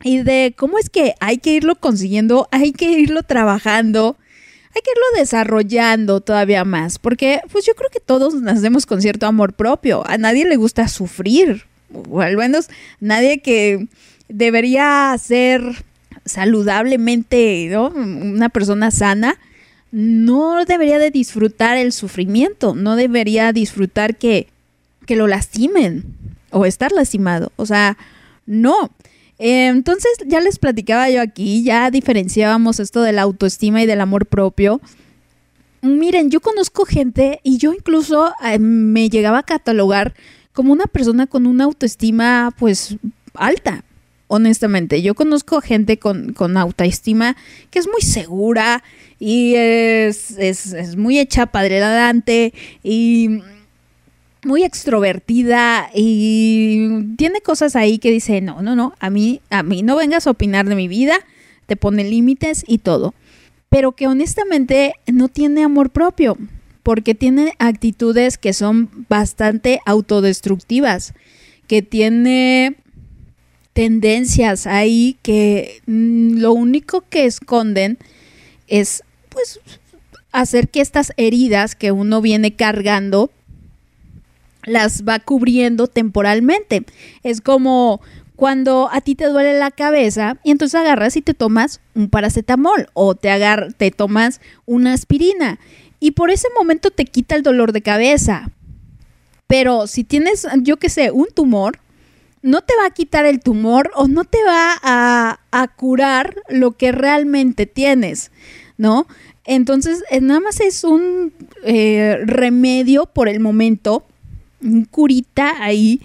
y 0.02 0.22
de 0.22 0.54
cómo 0.56 0.78
es 0.78 0.88
que 0.88 1.16
hay 1.20 1.36
que 1.36 1.52
irlo 1.52 1.74
consiguiendo, 1.74 2.48
hay 2.50 2.72
que 2.72 2.92
irlo 2.92 3.24
trabajando. 3.24 4.16
Hay 4.76 4.82
que 4.82 4.90
irlo 4.90 5.18
desarrollando 5.18 6.20
todavía 6.20 6.64
más, 6.64 6.98
porque 6.98 7.40
pues 7.50 7.64
yo 7.64 7.74
creo 7.74 7.88
que 7.88 7.98
todos 7.98 8.34
nacemos 8.34 8.84
con 8.84 9.00
cierto 9.00 9.26
amor 9.26 9.54
propio. 9.54 10.06
A 10.06 10.18
nadie 10.18 10.44
le 10.44 10.56
gusta 10.56 10.86
sufrir, 10.88 11.64
o 12.10 12.20
al 12.20 12.36
menos 12.36 12.68
nadie 13.00 13.40
que 13.40 13.88
debería 14.28 15.16
ser 15.18 15.62
saludablemente, 16.26 17.68
¿no? 17.70 17.88
Una 17.88 18.50
persona 18.50 18.90
sana, 18.90 19.38
no 19.92 20.66
debería 20.66 20.98
de 20.98 21.10
disfrutar 21.10 21.78
el 21.78 21.92
sufrimiento, 21.92 22.74
no 22.74 22.96
debería 22.96 23.52
disfrutar 23.52 24.16
que, 24.16 24.48
que 25.06 25.16
lo 25.16 25.26
lastimen 25.26 26.04
o 26.50 26.66
estar 26.66 26.92
lastimado. 26.92 27.50
O 27.56 27.64
sea, 27.64 27.96
no. 28.44 28.90
Entonces 29.38 30.12
ya 30.26 30.40
les 30.40 30.58
platicaba 30.58 31.10
yo 31.10 31.20
aquí, 31.20 31.62
ya 31.62 31.90
diferenciábamos 31.90 32.80
esto 32.80 33.02
de 33.02 33.12
la 33.12 33.22
autoestima 33.22 33.82
y 33.82 33.86
del 33.86 34.00
amor 34.00 34.26
propio. 34.26 34.80
Miren, 35.82 36.30
yo 36.30 36.40
conozco 36.40 36.84
gente 36.84 37.40
y 37.42 37.58
yo 37.58 37.72
incluso 37.72 38.32
eh, 38.44 38.58
me 38.58 39.08
llegaba 39.08 39.38
a 39.38 39.42
catalogar 39.42 40.14
como 40.52 40.72
una 40.72 40.86
persona 40.86 41.26
con 41.26 41.46
una 41.46 41.64
autoestima 41.64 42.52
pues 42.58 42.96
alta, 43.34 43.84
honestamente. 44.26 45.02
Yo 45.02 45.14
conozco 45.14 45.60
gente 45.60 45.98
con, 45.98 46.32
con 46.32 46.56
autoestima 46.56 47.36
que 47.70 47.78
es 47.78 47.86
muy 47.86 48.00
segura 48.00 48.82
y 49.18 49.54
es, 49.54 50.32
es, 50.38 50.72
es 50.72 50.96
muy 50.96 51.18
hecha 51.18 51.46
padre 51.46 51.82
adelante 51.82 52.54
y 52.82 53.42
muy 54.46 54.62
extrovertida 54.62 55.90
y 55.92 57.14
tiene 57.16 57.40
cosas 57.40 57.76
ahí 57.76 57.98
que 57.98 58.10
dice, 58.10 58.40
no, 58.40 58.62
no, 58.62 58.76
no, 58.76 58.94
a 59.00 59.10
mí, 59.10 59.42
a 59.50 59.62
mí 59.62 59.82
no 59.82 59.96
vengas 59.96 60.26
a 60.26 60.30
opinar 60.30 60.66
de 60.66 60.76
mi 60.76 60.88
vida, 60.88 61.16
te 61.66 61.76
pone 61.76 62.04
límites 62.04 62.64
y 62.66 62.78
todo. 62.78 63.14
Pero 63.68 63.92
que 63.92 64.06
honestamente 64.06 64.94
no 65.06 65.28
tiene 65.28 65.64
amor 65.64 65.90
propio, 65.90 66.38
porque 66.84 67.14
tiene 67.14 67.52
actitudes 67.58 68.38
que 68.38 68.52
son 68.52 68.88
bastante 69.08 69.80
autodestructivas, 69.84 71.14
que 71.66 71.82
tiene 71.82 72.76
tendencias 73.72 74.66
ahí 74.66 75.18
que 75.22 75.82
mm, 75.86 76.38
lo 76.38 76.52
único 76.52 77.02
que 77.02 77.26
esconden 77.26 77.98
es 78.68 79.02
pues 79.28 79.60
hacer 80.32 80.68
que 80.68 80.80
estas 80.80 81.12
heridas 81.16 81.74
que 81.74 81.90
uno 81.92 82.22
viene 82.22 82.54
cargando 82.54 83.30
las 84.66 85.04
va 85.04 85.18
cubriendo 85.20 85.86
temporalmente. 85.86 86.84
Es 87.22 87.40
como 87.40 88.00
cuando 88.36 88.90
a 88.92 89.00
ti 89.00 89.14
te 89.14 89.26
duele 89.26 89.58
la 89.58 89.70
cabeza 89.70 90.38
y 90.44 90.50
entonces 90.50 90.78
agarras 90.78 91.16
y 91.16 91.22
te 91.22 91.32
tomas 91.32 91.80
un 91.94 92.10
paracetamol 92.10 92.88
o 92.92 93.14
te, 93.14 93.30
agar 93.30 93.72
te 93.72 93.90
tomas 93.90 94.40
una 94.66 94.92
aspirina 94.92 95.58
y 96.00 96.10
por 96.10 96.30
ese 96.30 96.48
momento 96.56 96.90
te 96.90 97.06
quita 97.06 97.34
el 97.34 97.42
dolor 97.42 97.72
de 97.72 97.80
cabeza. 97.80 98.50
Pero 99.46 99.86
si 99.86 100.04
tienes, 100.04 100.46
yo 100.62 100.76
qué 100.76 100.90
sé, 100.90 101.10
un 101.10 101.28
tumor, 101.32 101.78
no 102.42 102.62
te 102.62 102.74
va 102.78 102.86
a 102.86 102.90
quitar 102.90 103.24
el 103.24 103.40
tumor 103.40 103.90
o 103.94 104.06
no 104.08 104.24
te 104.24 104.38
va 104.44 104.74
a, 104.82 105.40
a 105.50 105.68
curar 105.68 106.36
lo 106.48 106.72
que 106.72 106.92
realmente 106.92 107.66
tienes, 107.66 108.30
¿no? 108.76 109.06
Entonces, 109.46 110.02
eh, 110.10 110.20
nada 110.20 110.40
más 110.40 110.60
es 110.60 110.84
un 110.84 111.32
eh, 111.64 112.18
remedio 112.24 113.06
por 113.06 113.28
el 113.28 113.40
momento 113.40 114.04
un 114.62 114.84
curita 114.84 115.62
ahí, 115.62 116.00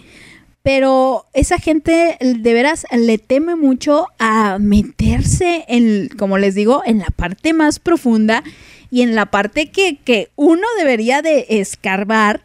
pero 0.64 1.26
esa 1.34 1.58
gente 1.58 2.18
de 2.20 2.54
veras 2.54 2.86
le 2.91 3.18
teme 3.18 3.56
mucho 3.56 4.08
a 4.20 4.60
meterse 4.60 5.66
en, 5.68 6.10
como 6.18 6.38
les 6.38 6.54
digo, 6.54 6.84
en 6.86 6.99
la 6.99 7.08
parte 7.16 7.54
más 7.54 7.80
profunda 7.80 8.43
y 8.91 9.02
en 9.02 9.16
la 9.16 9.28
parte 9.28 9.72
que, 9.72 9.97
que 9.97 10.30
uno 10.36 10.68
debería 10.78 11.22
de 11.22 11.45
escarbar 11.49 12.41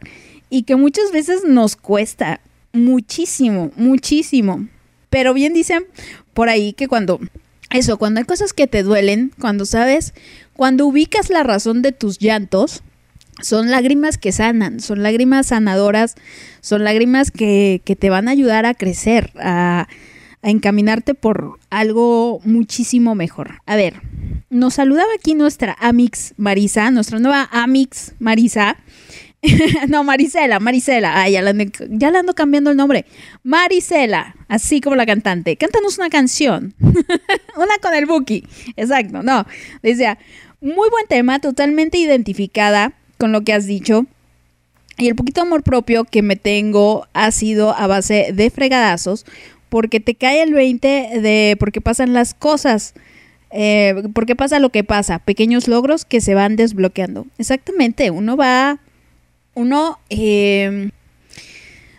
y 0.49 0.63
que 0.63 0.75
muchas 0.75 1.11
veces 1.11 1.43
nos 1.43 1.75
cuesta 1.75 2.41
muchísimo, 2.73 3.71
muchísimo. 3.75 4.67
Pero 5.09 5.33
bien 5.33 5.53
dicen 5.53 5.85
por 6.33 6.49
ahí 6.49 6.73
que 6.73 6.87
cuando, 6.87 7.19
eso, 7.71 7.97
cuando 7.97 8.19
hay 8.19 8.25
cosas 8.25 8.53
que 8.53 8.67
te 8.67 8.83
duelen, 8.83 9.31
cuando 9.39 9.65
sabes, 9.65 10.13
cuando 10.55 10.87
ubicas 10.87 11.29
la 11.29 11.43
razón 11.43 11.81
de 11.81 11.91
tus 11.91 12.19
llantos, 12.19 12.81
son 13.41 13.71
lágrimas 13.71 14.17
que 14.17 14.31
sanan, 14.31 14.79
son 14.79 15.03
lágrimas 15.03 15.47
sanadoras, 15.47 16.15
son 16.61 16.83
lágrimas 16.83 17.31
que, 17.31 17.81
que 17.85 17.95
te 17.95 18.09
van 18.09 18.27
a 18.27 18.31
ayudar 18.31 18.65
a 18.65 18.73
crecer, 18.73 19.31
a, 19.39 19.87
a, 20.41 20.49
encaminarte 20.49 21.13
por 21.13 21.59
algo 21.69 22.39
muchísimo 22.43 23.15
mejor. 23.15 23.61
A 23.65 23.75
ver, 23.75 24.01
nos 24.49 24.75
saludaba 24.75 25.09
aquí 25.17 25.35
nuestra 25.35 25.75
Amix 25.79 26.33
Marisa, 26.37 26.89
nuestra 26.91 27.19
nueva 27.19 27.47
Amix 27.51 28.13
Marisa. 28.19 28.77
no, 29.87 30.03
Marisela, 30.03 30.59
Marisela. 30.59 31.21
Ay, 31.21 31.33
ya 31.33 31.47
ando, 31.47 31.63
ya 31.89 32.07
ando 32.07 32.33
cambiando 32.33 32.71
el 32.71 32.77
nombre. 32.77 33.05
Marisela, 33.43 34.35
así 34.47 34.81
como 34.81 34.95
la 34.95 35.05
cantante. 35.05 35.57
Cántanos 35.57 35.97
una 35.99 36.09
canción. 36.09 36.73
una 36.79 37.77
con 37.81 37.93
el 37.93 38.07
Buki. 38.07 38.45
Exacto, 38.75 39.21
no. 39.21 39.45
Decía, 39.83 40.17
muy 40.59 40.89
buen 40.89 41.05
tema, 41.07 41.39
totalmente 41.39 41.99
identificada 41.99 42.93
con 43.17 43.31
lo 43.31 43.41
que 43.41 43.53
has 43.53 43.65
dicho. 43.65 44.05
Y 44.97 45.07
el 45.07 45.15
poquito 45.15 45.41
amor 45.41 45.63
propio 45.63 46.05
que 46.05 46.21
me 46.21 46.35
tengo 46.35 47.07
ha 47.13 47.31
sido 47.31 47.75
a 47.75 47.85
base 47.87 48.31
de 48.33 48.49
fregadazos, 48.49 49.25
porque 49.69 49.99
te 49.99 50.15
cae 50.15 50.41
el 50.41 50.53
20 50.53 51.19
de 51.21 51.55
por 51.59 51.71
qué 51.71 51.81
pasan 51.81 52.13
las 52.13 52.33
cosas, 52.33 52.93
eh, 53.51 54.03
porque 54.13 54.35
pasa 54.35 54.59
lo 54.59 54.71
que 54.71 54.83
pasa, 54.83 55.19
pequeños 55.19 55.67
logros 55.67 56.03
que 56.03 56.19
se 56.19 56.33
van 56.33 56.55
desbloqueando. 56.55 57.27
Exactamente, 57.37 58.09
uno 58.09 58.37
va, 58.37 58.79
uno, 59.53 59.99
eh, 60.09 60.89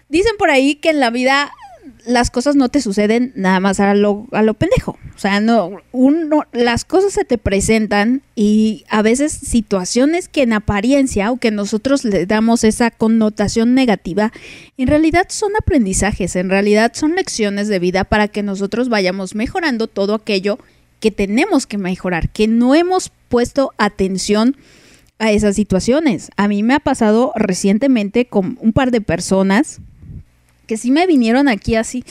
dicen 0.09 0.33
por 0.39 0.51
ahí 0.51 0.75
que 0.75 0.91
en 0.91 1.01
la 1.01 1.11
vida 1.11 1.53
las 2.09 2.31
cosas 2.31 2.57
no 2.57 2.71
te 2.71 2.81
suceden 2.81 3.33
nada 3.37 3.61
más 3.61 3.81
a 3.81 3.93
lo, 3.93 4.27
a 4.33 4.41
lo 4.41 4.55
pendejo. 4.55 4.99
O 5.15 5.19
sea, 5.19 5.41
no, 5.41 5.73
uno, 5.93 6.47
las 6.53 6.87
cosas 6.87 7.13
se 7.13 7.27
te 7.27 7.37
presentan 7.37 8.23
y 8.35 8.87
a 8.89 9.03
veces 9.03 9.31
situaciones 9.31 10.27
que 10.27 10.43
en 10.43 10.55
apariencia 10.55 11.31
o 11.31 11.37
que 11.37 11.51
nosotros 11.51 12.07
le 12.07 12.25
damos 12.25 12.65
esa 12.65 12.91
connotación 12.91 13.75
negativa, 13.75 14.33
en 14.79 14.87
realidad 14.87 15.27
son 15.29 15.53
aprendizajes, 15.61 16.35
en 16.37 16.49
realidad 16.49 16.93
son 16.95 17.15
lecciones 17.15 17.69
de 17.69 17.79
vida 17.79 18.05
para 18.05 18.29
que 18.29 18.43
nosotros 18.43 18.89
vayamos 18.89 19.35
mejorando 19.35 19.87
todo 19.87 20.15
aquello 20.15 20.59
que 21.01 21.11
tenemos 21.11 21.67
que 21.67 21.77
mejorar, 21.77 22.31
que 22.31 22.49
no 22.49 22.75
hemos 22.75 23.13
puesto 23.29 23.75
atención 23.77 24.57
a 25.19 25.31
esas 25.31 25.57
situaciones. 25.57 26.31
A 26.39 26.49
mí 26.49 26.63
me 26.63 26.73
ha 26.73 26.81
pasado 26.81 27.33
recientemente 27.35 28.25
con 28.25 28.57
un 28.63 28.73
par 28.73 28.93
de 28.93 29.03
personas 29.03 29.83
que 30.69 30.77
sí 30.77 30.93
me 30.93 31.09
vinieron 31.09 31.49
aquí 31.49 31.75
así 31.75 32.05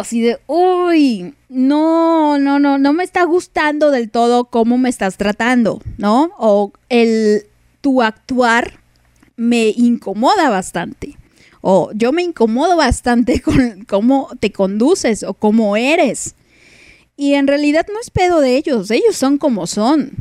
así 0.00 0.20
de, 0.20 0.38
uy, 0.46 1.34
no, 1.48 2.38
no, 2.38 2.58
no, 2.58 2.78
no 2.78 2.92
me 2.92 3.04
está 3.04 3.24
gustando 3.24 3.90
del 3.90 4.10
todo 4.10 4.44
cómo 4.44 4.78
me 4.78 4.88
estás 4.88 5.16
tratando, 5.16 5.80
¿no? 5.96 6.30
O 6.38 6.72
el 6.88 7.46
tu 7.80 8.02
actuar 8.02 8.80
me 9.36 9.68
incomoda 9.68 10.50
bastante. 10.50 11.16
O 11.60 11.90
yo 11.94 12.12
me 12.12 12.22
incomodo 12.22 12.76
bastante 12.76 13.40
con 13.42 13.84
cómo 13.88 14.28
te 14.38 14.52
conduces 14.52 15.22
o 15.22 15.34
cómo 15.34 15.76
eres. 15.76 16.34
Y 17.16 17.34
en 17.34 17.46
realidad 17.46 17.86
no 17.92 17.98
es 18.00 18.10
pedo 18.10 18.40
de 18.40 18.56
ellos, 18.56 18.90
ellos 18.90 19.16
son 19.16 19.38
como 19.38 19.66
son. 19.66 20.12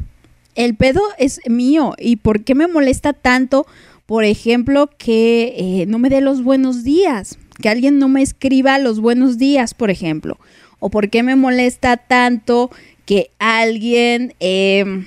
El 0.55 0.75
pedo 0.75 1.01
es 1.17 1.41
mío. 1.49 1.95
¿Y 1.97 2.15
por 2.15 2.45
qué 2.45 2.55
me 2.55 2.67
molesta 2.67 3.11
tanto, 3.11 3.67
por 4.05 4.23
ejemplo, 4.23 4.89
que 4.97 5.55
eh, 5.57 5.85
no 5.87 5.99
me 5.99 6.09
dé 6.09 6.21
los 6.21 6.43
buenos 6.43 6.83
días? 6.83 7.37
que 7.61 7.69
alguien 7.69 7.99
no 7.99 8.09
me 8.09 8.21
escriba 8.21 8.77
los 8.79 8.99
buenos 8.99 9.37
días, 9.37 9.73
por 9.73 9.89
ejemplo. 9.89 10.37
O 10.79 10.89
por 10.89 11.09
qué 11.09 11.23
me 11.23 11.35
molesta 11.35 11.97
tanto 11.97 12.69
que 13.05 13.31
alguien 13.39 14.33
eh, 14.39 15.05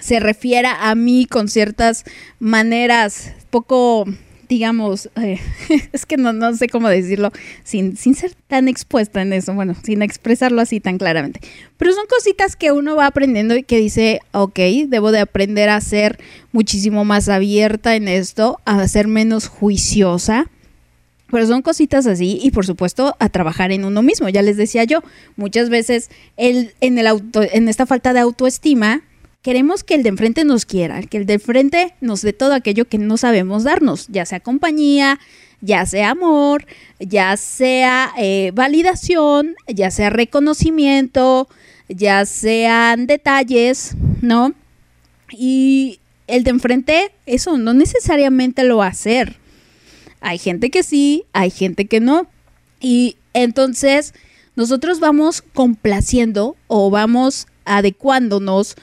se 0.00 0.20
refiera 0.20 0.88
a 0.90 0.94
mí 0.94 1.26
con 1.26 1.48
ciertas 1.48 2.04
maneras 2.38 3.32
poco, 3.50 4.06
digamos, 4.52 5.08
eh, 5.16 5.40
es 5.92 6.04
que 6.04 6.18
no, 6.18 6.34
no, 6.34 6.54
sé 6.54 6.68
cómo 6.68 6.88
decirlo 6.90 7.32
sin, 7.64 7.96
sin 7.96 8.14
ser 8.14 8.34
tan 8.48 8.68
expuesta 8.68 9.22
en 9.22 9.32
eso, 9.32 9.54
bueno, 9.54 9.74
sin 9.82 10.02
expresarlo 10.02 10.60
así 10.60 10.78
tan 10.78 10.98
claramente. 10.98 11.40
Pero 11.78 11.94
son 11.94 12.04
cositas 12.06 12.54
que 12.54 12.70
uno 12.70 12.94
va 12.94 13.06
aprendiendo 13.06 13.56
y 13.56 13.62
que 13.62 13.78
dice, 13.78 14.20
ok, 14.32 14.58
debo 14.88 15.10
de 15.10 15.20
aprender 15.20 15.70
a 15.70 15.80
ser 15.80 16.18
muchísimo 16.52 17.06
más 17.06 17.30
abierta 17.30 17.96
en 17.96 18.08
esto, 18.08 18.60
a 18.66 18.86
ser 18.88 19.08
menos 19.08 19.48
juiciosa 19.48 20.50
pero 21.30 21.46
son 21.46 21.62
cositas 21.62 22.06
así 22.06 22.38
y 22.42 22.50
por 22.50 22.66
supuesto 22.66 23.16
a 23.18 23.30
trabajar 23.30 23.72
en 23.72 23.86
uno 23.86 24.02
mismo. 24.02 24.28
Ya 24.28 24.42
les 24.42 24.58
decía 24.58 24.84
yo, 24.84 25.02
muchas 25.36 25.70
veces 25.70 26.10
el, 26.36 26.74
en, 26.82 26.98
el 26.98 27.06
auto, 27.06 27.40
en 27.40 27.70
esta 27.70 27.86
falta 27.86 28.12
de 28.12 28.20
autoestima 28.20 29.00
queremos 29.42 29.82
que 29.82 29.94
el 29.94 30.04
de 30.04 30.10
enfrente 30.10 30.44
nos 30.44 30.64
quiera, 30.64 31.02
que 31.02 31.18
el 31.18 31.26
de 31.26 31.34
enfrente 31.34 31.94
nos 32.00 32.22
dé 32.22 32.32
todo 32.32 32.54
aquello 32.54 32.86
que 32.86 32.98
no 32.98 33.16
sabemos 33.16 33.64
darnos, 33.64 34.06
ya 34.08 34.24
sea 34.24 34.40
compañía, 34.40 35.18
ya 35.60 35.84
sea 35.84 36.10
amor, 36.10 36.66
ya 36.98 37.36
sea 37.36 38.12
eh, 38.18 38.52
validación, 38.54 39.56
ya 39.66 39.90
sea 39.90 40.10
reconocimiento, 40.10 41.48
ya 41.88 42.24
sean 42.24 43.06
detalles, 43.06 43.96
¿no? 44.20 44.54
Y 45.30 45.98
el 46.26 46.44
de 46.44 46.50
enfrente, 46.50 47.12
eso 47.26 47.58
no 47.58 47.74
necesariamente 47.74 48.64
lo 48.64 48.78
va 48.78 48.86
a 48.86 48.90
hacer. 48.90 49.36
Hay 50.20 50.38
gente 50.38 50.70
que 50.70 50.82
sí, 50.82 51.24
hay 51.32 51.50
gente 51.50 51.86
que 51.86 52.00
no. 52.00 52.28
Y 52.80 53.16
entonces 53.34 54.14
nosotros 54.54 55.00
vamos 55.00 55.42
complaciendo 55.42 56.56
o 56.68 56.90
vamos 56.90 57.46
adecuándonos 57.64 58.76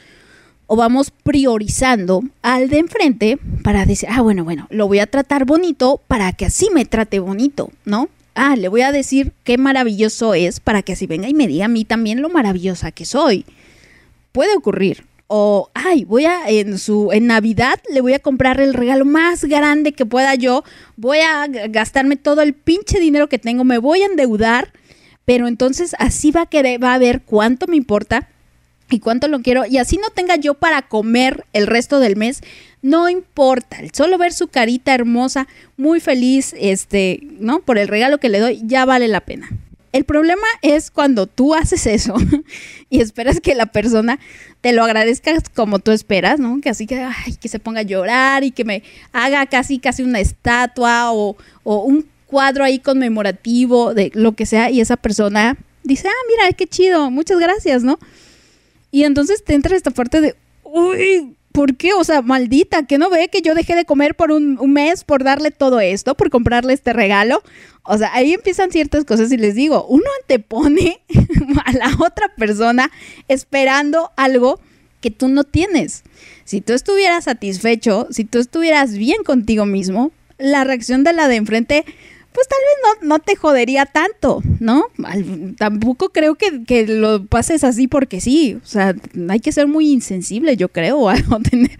o 0.70 0.76
vamos 0.76 1.10
priorizando 1.10 2.22
al 2.44 2.70
de 2.70 2.78
enfrente 2.78 3.40
para 3.64 3.88
decir, 3.88 4.08
ah, 4.12 4.22
bueno, 4.22 4.44
bueno, 4.44 4.68
lo 4.70 4.88
voy 4.88 5.00
a 5.00 5.08
tratar 5.08 5.44
bonito 5.44 6.00
para 6.08 6.32
que 6.34 6.46
así 6.46 6.68
me 6.72 6.86
trate 6.86 7.18
bonito, 7.18 7.72
¿no? 7.86 8.08
Ah, 8.36 8.56
le 8.56 8.68
voy 8.68 8.82
a 8.82 8.92
decir 8.92 9.34
qué 9.44 9.58
maravilloso 9.58 10.36
es 10.36 10.60
para 10.60 10.84
que 10.84 10.94
así 10.94 11.08
venga 11.08 11.28
y 11.28 11.34
me 11.34 11.48
diga 11.48 11.66
a 11.66 11.70
mí 11.70 11.86
también 11.86 12.22
lo 12.22 12.30
maravillosa 12.30 12.92
que 12.92 13.06
soy. 13.06 13.46
Puede 14.32 14.56
ocurrir. 14.56 15.06
O, 15.26 15.72
ay, 15.74 16.06
voy 16.06 16.26
a, 16.26 16.48
en 16.50 16.78
su, 16.78 17.10
en 17.12 17.26
Navidad 17.26 17.80
le 17.92 18.02
voy 18.02 18.14
a 18.14 18.20
comprar 18.20 18.62
el 18.62 18.76
regalo 18.76 19.06
más 19.06 19.46
grande 19.46 19.94
que 19.94 20.06
pueda 20.06 20.36
yo. 20.36 20.64
Voy 20.98 21.18
a 21.18 21.48
gastarme 21.48 22.16
todo 22.16 22.42
el 22.42 22.54
pinche 22.54 23.00
dinero 23.00 23.28
que 23.28 23.40
tengo, 23.40 23.64
me 23.64 23.80
voy 23.80 24.04
a 24.04 24.06
endeudar. 24.06 24.72
Pero 25.26 25.48
entonces 25.48 25.96
así 25.98 26.30
va 26.30 26.42
a 26.42 26.46
querer, 26.46 26.84
va 26.84 26.94
a 26.94 27.00
ver 27.00 27.22
cuánto 27.24 27.66
me 27.66 27.76
importa 27.76 28.28
y 28.90 29.00
cuánto 29.00 29.28
lo 29.28 29.42
quiero. 29.42 29.66
Y 29.66 29.78
así 29.78 29.98
no 29.98 30.10
tenga 30.10 30.36
yo 30.36 30.54
para 30.54 30.82
comer 30.82 31.46
el 31.54 31.68
resto 31.68 32.00
del 32.00 32.16
mes, 32.16 32.42
no 32.82 33.10
importa. 33.10 33.78
El 33.80 33.94
Solo 33.94 34.18
ver 34.18 34.34
su 34.34 34.48
carita 34.48 34.94
hermosa, 34.94 35.48
muy 35.78 36.00
feliz, 36.00 36.54
este, 36.58 37.22
¿no? 37.40 37.60
Por 37.60 37.78
el 37.78 37.88
regalo 37.88 38.20
que 38.20 38.30
le 38.30 38.40
doy, 38.40 38.62
ya 38.64 38.86
vale 38.86 39.08
la 39.08 39.22
pena. 39.22 39.50
El 39.92 40.04
problema 40.04 40.46
es 40.62 40.92
cuando 40.92 41.26
tú 41.26 41.56
haces 41.56 41.88
eso 41.88 42.16
y 42.90 43.02
esperas 43.02 43.40
que 43.42 43.56
la 43.56 43.66
persona 43.66 44.20
te 44.62 44.72
lo 44.72 44.84
agradezca 44.84 45.34
como 45.56 45.80
tú 45.80 45.92
esperas, 45.92 46.40
¿no? 46.40 46.62
Que 46.62 46.70
así 46.70 46.86
que, 46.86 47.08
que 47.42 47.48
se 47.48 47.60
ponga 47.60 47.80
a 47.80 47.84
llorar 47.84 48.44
y 48.44 48.52
que 48.52 48.66
me 48.66 48.84
haga 49.14 49.46
casi, 49.48 49.80
casi 49.80 50.04
una 50.04 50.20
estatua 50.20 51.12
o, 51.12 51.38
o 51.64 51.84
un 51.84 52.06
cuadro 52.28 52.64
ahí 52.64 52.78
conmemorativo 52.78 53.96
de 53.96 54.12
lo 54.14 54.34
que 54.34 54.46
sea 54.46 54.70
y 54.70 54.80
esa 54.80 54.98
persona 54.98 55.58
dice, 55.84 56.08
ah, 56.08 56.26
mira, 56.28 56.54
qué 56.56 56.68
chido, 56.68 57.10
muchas 57.10 57.40
gracias, 57.40 57.84
¿no? 57.84 57.98
Y 58.92 59.04
entonces 59.04 59.44
te 59.44 59.54
entra 59.54 59.76
esta 59.76 59.92
parte 59.92 60.22
de, 60.22 60.36
uy, 60.64 61.36
¿por 61.52 61.76
qué? 61.76 61.94
O 61.94 62.04
sea, 62.04 62.22
maldita, 62.22 62.86
que 62.86 62.98
no 62.98 63.10
ve 63.10 63.30
que 63.30 63.42
yo 63.42 63.54
dejé 63.56 63.76
de 63.76 63.86
comer 63.86 64.16
por 64.16 64.32
un, 64.32 64.58
un 64.60 64.74
mes 64.74 65.04
por 65.04 65.24
darle 65.24 65.52
todo 65.52 65.80
esto, 65.80 66.16
por 66.16 66.30
comprarle 66.30 66.74
este 66.74 66.94
regalo. 66.94 67.42
O 67.84 67.98
sea, 67.98 68.14
ahí 68.14 68.34
empiezan 68.34 68.72
ciertas 68.72 69.06
cosas 69.06 69.32
y 69.32 69.38
les 69.38 69.56
digo, 69.56 69.86
uno 69.88 70.06
antepone 70.22 71.02
a 71.66 71.74
la 71.74 71.92
otra 72.00 72.34
persona 72.36 72.92
esperando 73.28 74.12
algo 74.16 74.60
que 75.02 75.12
tú 75.12 75.28
no 75.28 75.44
tienes. 75.44 76.04
Si 76.44 76.62
tú 76.62 76.74
estuvieras 76.74 77.26
satisfecho, 77.26 78.08
si 78.12 78.26
tú 78.26 78.40
estuvieras 78.40 78.98
bien 78.98 79.24
contigo 79.24 79.66
mismo, 79.66 80.12
la 80.38 80.64
reacción 80.64 81.04
de 81.04 81.14
la 81.14 81.28
de 81.28 81.36
enfrente, 81.36 81.86
pues 82.32 82.48
tal 82.48 82.60
vez 82.60 83.02
no, 83.02 83.08
no 83.08 83.20
te 83.20 83.36
jodería 83.36 83.86
tanto, 83.86 84.42
¿no? 84.60 84.86
Tampoco 85.58 86.10
creo 86.10 86.36
que, 86.36 86.64
que 86.64 86.86
lo 86.88 87.26
pases 87.26 87.64
así 87.64 87.88
porque 87.88 88.22
sí. 88.22 88.58
O 88.64 88.66
sea, 88.68 88.94
hay 89.30 89.40
que 89.40 89.52
ser 89.52 89.68
muy 89.68 89.92
insensible, 89.92 90.56
yo 90.56 90.70
creo. 90.70 90.98
o 91.00 91.10
algo, 91.10 91.40
tener- 91.40 91.78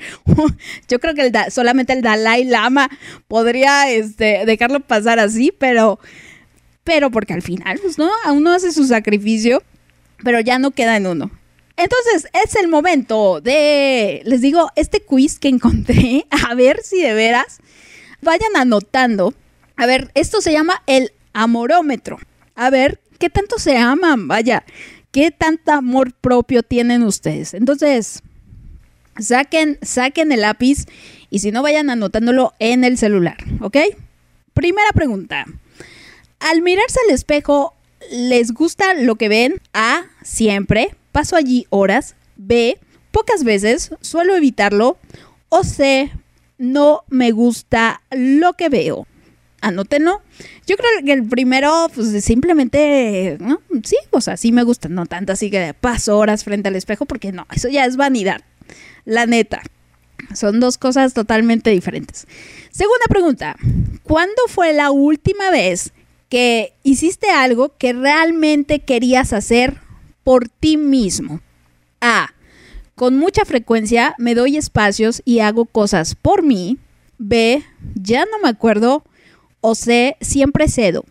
yo 0.88 1.00
creo 1.00 1.14
que 1.14 1.32
solamente 1.52 1.94
el 1.94 2.02
Dalai 2.02 2.46
Lama 2.46 2.90
podría 3.28 3.92
este, 3.92 4.44
dejarlo 4.46 4.80
pasar 4.80 5.20
así, 5.20 5.54
pero, 5.58 6.00
pero 6.84 7.12
porque 7.12 7.34
al 7.34 7.42
final, 7.44 7.80
pues, 7.80 7.98
¿no? 7.98 8.10
A 8.26 8.32
uno 8.32 8.52
hace 8.52 8.72
su 8.72 8.86
sacrificio, 8.86 9.62
pero 10.24 10.40
ya 10.40 10.58
no 10.60 10.72
queda 10.72 10.98
en 10.98 11.06
uno. 11.08 11.32
Entonces, 11.78 12.28
es 12.44 12.56
el 12.56 12.68
momento 12.68 13.40
de, 13.40 14.22
les 14.26 14.42
digo, 14.42 14.70
este 14.76 15.00
quiz 15.00 15.40
que 15.40 15.48
encontré, 15.48 16.26
a 16.50 16.54
ver 16.56 16.82
si 16.84 17.02
de 17.02 17.14
veras 17.14 17.60
vayan 18.22 18.56
anotando. 18.58 19.34
A 19.80 19.86
ver, 19.86 20.12
esto 20.14 20.42
se 20.42 20.52
llama 20.52 20.84
el 20.88 21.14
amorómetro. 21.32 22.20
A 22.54 22.70
ver, 22.70 23.00
¿qué 23.18 23.30
tanto 23.30 23.60
se 23.60 23.78
aman? 23.78 24.28
Vaya, 24.28 24.66
¿qué 25.12 25.32
tanto 25.32 25.72
amor 25.72 26.12
propio 26.12 26.64
tienen 26.64 27.02
ustedes? 27.02 27.54
Entonces, 27.54 28.22
saquen, 29.18 29.80
saquen 29.82 30.34
el 30.34 30.42
lápiz 30.42 30.86
y 31.30 31.40
si 31.40 31.52
no 31.52 31.64
vayan 31.64 31.90
anotándolo 31.90 32.54
en 32.60 32.84
el 32.84 32.98
celular, 32.98 33.38
¿ok? 33.62 33.78
Primera 34.54 34.92
pregunta. 34.94 35.46
Al 36.40 36.62
mirarse 36.62 37.00
al 37.08 37.16
espejo, 37.16 37.74
¿les 38.12 38.52
gusta 38.52 38.94
lo 38.96 39.16
que 39.16 39.30
ven? 39.30 39.62
A, 39.74 40.08
siempre, 40.24 40.94
paso 41.14 41.38
allí 41.38 41.68
horas. 41.70 42.18
B, 42.36 42.78
pocas 43.12 43.46
veces, 43.46 43.92
suelo 44.02 44.36
evitarlo. 44.36 44.98
O 45.48 45.64
C, 45.64 46.12
no 46.58 47.04
me 47.08 47.32
gusta 47.32 48.02
lo 48.12 48.52
que 48.56 48.68
veo. 48.68 49.08
Anótenlo. 49.62 50.22
Yo 50.66 50.78
creo 50.78 50.90
que 51.06 51.14
el 51.14 51.28
primero, 51.28 51.90
pues 51.94 52.24
simplemente. 52.24 53.38
Sí, 53.84 53.98
o 54.12 54.22
sea, 54.22 54.38
sí 54.38 54.52
me 54.52 54.64
gusta, 54.64 54.90
no 54.90 55.06
tanto 55.06 55.34
así 55.34 55.50
que 55.50 55.74
paso 55.74 56.18
horas 56.18 56.44
frente 56.44 56.70
al 56.70 56.76
espejo, 56.76 57.06
porque 57.06 57.32
no, 57.32 57.46
eso 57.54 57.68
ya 57.70 57.86
es 57.86 57.98
vanidad. 57.98 58.42
La 59.06 59.26
neta. 59.26 59.62
Son 60.34 60.60
dos 60.60 60.78
cosas 60.78 61.14
totalmente 61.14 61.70
diferentes. 61.72 62.28
Segunda 62.72 63.06
pregunta. 63.10 63.56
¿Cuándo 64.04 64.42
fue 64.48 64.74
la 64.74 64.92
última 64.92 65.50
vez 65.50 65.92
que 66.30 66.74
hiciste 66.84 67.30
algo 67.32 67.76
que 67.78 67.94
realmente 67.94 68.80
querías 68.80 69.34
hacer 69.34 69.78
por 70.24 70.50
ti 70.50 70.78
mismo? 70.78 71.42
A. 72.02 72.34
Con 72.96 73.18
mucha 73.18 73.46
frecuencia 73.46 74.14
me 74.18 74.36
doy 74.36 74.58
espacios 74.58 75.22
y 75.26 75.40
hago 75.40 75.66
cosas 75.66 76.16
por 76.16 76.44
mí. 76.44 76.78
B. 77.18 77.64
Ya 77.96 78.26
no 78.26 78.40
me 78.44 78.50
acuerdo. 78.50 79.04
O 79.62 79.76
C. 79.76 80.16
Siempre 80.22 80.68
cedo. 80.68 81.06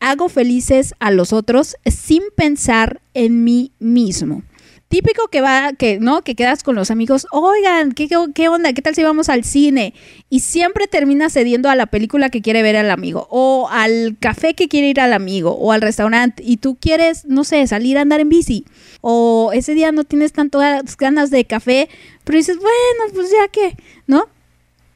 Hago 0.00 0.28
felices 0.28 0.94
a 0.98 1.10
los 1.10 1.32
otros 1.32 1.76
sin 1.86 2.22
pensar 2.36 3.00
en 3.14 3.44
mí 3.44 3.72
mismo. 3.78 4.42
Típico 4.88 5.26
que 5.28 5.40
va, 5.40 5.72
que 5.72 5.98
no, 5.98 6.22
que 6.22 6.36
quedas 6.36 6.62
con 6.62 6.76
los 6.76 6.90
amigos, 6.90 7.26
oigan, 7.32 7.92
¿qué, 7.92 8.06
qué, 8.06 8.16
qué 8.32 8.48
onda? 8.48 8.72
¿Qué 8.74 8.82
tal 8.82 8.94
si 8.94 9.02
vamos 9.02 9.28
al 9.28 9.42
cine? 9.42 9.92
Y 10.30 10.40
siempre 10.40 10.86
termina 10.86 11.30
cediendo 11.30 11.68
a 11.68 11.74
la 11.74 11.86
película 11.86 12.30
que 12.30 12.42
quiere 12.42 12.62
ver 12.62 12.76
el 12.76 12.90
amigo, 12.90 13.26
o 13.30 13.68
al 13.72 14.16
café 14.20 14.54
que 14.54 14.68
quiere 14.68 14.90
ir 14.90 15.00
al 15.00 15.12
amigo, 15.12 15.52
o 15.52 15.72
al 15.72 15.80
restaurante, 15.80 16.44
y 16.46 16.58
tú 16.58 16.76
quieres, 16.78 17.24
no 17.24 17.42
sé, 17.42 17.66
salir 17.66 17.98
a 17.98 18.02
andar 18.02 18.20
en 18.20 18.28
bici, 18.28 18.66
o 19.00 19.50
ese 19.52 19.74
día 19.74 19.90
no 19.90 20.04
tienes 20.04 20.32
tantas 20.32 20.96
ganas 20.96 21.30
de 21.30 21.44
café, 21.44 21.88
pero 22.22 22.38
dices, 22.38 22.58
bueno, 22.58 23.14
pues 23.14 23.32
ya 23.32 23.48
que, 23.48 23.76
¿no? 24.06 24.28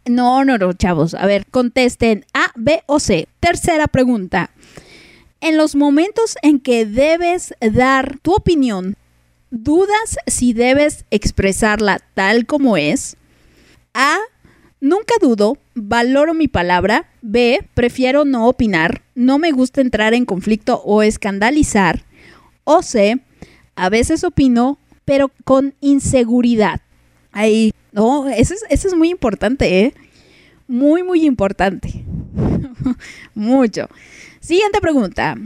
No, 0.08 0.44
no, 0.44 0.58
no, 0.58 0.72
chavos. 0.72 1.14
A 1.14 1.26
ver, 1.26 1.46
contesten 1.46 2.24
A, 2.32 2.50
B 2.56 2.82
o 2.86 2.98
C. 2.98 3.28
Tercera 3.40 3.86
pregunta. 3.86 4.50
En 5.40 5.56
los 5.56 5.76
momentos 5.76 6.36
en 6.42 6.60
que 6.60 6.86
debes 6.86 7.54
dar 7.60 8.18
tu 8.20 8.34
opinión, 8.34 8.96
¿dudas 9.50 10.16
si 10.26 10.52
debes 10.52 11.04
expresarla 11.10 12.00
tal 12.14 12.46
como 12.46 12.76
es? 12.76 13.16
A, 13.94 14.18
nunca 14.80 15.14
dudo, 15.20 15.58
valoro 15.74 16.34
mi 16.34 16.48
palabra. 16.48 17.08
B, 17.22 17.64
prefiero 17.74 18.24
no 18.24 18.48
opinar, 18.48 19.02
no 19.14 19.38
me 19.38 19.52
gusta 19.52 19.80
entrar 19.80 20.14
en 20.14 20.24
conflicto 20.24 20.82
o 20.84 21.02
escandalizar. 21.02 22.04
O 22.64 22.82
C, 22.82 23.20
a 23.76 23.88
veces 23.90 24.24
opino, 24.24 24.78
pero 25.04 25.30
con 25.44 25.74
inseguridad. 25.80 26.80
Ahí, 27.30 27.72
no, 27.92 28.28
eso 28.28 28.54
es, 28.54 28.64
eso 28.68 28.88
es 28.88 28.94
muy 28.94 29.10
importante, 29.10 29.80
¿eh? 29.80 29.94
Muy, 30.66 31.02
muy 31.02 31.24
importante. 31.24 32.04
Mucho. 33.34 33.88
Siguiente 34.40 34.80
pregunta. 34.80 35.36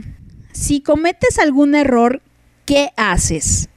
Si 0.51 0.81
cometes 0.81 1.39
algún 1.39 1.75
error, 1.75 2.21
¿qué 2.65 2.91
haces? 2.97 3.69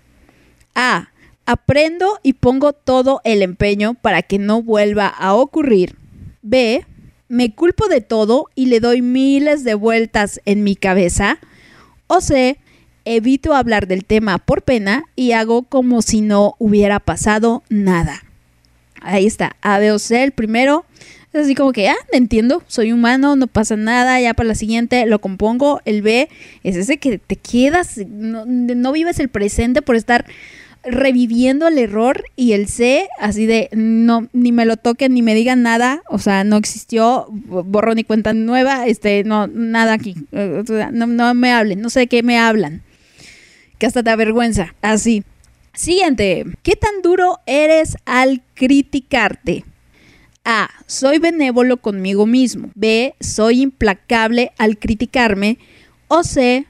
A. 0.75 1.11
Aprendo 1.47 2.19
y 2.25 2.33
pongo 2.35 2.73
todo 2.73 3.21
el 3.25 3.43
empeño 3.43 3.95
para 3.95 4.23
que 4.23 4.39
no 4.39 4.62
vuelva 4.62 5.07
a 5.07 5.35
ocurrir. 5.35 5.97
B. 6.43 6.85
Me 7.29 7.55
culpo 7.55 7.89
de 7.89 8.01
todo 8.01 8.47
y 8.55 8.67
le 8.67 8.81
doy 8.81 9.03
miles 9.03 9.64
de 9.64 9.75
vueltas 9.75 10.41
en 10.45 10.64
mi 10.64 10.75
cabeza. 10.77 11.39
O 12.09 12.21
C. 12.21 12.59
Evito 13.05 13.55
hablar 13.55 13.87
del 13.87 14.05
tema 14.05 14.39
por 14.39 14.62
pena 14.62 15.05
y 15.14 15.31
hago 15.31 15.62
como 15.62 16.03
si 16.03 16.21
no 16.21 16.57
hubiera 16.59 16.99
pasado 16.99 17.62
nada. 17.69 18.26
Ahí 19.07 19.26
está, 19.26 19.57
A, 19.62 19.78
B 19.78 19.92
o 19.92 19.98
C. 19.98 20.22
El 20.22 20.32
primero 20.32 20.84
es 21.32 21.42
así 21.42 21.54
como 21.54 21.72
que, 21.72 21.88
ah, 21.88 21.96
entiendo, 22.12 22.62
soy 22.66 22.92
humano, 22.92 23.36
no 23.36 23.46
pasa 23.46 23.76
nada, 23.76 24.20
ya 24.20 24.34
para 24.34 24.48
la 24.48 24.54
siguiente 24.54 25.07
lo 25.07 25.20
compongo. 25.20 25.80
El 25.84 26.02
B 26.02 26.28
es 26.62 26.76
ese 26.76 26.98
que 26.98 27.18
te 27.18 27.36
quedas, 27.36 27.98
no, 28.09 28.44
no 28.46 28.92
vives 28.92 29.20
el 29.20 29.28
presente 29.28 29.82
por 29.82 29.96
estar 29.96 30.26
reviviendo 30.82 31.68
el 31.68 31.78
error. 31.78 32.24
Y 32.36 32.52
el 32.52 32.68
C, 32.68 33.09
así 33.20 33.46
de, 33.46 33.68
no, 33.72 34.28
ni 34.32 34.52
me 34.52 34.64
lo 34.64 34.76
toquen, 34.76 35.14
ni 35.14 35.22
me 35.22 35.34
digan 35.34 35.62
nada, 35.62 36.02
o 36.09 36.18
sea, 36.18 36.44
no 36.44 36.57
existió, 36.57 37.26
borro 37.30 37.94
ni 37.94 38.04
cuenta 38.04 38.32
nueva, 38.32 38.86
este, 38.86 39.24
no, 39.24 39.46
nada 39.46 39.92
aquí, 39.92 40.16
no, 40.32 41.07
no 41.07 41.34
me 41.34 41.52
hablen, 41.52 41.80
no 41.80 41.90
sé 41.90 42.00
de 42.00 42.07
qué 42.07 42.22
me 42.22 42.38
hablan, 42.38 42.82
que 43.78 43.86
hasta 43.86 44.02
te 44.02 44.11
avergüenza, 44.11 44.74
así. 44.82 45.22
Siguiente, 45.77 46.47
¿qué 46.62 46.74
tan 46.74 47.03
duro 47.03 47.41
eres 47.45 47.99
al 48.07 48.43
criticarte? 48.55 49.64
A. 50.43 50.70
Soy 50.87 51.18
benévolo 51.18 51.77
conmigo 51.77 52.24
mismo. 52.24 52.70
B. 52.74 53.14
Soy 53.20 53.61
implacable 53.61 54.53
al 54.57 54.79
criticarme. 54.79 55.59
O 56.09 56.24
C. 56.24 56.64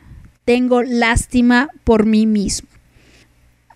Tengo 0.45 0.83
lástima 0.83 1.69
por 1.85 2.05
mí 2.05 2.27
mismo. 2.27 2.69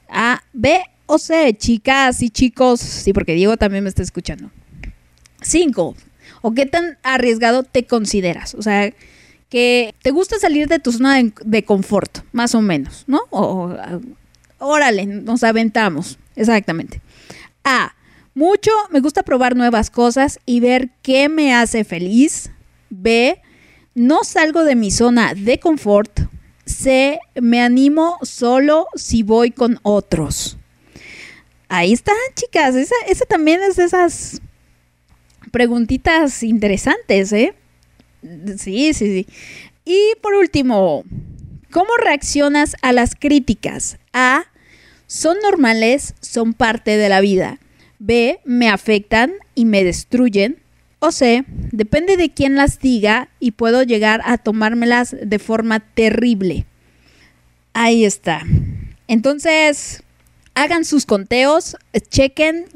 A. 0.08 0.42
B 0.52 0.80
o 1.06 1.18
C, 1.18 1.54
chicas 1.56 2.22
y 2.22 2.30
chicos. 2.30 2.80
Sí, 2.80 3.12
porque 3.12 3.34
Diego 3.34 3.56
también 3.56 3.84
me 3.84 3.88
está 3.88 4.02
escuchando. 4.02 4.50
5. 5.42 5.94
¿O 6.42 6.54
qué 6.54 6.66
tan 6.66 6.98
arriesgado 7.04 7.62
te 7.62 7.84
consideras? 7.84 8.54
O 8.56 8.62
sea, 8.62 8.92
que 9.48 9.94
te 10.02 10.10
gusta 10.10 10.38
salir 10.40 10.66
de 10.66 10.80
tu 10.80 10.90
zona 10.90 11.22
de, 11.44 11.64
confort, 11.64 12.18
más 12.32 12.54
o 12.54 12.62
menos, 12.62 13.04
¿no? 13.06 13.20
O, 13.30 13.76
órale, 14.60 15.06
nos 15.06 15.42
aventamos. 15.42 16.18
Exactamente. 16.36 17.00
A. 17.64 17.94
Mucho, 18.34 18.70
me 18.90 19.00
gusta 19.00 19.24
probar 19.24 19.56
nuevas 19.56 19.90
cosas 19.90 20.38
y 20.46 20.60
ver 20.60 20.90
qué 21.02 21.28
me 21.28 21.52
hace 21.52 21.84
feliz. 21.84 22.50
B. 22.88 23.42
No 23.94 24.22
salgo 24.22 24.62
de 24.64 24.76
mi 24.76 24.90
zona 24.90 25.34
de 25.34 25.58
confort. 25.58 26.20
C. 26.64 27.18
Me 27.34 27.60
animo 27.60 28.18
solo 28.22 28.86
si 28.94 29.22
voy 29.24 29.50
con 29.50 29.80
otros. 29.82 30.56
Ahí 31.68 31.92
están, 31.92 32.16
chicas. 32.34 32.74
Esa, 32.76 32.94
esa 33.08 33.24
también 33.26 33.60
es 33.62 33.76
de 33.76 33.84
esas 33.84 34.40
preguntitas 35.50 36.42
interesantes, 36.42 37.32
¿eh? 37.32 37.54
Sí, 38.56 38.92
sí, 38.92 38.94
sí. 38.94 39.26
Y 39.84 40.14
por 40.20 40.34
último, 40.34 41.04
¿cómo 41.70 41.96
reaccionas 41.96 42.76
a 42.82 42.92
las 42.92 43.14
críticas? 43.14 43.98
A. 44.12 44.44
Son 45.10 45.38
normales, 45.42 46.14
son 46.20 46.54
parte 46.54 46.96
de 46.96 47.08
la 47.08 47.20
vida. 47.20 47.58
B. 47.98 48.38
Me 48.44 48.68
afectan 48.68 49.32
y 49.56 49.64
me 49.64 49.82
destruyen. 49.82 50.62
O 51.00 51.10
C. 51.10 51.44
Depende 51.48 52.16
de 52.16 52.30
quién 52.32 52.54
las 52.54 52.78
diga 52.78 53.28
y 53.40 53.50
puedo 53.50 53.82
llegar 53.82 54.20
a 54.24 54.38
tomármelas 54.38 55.16
de 55.20 55.38
forma 55.40 55.80
terrible. 55.80 56.64
Ahí 57.72 58.04
está. 58.04 58.42
Entonces, 59.08 60.04
hagan 60.54 60.84
sus 60.84 61.06
conteos, 61.06 61.76
chequen 62.10 62.66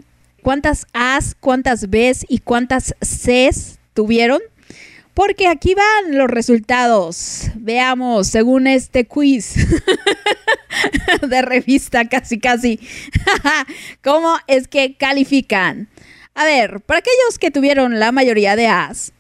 cuántas 0.43 0.89
A's, 0.93 1.37
cuántas 1.39 1.89
B's 1.89 2.27
y 2.29 2.39
cuántas 2.39 2.97
C's 3.01 3.79
tuvieron. 3.95 4.41
Porque 5.15 5.47
aquí 5.47 5.75
van 5.75 6.19
los 6.19 6.29
resultados. 6.29 7.51
Veamos, 7.55 8.27
según 8.27 8.67
este 8.67 9.07
quiz 9.07 9.55
de 11.29 11.43
revista 11.43 12.09
casi 12.09 12.39
casi, 12.41 12.81
cómo 14.03 14.37
es 14.49 14.67
que 14.67 14.97
califican. 14.97 15.89
A 16.35 16.45
ver, 16.45 16.81
para 16.81 16.99
aquellos 16.99 17.39
que 17.39 17.53
tuvieron 17.53 18.01
la 18.01 18.11
mayoría 18.11 18.57
de 18.57 18.67
A's, 18.67 19.13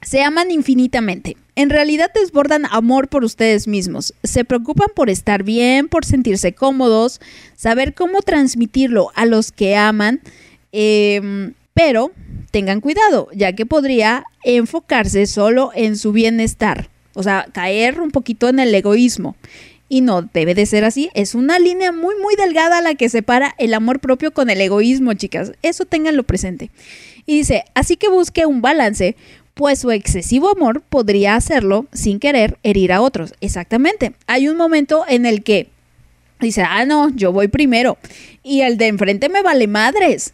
se 0.00 0.22
aman 0.22 0.50
infinitamente. 0.50 1.36
En 1.54 1.70
realidad 1.70 2.10
desbordan 2.12 2.66
amor 2.66 3.06
por 3.06 3.22
ustedes 3.22 3.68
mismos. 3.68 4.14
Se 4.24 4.44
preocupan 4.44 4.88
por 4.96 5.08
estar 5.08 5.44
bien, 5.44 5.88
por 5.88 6.04
sentirse 6.04 6.52
cómodos, 6.52 7.20
saber 7.54 7.94
cómo 7.94 8.22
transmitirlo 8.22 9.12
a 9.14 9.24
los 9.26 9.52
que 9.52 9.76
aman. 9.76 10.20
Eh, 10.72 11.52
pero 11.74 12.12
tengan 12.52 12.80
cuidado, 12.80 13.28
ya 13.34 13.54
que 13.54 13.66
podría 13.66 14.24
enfocarse 14.44 15.26
solo 15.26 15.72
en 15.74 15.96
su 15.96 16.12
bienestar. 16.12 16.88
O 17.14 17.22
sea, 17.22 17.48
caer 17.52 18.00
un 18.00 18.10
poquito 18.12 18.48
en 18.48 18.60
el 18.60 18.72
egoísmo. 18.72 19.34
Y 19.88 20.00
no 20.00 20.22
debe 20.22 20.54
de 20.54 20.64
ser 20.64 20.84
así. 20.84 21.10
Es 21.12 21.34
una 21.34 21.58
línea 21.58 21.92
muy, 21.92 22.14
muy 22.22 22.34
delgada 22.36 22.80
la 22.80 22.94
que 22.94 23.08
separa 23.08 23.54
el 23.58 23.74
amor 23.74 24.00
propio 24.00 24.32
con 24.32 24.48
el 24.48 24.60
egoísmo, 24.60 25.12
chicas. 25.14 25.52
Eso 25.62 25.84
ténganlo 25.84 26.22
presente. 26.22 26.70
Y 27.26 27.38
dice, 27.38 27.64
así 27.74 27.96
que 27.96 28.08
busque 28.08 28.46
un 28.46 28.62
balance, 28.62 29.16
pues 29.54 29.80
su 29.80 29.90
excesivo 29.90 30.50
amor 30.50 30.82
podría 30.82 31.36
hacerlo 31.36 31.86
sin 31.92 32.20
querer 32.20 32.58
herir 32.62 32.92
a 32.92 33.02
otros. 33.02 33.34
Exactamente. 33.40 34.14
Hay 34.26 34.48
un 34.48 34.56
momento 34.56 35.04
en 35.08 35.26
el 35.26 35.42
que 35.42 35.68
dice, 36.40 36.62
ah, 36.62 36.84
no, 36.86 37.10
yo 37.14 37.32
voy 37.32 37.48
primero. 37.48 37.98
Y 38.42 38.62
el 38.62 38.78
de 38.78 38.86
enfrente 38.88 39.28
me 39.28 39.42
vale 39.42 39.66
madres. 39.66 40.32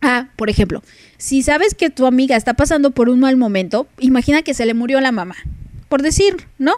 Ah, 0.00 0.28
por 0.36 0.50
ejemplo, 0.50 0.82
si 1.16 1.42
sabes 1.42 1.74
que 1.74 1.90
tu 1.90 2.06
amiga 2.06 2.36
está 2.36 2.54
pasando 2.54 2.90
por 2.90 3.08
un 3.08 3.20
mal 3.20 3.36
momento, 3.36 3.86
imagina 3.98 4.42
que 4.42 4.54
se 4.54 4.66
le 4.66 4.74
murió 4.74 5.00
la 5.00 5.12
mamá, 5.12 5.36
por 5.88 6.02
decir, 6.02 6.48
¿no? 6.58 6.74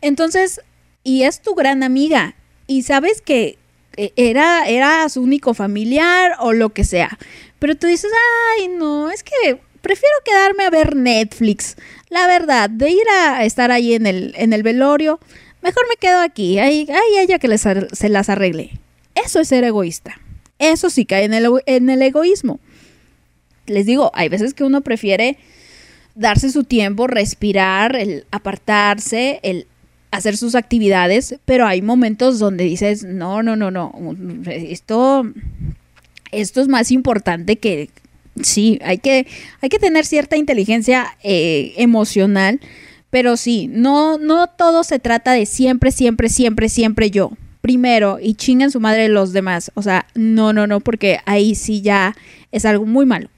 Entonces, 0.00 0.60
y 1.02 1.22
es 1.22 1.40
tu 1.40 1.54
gran 1.54 1.82
amiga, 1.82 2.36
y 2.66 2.82
sabes 2.82 3.20
que 3.20 3.58
eh, 3.96 4.12
era, 4.16 4.66
era 4.68 5.08
su 5.08 5.22
único 5.22 5.54
familiar 5.54 6.36
o 6.40 6.52
lo 6.52 6.70
que 6.70 6.84
sea, 6.84 7.18
pero 7.58 7.76
tú 7.76 7.86
dices, 7.86 8.10
ay, 8.58 8.68
no, 8.68 9.10
es 9.10 9.22
que 9.22 9.60
prefiero 9.80 10.14
quedarme 10.24 10.64
a 10.64 10.70
ver 10.70 10.96
Netflix. 10.96 11.76
La 12.08 12.26
verdad, 12.26 12.70
de 12.70 12.90
ir 12.90 13.08
a 13.10 13.44
estar 13.44 13.70
ahí 13.70 13.94
en 13.94 14.06
el, 14.06 14.34
en 14.36 14.52
el 14.52 14.62
velorio, 14.62 15.20
mejor 15.62 15.84
me 15.88 15.96
quedo 15.96 16.20
aquí, 16.20 16.58
ahí, 16.58 16.86
ahí 16.90 17.18
ella 17.18 17.38
que 17.38 17.48
les, 17.48 17.62
se 17.62 18.08
las 18.08 18.28
arregle. 18.28 18.80
Eso 19.14 19.40
es 19.40 19.48
ser 19.48 19.64
egoísta. 19.64 20.20
Eso 20.58 20.90
sí 20.90 21.04
cae 21.04 21.24
en 21.24 21.34
el, 21.34 21.48
en 21.66 21.90
el 21.90 22.02
egoísmo. 22.02 22.60
Les 23.66 23.86
digo, 23.86 24.10
hay 24.14 24.28
veces 24.28 24.54
que 24.54 24.64
uno 24.64 24.80
prefiere 24.82 25.38
darse 26.14 26.50
su 26.50 26.64
tiempo, 26.64 27.06
respirar, 27.06 27.96
el 27.96 28.26
apartarse, 28.30 29.40
el 29.42 29.66
hacer 30.10 30.36
sus 30.36 30.54
actividades, 30.54 31.36
pero 31.44 31.66
hay 31.66 31.82
momentos 31.82 32.38
donde 32.38 32.64
dices, 32.64 33.02
no, 33.02 33.42
no, 33.42 33.56
no, 33.56 33.70
no, 33.70 33.92
esto, 34.46 35.24
esto 36.30 36.60
es 36.60 36.68
más 36.68 36.92
importante 36.92 37.56
que, 37.56 37.90
sí, 38.40 38.78
hay 38.84 38.98
que, 38.98 39.26
hay 39.60 39.68
que 39.68 39.80
tener 39.80 40.06
cierta 40.06 40.36
inteligencia 40.36 41.16
eh, 41.24 41.74
emocional, 41.78 42.60
pero 43.10 43.36
sí, 43.36 43.68
no, 43.72 44.18
no 44.18 44.46
todo 44.46 44.84
se 44.84 45.00
trata 45.00 45.32
de 45.32 45.46
siempre, 45.46 45.90
siempre, 45.90 46.28
siempre, 46.28 46.68
siempre 46.68 47.10
yo 47.10 47.32
primero 47.64 48.18
y 48.20 48.34
chingan 48.34 48.70
su 48.70 48.78
madre 48.78 49.08
los 49.08 49.32
demás. 49.32 49.72
O 49.72 49.80
sea, 49.80 50.06
no, 50.14 50.52
no, 50.52 50.66
no, 50.66 50.80
porque 50.80 51.20
ahí 51.24 51.54
sí 51.54 51.80
ya 51.80 52.14
es 52.52 52.66
algo 52.66 52.84
muy 52.84 53.06
malo. 53.06 53.30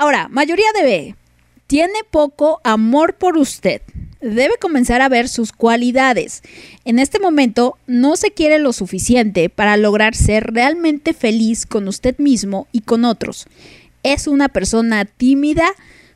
Ahora, 0.00 0.28
mayoría 0.30 0.72
de 0.74 0.82
B. 0.82 1.14
Tiene 1.66 1.98
poco 2.10 2.62
amor 2.64 3.16
por 3.16 3.36
usted. 3.36 3.82
Debe 4.22 4.56
comenzar 4.58 5.02
a 5.02 5.10
ver 5.10 5.28
sus 5.28 5.52
cualidades. 5.52 6.40
En 6.86 6.98
este 6.98 7.20
momento 7.20 7.76
no 7.86 8.16
se 8.16 8.30
quiere 8.30 8.58
lo 8.60 8.72
suficiente 8.72 9.50
para 9.50 9.76
lograr 9.76 10.14
ser 10.14 10.54
realmente 10.54 11.12
feliz 11.12 11.66
con 11.66 11.86
usted 11.86 12.16
mismo 12.16 12.66
y 12.72 12.80
con 12.80 13.04
otros. 13.04 13.46
Es 14.02 14.26
una 14.26 14.48
persona 14.48 15.04
tímida, 15.04 15.68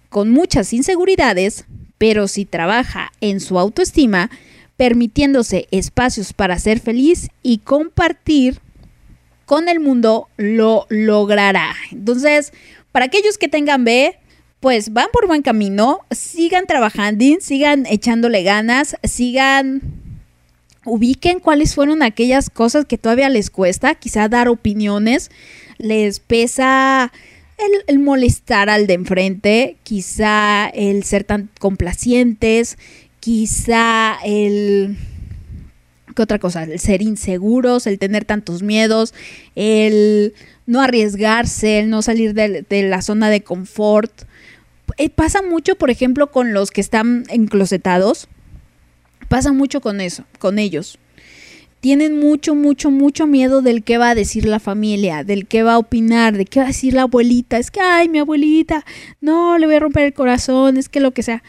con 0.09 0.31
muchas 0.31 0.73
inseguridades, 0.73 1.67
pero 1.99 2.27
si 2.27 2.47
trabaja 2.47 3.13
en 3.21 3.39
su 3.39 3.59
autoestima, 3.59 4.31
permitiéndose 4.79 5.69
espacios 5.73 6.33
para 6.33 6.59
ser 6.59 6.81
feliz 6.81 7.29
y 7.43 7.59
compartir 7.59 8.63
con 9.45 9.69
el 9.69 9.79
mundo, 9.79 10.29
lo 10.39 10.87
logrará. 10.89 11.75
Entonces, 11.93 12.55
para 12.95 13.07
aquellos 13.07 13.39
que 13.39 13.49
tengan 13.49 13.83
B, 13.83 14.17
pues 14.61 14.93
van 14.93 15.09
por 15.13 15.27
buen 15.27 15.43
camino, 15.43 16.03
sigan 16.13 16.65
trabajando, 16.69 17.25
sigan 17.41 17.87
echándole 17.87 18.45
ganas, 18.45 18.95
sigan, 19.03 19.83
ubiquen 20.85 21.41
cuáles 21.41 21.75
fueron 21.75 22.05
aquellas 22.05 22.51
cosas 22.51 22.85
que 22.85 22.97
todavía 22.97 23.29
les 23.31 23.51
cuesta, 23.51 23.97
quizá 23.97 24.29
dar 24.29 24.49
opiniones, 24.49 25.33
les 25.79 26.21
pesa 26.21 27.11
el, 27.89 27.99
molestar 27.99 28.71
al 28.71 28.87
de 28.87 28.95
enfrente, 28.95 29.77
quizá 29.83 30.69
el 30.69 31.03
ser 31.03 31.25
tan 31.25 31.51
complacientes, 31.59 32.79
quizá 33.19 34.19
el... 34.25 34.97
¿Qué 36.15 36.23
otra 36.23 36.39
cosa? 36.39 36.63
El 36.63 36.79
ser 36.79 37.03
inseguros, 37.03 37.89
el 37.89 37.99
tener 37.99 38.25
tantos 38.25 38.63
miedos, 38.63 39.15
el 39.57 40.33
no 40.67 40.81
arriesgarse, 40.81 41.81
el 41.81 41.91
no 41.91 42.03
salir 42.03 42.35
de, 42.35 42.83
la 42.83 43.03
zona 43.03 43.31
de 43.31 43.43
confort. 43.43 44.13
Eh, 44.99 45.11
pasa 45.11 45.43
mucho, 45.43 45.77
por 45.77 45.91
ejemplo, 45.91 46.31
con 46.31 46.53
los 46.53 46.71
que 46.71 46.81
están 46.81 47.25
enclosetados. 47.29 48.29
Pasa 49.29 49.53
mucho 49.53 49.81
con 49.81 50.01
eso, 50.01 50.25
con 50.39 50.59
ellos. 50.59 50.99
Tienen 51.81 52.19
mucho, 52.19 52.55
mucho, 52.55 52.91
mucho 52.91 53.27
miedo 53.27 53.61
del 53.61 53.83
que 53.83 53.99
va 53.99 54.11
a 54.11 54.15
decir 54.15 54.47
la 54.47 54.59
familia, 54.59 55.23
del 55.23 55.47
que 55.47 55.63
va 55.63 55.75
a 55.75 55.79
opinar, 55.79 56.37
de 56.37 56.47
qué 56.47 56.61
va 56.61 56.65
a 56.65 56.69
decir 56.69 56.95
la 56.95 57.03
abuelita. 57.03 57.59
Es 57.59 57.71
que, 57.71 57.81
ay, 57.81 58.09
mi 58.09 58.19
abuelita, 58.19 58.85
no, 59.21 59.59
le 59.59 59.67
voy 59.67 59.75
a 59.75 59.81
romper 59.81 60.05
el 60.05 60.15
corazón, 60.15 60.79
es 60.79 60.89
que 60.89 61.01
lo 61.01 61.11
que 61.11 61.23
sea 61.23 61.43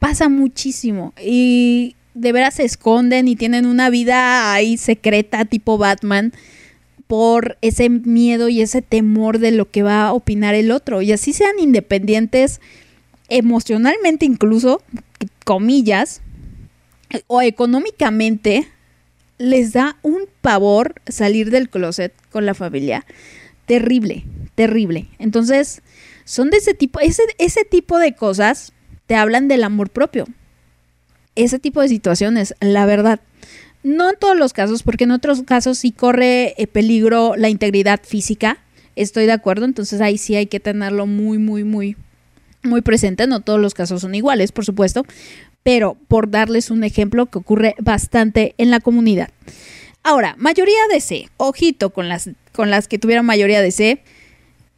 pasa 0.00 0.30
muchísimo 0.30 1.12
y 1.22 1.94
de 2.14 2.32
veras 2.32 2.54
se 2.54 2.64
esconden 2.64 3.28
y 3.28 3.36
tienen 3.36 3.66
una 3.66 3.90
vida 3.90 4.52
ahí 4.52 4.76
secreta 4.76 5.44
tipo 5.44 5.78
Batman 5.78 6.32
por 7.10 7.58
ese 7.60 7.88
miedo 7.88 8.48
y 8.48 8.60
ese 8.60 8.82
temor 8.82 9.40
de 9.40 9.50
lo 9.50 9.68
que 9.68 9.82
va 9.82 10.06
a 10.06 10.12
opinar 10.12 10.54
el 10.54 10.70
otro. 10.70 11.02
Y 11.02 11.10
así 11.10 11.32
sean 11.32 11.58
independientes 11.58 12.60
emocionalmente 13.28 14.26
incluso, 14.26 14.80
comillas, 15.44 16.22
o 17.26 17.42
económicamente, 17.42 18.68
les 19.38 19.72
da 19.72 19.96
un 20.02 20.28
pavor 20.40 21.02
salir 21.08 21.50
del 21.50 21.68
closet 21.68 22.14
con 22.30 22.46
la 22.46 22.54
familia. 22.54 23.04
Terrible, 23.66 24.22
terrible. 24.54 25.08
Entonces, 25.18 25.82
son 26.24 26.50
de 26.50 26.58
ese 26.58 26.74
tipo, 26.74 27.00
ese, 27.00 27.24
ese 27.38 27.64
tipo 27.64 27.98
de 27.98 28.14
cosas 28.14 28.72
te 29.08 29.16
hablan 29.16 29.48
del 29.48 29.64
amor 29.64 29.90
propio. 29.90 30.26
Ese 31.34 31.58
tipo 31.58 31.80
de 31.80 31.88
situaciones, 31.88 32.54
la 32.60 32.86
verdad. 32.86 33.18
No 33.82 34.10
en 34.10 34.16
todos 34.16 34.36
los 34.36 34.52
casos, 34.52 34.82
porque 34.82 35.04
en 35.04 35.10
otros 35.10 35.42
casos 35.42 35.78
sí 35.78 35.92
corre 35.92 36.54
eh, 36.58 36.66
peligro 36.66 37.34
la 37.36 37.48
integridad 37.48 38.00
física. 38.04 38.58
Estoy 38.96 39.26
de 39.26 39.32
acuerdo, 39.32 39.64
entonces 39.64 40.00
ahí 40.00 40.18
sí 40.18 40.36
hay 40.36 40.46
que 40.46 40.60
tenerlo 40.60 41.06
muy, 41.06 41.38
muy, 41.38 41.64
muy, 41.64 41.96
muy 42.62 42.82
presente. 42.82 43.26
No 43.26 43.40
todos 43.40 43.60
los 43.60 43.74
casos 43.74 44.02
son 44.02 44.14
iguales, 44.14 44.52
por 44.52 44.64
supuesto, 44.64 45.06
pero 45.62 45.96
por 46.08 46.30
darles 46.30 46.70
un 46.70 46.84
ejemplo 46.84 47.26
que 47.26 47.38
ocurre 47.38 47.74
bastante 47.78 48.54
en 48.58 48.70
la 48.70 48.80
comunidad. 48.80 49.30
Ahora, 50.02 50.34
mayoría 50.38 50.80
de 50.92 51.00
C, 51.00 51.28
ojito 51.36 51.90
con 51.90 52.08
las, 52.08 52.30
con 52.52 52.70
las 52.70 52.88
que 52.88 52.98
tuvieron 52.98 53.26
mayoría 53.26 53.60
de 53.60 53.70
C, 53.70 54.02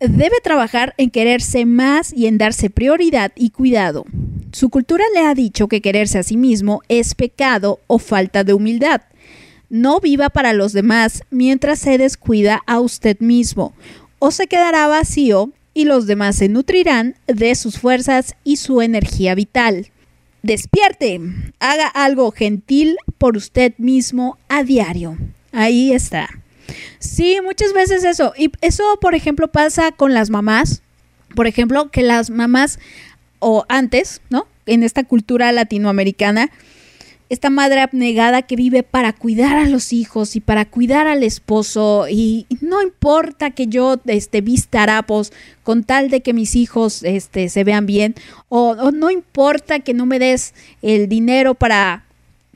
debe 0.08 0.40
trabajar 0.42 0.94
en 0.96 1.10
quererse 1.10 1.64
más 1.64 2.12
y 2.12 2.26
en 2.26 2.38
darse 2.38 2.70
prioridad 2.70 3.32
y 3.36 3.50
cuidado. 3.50 4.04
Su 4.52 4.68
cultura 4.68 5.04
le 5.14 5.20
ha 5.20 5.34
dicho 5.34 5.68
que 5.68 5.80
quererse 5.80 6.18
a 6.18 6.22
sí 6.22 6.36
mismo 6.36 6.82
es 6.88 7.14
pecado 7.14 7.80
o 7.86 7.98
falta 7.98 8.44
de 8.44 8.52
humildad. 8.52 9.02
No 9.70 10.00
viva 10.00 10.28
para 10.28 10.52
los 10.52 10.72
demás 10.72 11.22
mientras 11.30 11.78
se 11.78 11.96
descuida 11.96 12.62
a 12.66 12.80
usted 12.80 13.18
mismo, 13.20 13.74
o 14.18 14.30
se 14.30 14.46
quedará 14.46 14.86
vacío 14.86 15.50
y 15.74 15.84
los 15.84 16.06
demás 16.06 16.36
se 16.36 16.48
nutrirán 16.48 17.14
de 17.26 17.54
sus 17.54 17.78
fuerzas 17.78 18.34
y 18.44 18.56
su 18.56 18.82
energía 18.82 19.34
vital. 19.34 19.88
Despierte, 20.42 21.20
haga 21.60 21.86
algo 21.86 22.30
gentil 22.32 22.96
por 23.16 23.36
usted 23.36 23.72
mismo 23.78 24.38
a 24.48 24.64
diario. 24.64 25.16
Ahí 25.52 25.92
está. 25.92 26.41
Sí, 26.98 27.38
muchas 27.42 27.72
veces 27.72 28.04
eso. 28.04 28.32
Y 28.36 28.52
eso, 28.60 28.98
por 29.00 29.14
ejemplo, 29.14 29.48
pasa 29.48 29.92
con 29.92 30.14
las 30.14 30.30
mamás. 30.30 30.82
Por 31.34 31.46
ejemplo, 31.46 31.90
que 31.90 32.02
las 32.02 32.30
mamás, 32.30 32.78
o 33.38 33.64
antes, 33.68 34.20
¿no? 34.30 34.46
En 34.66 34.82
esta 34.82 35.04
cultura 35.04 35.50
latinoamericana, 35.52 36.50
esta 37.32 37.48
madre 37.48 37.80
abnegada 37.80 38.42
que 38.42 38.56
vive 38.56 38.82
para 38.82 39.14
cuidar 39.14 39.56
a 39.56 39.66
los 39.66 39.94
hijos 39.94 40.36
y 40.36 40.40
para 40.40 40.66
cuidar 40.66 41.06
al 41.06 41.22
esposo 41.22 42.04
y 42.06 42.46
no 42.60 42.82
importa 42.82 43.52
que 43.52 43.68
yo 43.68 43.98
este 44.04 44.42
vista 44.42 44.82
harapos 44.82 45.32
con 45.62 45.82
tal 45.82 46.10
de 46.10 46.20
que 46.20 46.34
mis 46.34 46.54
hijos 46.56 47.02
este 47.02 47.48
se 47.48 47.64
vean 47.64 47.86
bien 47.86 48.14
o, 48.50 48.72
o 48.72 48.90
no 48.90 49.10
importa 49.10 49.80
que 49.80 49.94
no 49.94 50.04
me 50.04 50.18
des 50.18 50.52
el 50.82 51.08
dinero 51.08 51.54
para 51.54 52.04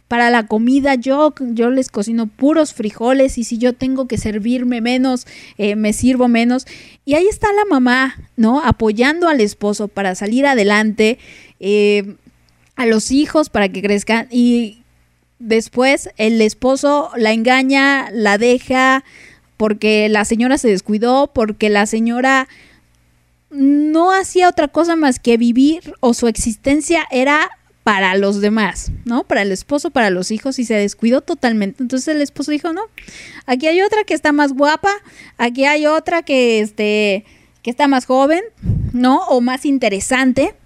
para 0.08 0.30
la 0.30 0.46
comida 0.46 0.94
yo, 0.94 1.34
yo 1.40 1.70
les 1.70 1.90
cocino 1.90 2.26
puros 2.26 2.72
frijoles 2.72 3.38
y 3.38 3.44
si 3.44 3.58
yo 3.58 3.72
tengo 3.72 4.06
que 4.06 4.18
servirme 4.18 4.80
menos, 4.80 5.26
eh, 5.58 5.74
me 5.74 5.92
sirvo 5.92 6.28
menos. 6.28 6.66
Y 7.04 7.14
ahí 7.14 7.26
está 7.26 7.52
la 7.52 7.64
mamá, 7.64 8.16
¿no? 8.36 8.60
Apoyando 8.62 9.28
al 9.28 9.40
esposo 9.40 9.88
para 9.88 10.14
salir 10.14 10.46
adelante, 10.46 11.18
eh, 11.58 12.16
a 12.76 12.86
los 12.86 13.10
hijos 13.10 13.50
para 13.50 13.68
que 13.68 13.82
crezcan 13.82 14.28
y 14.30 14.82
después 15.38 16.10
el 16.16 16.40
esposo 16.40 17.10
la 17.16 17.32
engaña, 17.32 18.10
la 18.12 18.38
deja 18.38 19.02
porque 19.56 20.08
la 20.08 20.24
señora 20.24 20.58
se 20.58 20.68
descuidó, 20.68 21.30
porque 21.32 21.70
la 21.70 21.86
señora 21.86 22.48
no 23.50 24.12
hacía 24.12 24.48
otra 24.48 24.68
cosa 24.68 24.96
más 24.96 25.18
que 25.18 25.36
vivir 25.36 25.94
o 26.00 26.14
su 26.14 26.28
existencia 26.28 27.06
era 27.10 27.50
para 27.86 28.16
los 28.16 28.40
demás, 28.40 28.90
¿no? 29.04 29.22
Para 29.22 29.42
el 29.42 29.52
esposo, 29.52 29.90
para 29.90 30.10
los 30.10 30.32
hijos 30.32 30.58
y 30.58 30.64
se 30.64 30.74
descuidó 30.74 31.20
totalmente. 31.20 31.84
Entonces 31.84 32.08
el 32.08 32.20
esposo 32.20 32.50
dijo, 32.50 32.72
no, 32.72 32.82
aquí 33.46 33.68
hay 33.68 33.80
otra 33.80 34.02
que 34.02 34.12
está 34.12 34.32
más 34.32 34.54
guapa, 34.54 34.90
aquí 35.38 35.66
hay 35.66 35.86
otra 35.86 36.24
que, 36.24 36.58
este, 36.58 37.24
que 37.62 37.70
está 37.70 37.86
más 37.86 38.04
joven, 38.04 38.42
¿no? 38.92 39.20
O 39.28 39.40
más 39.40 39.64
interesante, 39.64 40.56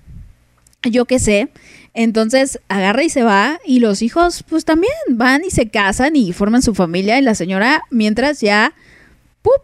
yo 0.82 1.05
qué 1.05 1.18
sé. 1.18 1.51
Entonces 1.92 2.59
agarra 2.68 3.02
y 3.02 3.10
se 3.10 3.22
va 3.22 3.60
y 3.66 3.80
los 3.80 4.01
hijos 4.01 4.42
pues 4.48 4.64
también 4.64 4.94
van 5.10 5.44
y 5.44 5.51
se 5.51 5.68
casan 5.68 6.16
y 6.16 6.32
forman 6.32 6.62
su 6.62 6.74
familia 6.74 7.18
y 7.18 7.22
la 7.22 7.34
señora 7.34 7.82
mientras 7.90 8.40
ya 8.40 8.72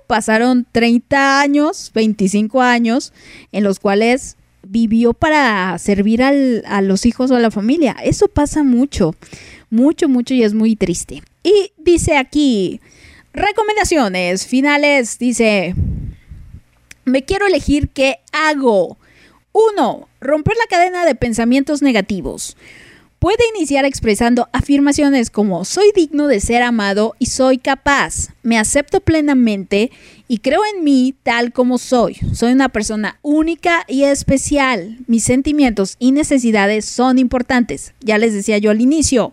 pasaron 0.07 0.67
30 0.73 1.41
años, 1.41 1.91
25 1.95 2.61
años 2.61 3.15
en 3.51 3.65
los 3.65 3.81
cuales 3.81 4.36
vivió 4.69 5.15
para 5.15 5.79
servir 5.79 6.23
al, 6.23 6.63
a 6.67 6.81
los 6.83 7.07
hijos 7.07 7.31
o 7.31 7.37
a 7.37 7.41
la 7.41 7.51
familia. 7.51 7.97
Eso 8.03 8.29
pasa 8.29 8.63
mucho, 8.63 9.15
mucho, 9.71 10.09
mucho 10.09 10.35
y 10.35 10.43
es 10.43 10.55
muy 10.55 10.77
triste. 10.77 11.23
Y 11.43 11.73
dice 11.77 12.17
aquí, 12.17 12.81
recomendaciones 13.33 14.47
finales, 14.47 15.19
dice, 15.19 15.75
me 17.05 17.25
quiero 17.25 17.47
elegir 17.47 17.89
qué 17.91 18.19
hago. 18.33 18.99
Uno, 19.53 20.09
romper 20.21 20.57
la 20.57 20.67
cadena 20.69 21.07
de 21.07 21.15
pensamientos 21.15 21.81
negativos. 21.81 22.57
Puede 23.19 23.39
iniciar 23.57 23.87
expresando 23.87 24.49
afirmaciones 24.53 25.31
como 25.31 25.65
soy 25.65 25.91
digno 25.95 26.27
de 26.29 26.39
ser 26.41 26.63
amado 26.63 27.15
y 27.19 27.27
soy 27.27 27.57
capaz, 27.57 28.29
me 28.43 28.59
acepto 28.59 29.01
plenamente 29.01 29.91
y 30.29 30.39
creo 30.39 30.61
en 30.75 30.85
mí 30.85 31.15
tal 31.23 31.53
como 31.53 31.79
soy. 31.79 32.19
Soy 32.35 32.53
una 32.53 32.69
persona 32.69 33.19
única 33.23 33.85
y 33.89 34.05
especial. 34.05 34.99
Mis 35.07 35.25
sentimientos 35.25 35.97
y 35.99 36.13
necesidades 36.13 36.85
son 36.85 37.19
importantes. 37.19 37.95
Ya 38.01 38.19
les 38.19 38.35
decía 38.35 38.59
yo 38.59 38.71
al 38.71 38.83
inicio, 38.83 39.33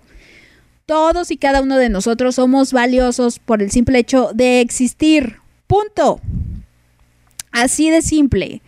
todos 0.85 1.31
y 1.31 1.37
cada 1.37 1.61
uno 1.61 1.77
de 1.77 1.89
nosotros 1.89 2.35
somos 2.35 2.71
valiosos 2.71 3.39
por 3.39 3.61
el 3.61 3.69
simple 3.69 3.99
hecho 3.99 4.31
de 4.33 4.61
existir. 4.61 5.37
Punto. 5.67 6.21
Así 7.51 7.89
de 7.89 8.01
simple. 8.01 8.61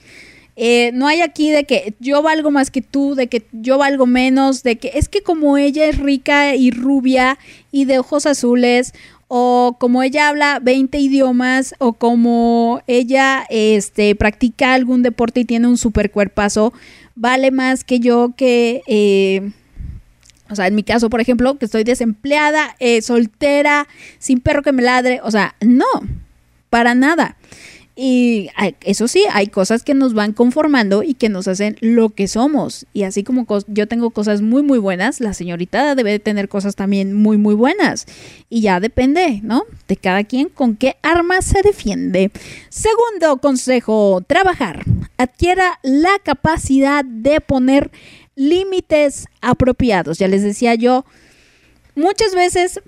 Eh, 0.57 0.91
no 0.94 1.07
hay 1.07 1.22
aquí 1.22 1.52
de 1.52 1.65
que 1.65 1.95
yo 1.99 2.22
valgo 2.22 2.49
más 2.49 2.72
que 2.72 2.82
tú, 2.82 3.15
de 3.15 3.27
que 3.27 3.45
yo 3.52 3.77
valgo 3.77 4.06
menos, 4.06 4.64
de 4.64 4.77
que 4.77 4.91
es 4.95 5.10
que 5.10 5.22
como 5.22 5.57
ella 5.57 5.86
es 5.86 5.98
rica 5.98 6.56
y 6.56 6.72
rubia 6.72 7.38
y 7.72 7.86
de 7.86 7.99
ojos 7.99 8.26
azules, 8.26 8.94
o 9.27 9.76
como 9.80 10.03
ella 10.03 10.30
habla 10.30 10.60
20 10.61 10.98
idiomas, 10.99 11.76
o 11.80 11.94
como 11.94 12.82
ella 12.88 13.45
este, 13.49 14.15
practica 14.15 14.73
algún 14.73 15.02
deporte 15.02 15.41
y 15.41 15.45
tiene 15.45 15.68
un 15.68 15.77
super 15.77 16.11
cuerpazo, 16.11 16.73
vale 17.15 17.52
más 17.52 17.84
que 17.84 17.99
yo 17.99 18.34
que... 18.36 18.82
Eh, 18.88 19.52
o 20.48 20.56
sea, 20.56 20.68
en 20.68 20.76
mi 20.76 20.84
caso, 20.84 21.10
por 21.10 21.22
ejemplo, 21.22 21.57
que 21.57 21.65
estoy 21.65 21.84
desempleada, 21.84 22.76
eh, 22.80 23.02
soltera, 23.02 23.88
sin 24.19 24.40
perro 24.40 24.61
que 24.61 24.72
me 24.72 24.84
ladre. 24.84 25.19
O 25.23 25.32
sea, 25.32 25.56
no, 25.60 25.88
para 26.69 26.94
nada. 26.94 27.36
Y 27.97 28.49
eso 28.81 29.07
sí, 29.07 29.23
hay 29.31 29.47
cosas 29.47 29.84
que 29.84 29.93
nos 29.93 30.13
van 30.13 30.34
conformando 30.34 31.01
y 31.01 31.13
que 31.13 31.30
nos 31.30 31.47
hacen 31.47 31.77
lo 31.80 32.09
que 32.09 32.27
somos. 32.27 32.85
Y 32.93 33.03
así 33.03 33.23
como 33.23 33.47
yo 33.67 33.88
tengo 33.88 34.09
cosas 34.09 34.41
muy, 34.41 34.63
muy 34.63 34.80
buenas, 34.80 35.22
la 35.22 35.34
señorita 35.34 35.95
debe 35.95 36.11
de 36.11 36.19
tener 36.19 36.49
cosas 36.49 36.76
también 36.76 37.13
muy, 37.13 37.38
muy 37.38 37.55
buenas. 37.55 38.05
Y 38.49 38.61
ya 38.61 38.81
depende, 38.81 39.39
¿no? 39.43 39.63
De 39.88 39.95
cada 39.95 40.26
quien 40.26 40.49
con 40.49 40.76
qué 40.76 40.97
arma 41.03 41.41
se 41.41 41.61
defiende. 41.61 42.31
Segundo 42.67 43.38
consejo, 43.38 44.22
trabajar. 44.27 44.84
Adquiera 45.17 45.80
la 45.81 46.19
capacidad 46.22 47.05
de 47.05 47.39
poner 47.39 47.91
límites 48.35 49.27
apropiados. 49.39 50.19
Ya 50.19 50.27
les 50.27 50.43
decía 50.43 50.76
yo, 50.76 51.05
muchas 51.95 52.35
veces 52.35 52.81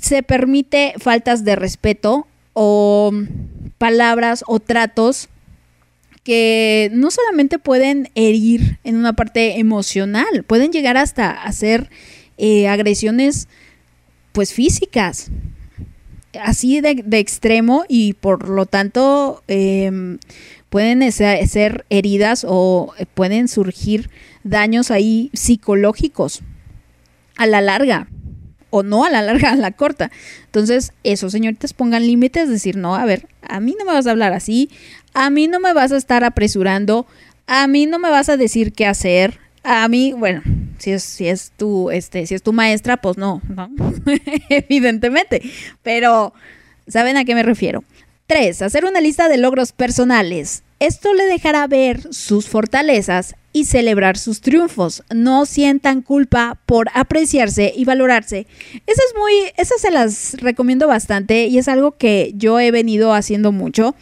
se 0.00 0.22
permite 0.22 0.94
faltas 0.98 1.44
de 1.44 1.56
respeto 1.56 2.26
o 2.54 3.12
palabras 3.78 4.44
o 4.46 4.60
tratos 4.60 5.28
que 6.24 6.90
no 6.92 7.10
solamente 7.10 7.58
pueden 7.58 8.10
herir 8.16 8.78
en 8.82 8.96
una 8.96 9.12
parte 9.12 9.60
emocional, 9.60 10.42
pueden 10.44 10.72
llegar 10.72 10.96
hasta 10.96 11.30
hacer 11.30 11.88
eh, 12.36 12.66
agresiones 12.66 13.48
pues 14.32 14.52
físicas, 14.52 15.30
así 16.42 16.80
de, 16.80 17.04
extremo 17.12 17.84
y 17.88 18.14
por 18.14 18.48
lo 18.48 18.66
tanto 18.66 19.42
em, 19.46 20.18
pueden 20.68 21.10
ser 21.12 21.86
heridas 21.90 22.44
o 22.46 22.92
pueden 23.14 23.48
surgir 23.48 24.10
daños 24.42 24.90
ahí 24.90 25.30
psicológicos 25.32 26.42
a 27.36 27.46
la 27.46 27.60
larga 27.60 28.08
o 28.70 28.82
no 28.82 29.04
a 29.04 29.10
la 29.10 29.22
larga, 29.22 29.50
a 29.52 29.56
la 29.56 29.72
corta. 29.72 30.10
Entonces, 30.46 30.92
eso, 31.04 31.30
señoritas, 31.30 31.72
pongan 31.72 32.06
límites, 32.06 32.48
decir, 32.48 32.76
no, 32.76 32.94
a 32.94 33.04
ver, 33.04 33.28
a 33.42 33.60
mí 33.60 33.76
no 33.78 33.84
me 33.84 33.92
vas 33.92 34.06
a 34.06 34.10
hablar 34.10 34.32
así, 34.32 34.70
a 35.14 35.30
mí 35.30 35.48
no 35.48 35.60
me 35.60 35.72
vas 35.72 35.92
a 35.92 35.96
estar 35.96 36.24
apresurando, 36.24 37.06
a 37.46 37.66
mí 37.66 37.86
no 37.86 37.98
me 37.98 38.10
vas 38.10 38.28
a 38.28 38.36
decir 38.36 38.72
qué 38.72 38.86
hacer, 38.86 39.38
a 39.62 39.88
mí, 39.88 40.12
bueno, 40.12 40.42
si 40.78 40.92
es, 40.92 41.02
si 41.02 41.26
es 41.26 41.52
tu, 41.56 41.90
este, 41.90 42.26
si 42.26 42.34
es 42.34 42.42
tu 42.42 42.52
maestra, 42.52 42.98
pues 42.98 43.16
no, 43.16 43.42
no, 43.48 43.70
evidentemente, 44.48 45.42
pero 45.82 46.32
¿saben 46.86 47.16
a 47.16 47.24
qué 47.24 47.34
me 47.34 47.42
refiero? 47.42 47.84
Tres, 48.26 48.62
hacer 48.62 48.84
una 48.84 49.00
lista 49.00 49.28
de 49.28 49.38
logros 49.38 49.72
personales. 49.72 50.64
Esto 50.80 51.14
le 51.14 51.26
dejará 51.26 51.66
ver 51.68 52.12
sus 52.12 52.48
fortalezas 52.48 53.36
y 53.56 53.64
celebrar 53.64 54.18
sus 54.18 54.42
triunfos. 54.42 55.02
No 55.14 55.46
sientan 55.46 56.02
culpa 56.02 56.58
por 56.66 56.88
apreciarse 56.92 57.72
y 57.74 57.86
valorarse. 57.86 58.46
Eso 58.86 59.02
es 59.08 59.18
muy, 59.18 59.32
esas 59.56 59.80
se 59.80 59.90
las 59.90 60.34
recomiendo 60.42 60.86
bastante 60.86 61.46
y 61.46 61.56
es 61.56 61.66
algo 61.66 61.96
que 61.96 62.32
yo 62.36 62.60
he 62.60 62.70
venido 62.70 63.14
haciendo 63.14 63.52
mucho. 63.52 63.94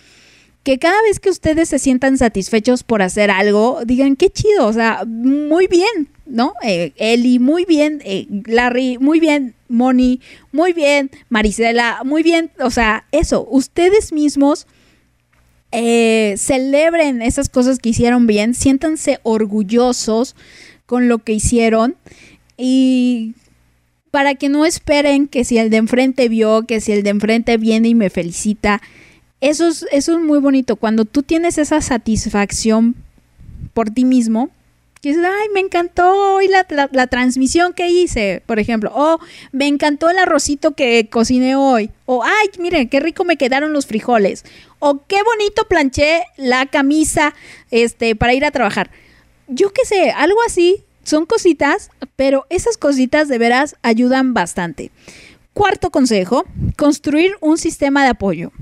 Que 0.64 0.80
cada 0.80 1.00
vez 1.02 1.20
que 1.20 1.30
ustedes 1.30 1.68
se 1.68 1.78
sientan 1.78 2.18
satisfechos 2.18 2.82
por 2.82 3.00
hacer 3.00 3.30
algo, 3.30 3.82
digan 3.86 4.16
qué 4.16 4.28
chido, 4.28 4.66
o 4.66 4.72
sea, 4.72 5.04
muy 5.06 5.68
bien, 5.68 6.08
¿no? 6.26 6.54
Eh, 6.64 6.92
Eli, 6.96 7.38
muy 7.38 7.64
bien, 7.64 8.02
eh, 8.04 8.26
Larry, 8.46 8.98
muy 8.98 9.20
bien, 9.20 9.54
Moni, 9.68 10.20
muy 10.50 10.72
bien, 10.72 11.12
Marisela, 11.28 12.00
muy 12.04 12.24
bien, 12.24 12.50
o 12.58 12.70
sea, 12.70 13.04
eso, 13.12 13.46
ustedes 13.48 14.12
mismos 14.12 14.66
eh, 15.76 16.36
celebren 16.36 17.20
esas 17.20 17.48
cosas 17.48 17.80
que 17.80 17.88
hicieron 17.88 18.28
bien, 18.28 18.54
siéntanse 18.54 19.18
orgullosos 19.24 20.36
con 20.86 21.08
lo 21.08 21.18
que 21.18 21.32
hicieron 21.32 21.96
y 22.56 23.34
para 24.12 24.36
que 24.36 24.48
no 24.48 24.64
esperen 24.64 25.26
que 25.26 25.42
si 25.42 25.58
el 25.58 25.70
de 25.70 25.78
enfrente 25.78 26.28
vio, 26.28 26.62
que 26.62 26.80
si 26.80 26.92
el 26.92 27.02
de 27.02 27.10
enfrente 27.10 27.56
viene 27.56 27.88
y 27.88 27.96
me 27.96 28.08
felicita, 28.08 28.80
eso 29.40 29.66
es, 29.66 29.84
eso 29.90 30.12
es 30.16 30.24
muy 30.24 30.38
bonito, 30.38 30.76
cuando 30.76 31.04
tú 31.06 31.24
tienes 31.24 31.58
esa 31.58 31.80
satisfacción 31.80 32.94
por 33.72 33.90
ti 33.90 34.04
mismo, 34.04 34.50
que 35.04 35.10
dices, 35.10 35.26
ay, 35.26 35.48
me 35.52 35.60
encantó 35.60 36.32
hoy 36.32 36.48
la, 36.48 37.06
transmisión 37.08 37.74
que 37.74 37.90
hice, 37.90 38.42
por 38.46 38.58
ejemplo, 38.58 38.90
o 38.94 39.18
me 39.52 39.66
encantó 39.66 40.08
el 40.08 40.16
arrocito 40.16 40.70
que 40.70 41.10
cociné 41.10 41.56
hoy, 41.56 41.90
o 42.06 42.24
ay, 42.24 42.48
miren, 42.58 42.88
qué 42.88 43.00
rico 43.00 43.22
me 43.26 43.36
quedaron 43.36 43.74
los 43.74 43.84
frijoles, 43.84 44.46
o 44.78 45.02
qué 45.06 45.18
bonito 45.22 45.68
planché 45.68 46.22
la 46.38 46.64
camisa 46.64 47.34
este, 47.70 48.16
para 48.16 48.32
ir 48.32 48.46
a 48.46 48.50
trabajar. 48.50 48.90
Yo 49.46 49.74
qué 49.74 49.84
sé, 49.84 50.10
algo 50.10 50.38
así, 50.46 50.84
son 51.02 51.26
cositas, 51.26 51.90
pero 52.16 52.46
esas 52.48 52.78
cositas 52.78 53.28
de 53.28 53.36
veras 53.36 53.76
ayudan 53.82 54.32
bastante. 54.32 54.90
Cuarto 55.52 55.90
consejo, 55.90 56.46
construir 56.78 57.32
un 57.42 57.58
sistema 57.58 58.04
de 58.04 58.08
apoyo. 58.08 58.52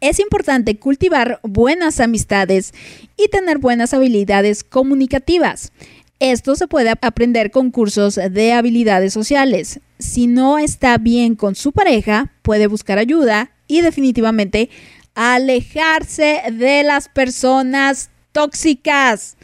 Es 0.00 0.20
importante 0.20 0.76
cultivar 0.78 1.40
buenas 1.42 2.00
amistades 2.00 2.72
y 3.16 3.28
tener 3.28 3.58
buenas 3.58 3.94
habilidades 3.94 4.62
comunicativas. 4.62 5.72
Esto 6.18 6.56
se 6.56 6.66
puede 6.66 6.90
aprender 6.90 7.50
con 7.50 7.70
cursos 7.70 8.14
de 8.14 8.52
habilidades 8.52 9.12
sociales. 9.12 9.80
Si 9.98 10.26
no 10.26 10.58
está 10.58 10.96
bien 10.98 11.34
con 11.34 11.54
su 11.54 11.72
pareja, 11.72 12.32
puede 12.42 12.66
buscar 12.66 12.98
ayuda 12.98 13.50
y 13.66 13.82
definitivamente 13.82 14.70
alejarse 15.14 16.42
de 16.52 16.82
las 16.84 17.08
personas 17.08 18.10
tóxicas. 18.32 19.36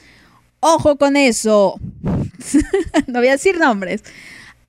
Ojo 0.61 0.97
con 0.97 1.17
eso. 1.17 1.79
no 3.07 3.19
voy 3.19 3.29
a 3.29 3.33
decir 3.33 3.59
nombres. 3.59 4.03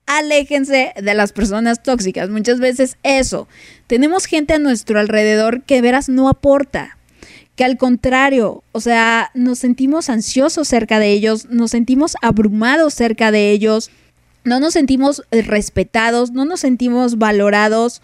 Aléjense 0.06 0.92
de 1.00 1.14
las 1.14 1.32
personas 1.32 1.82
tóxicas. 1.82 2.28
Muchas 2.28 2.60
veces 2.60 2.98
eso. 3.02 3.48
Tenemos 3.86 4.26
gente 4.26 4.54
a 4.54 4.58
nuestro 4.58 4.98
alrededor 4.98 5.62
que 5.62 5.76
de 5.76 5.82
veras 5.82 6.08
no 6.08 6.28
aporta. 6.28 6.96
Que 7.56 7.64
al 7.64 7.76
contrario, 7.76 8.64
o 8.72 8.80
sea, 8.80 9.30
nos 9.34 9.60
sentimos 9.60 10.08
ansiosos 10.08 10.66
cerca 10.66 10.98
de 10.98 11.12
ellos, 11.12 11.46
nos 11.50 11.70
sentimos 11.70 12.16
abrumados 12.20 12.94
cerca 12.94 13.30
de 13.30 13.52
ellos, 13.52 13.90
no 14.42 14.58
nos 14.58 14.72
sentimos 14.72 15.22
respetados, 15.30 16.32
no 16.32 16.44
nos 16.44 16.60
sentimos 16.60 17.16
valorados, 17.16 18.02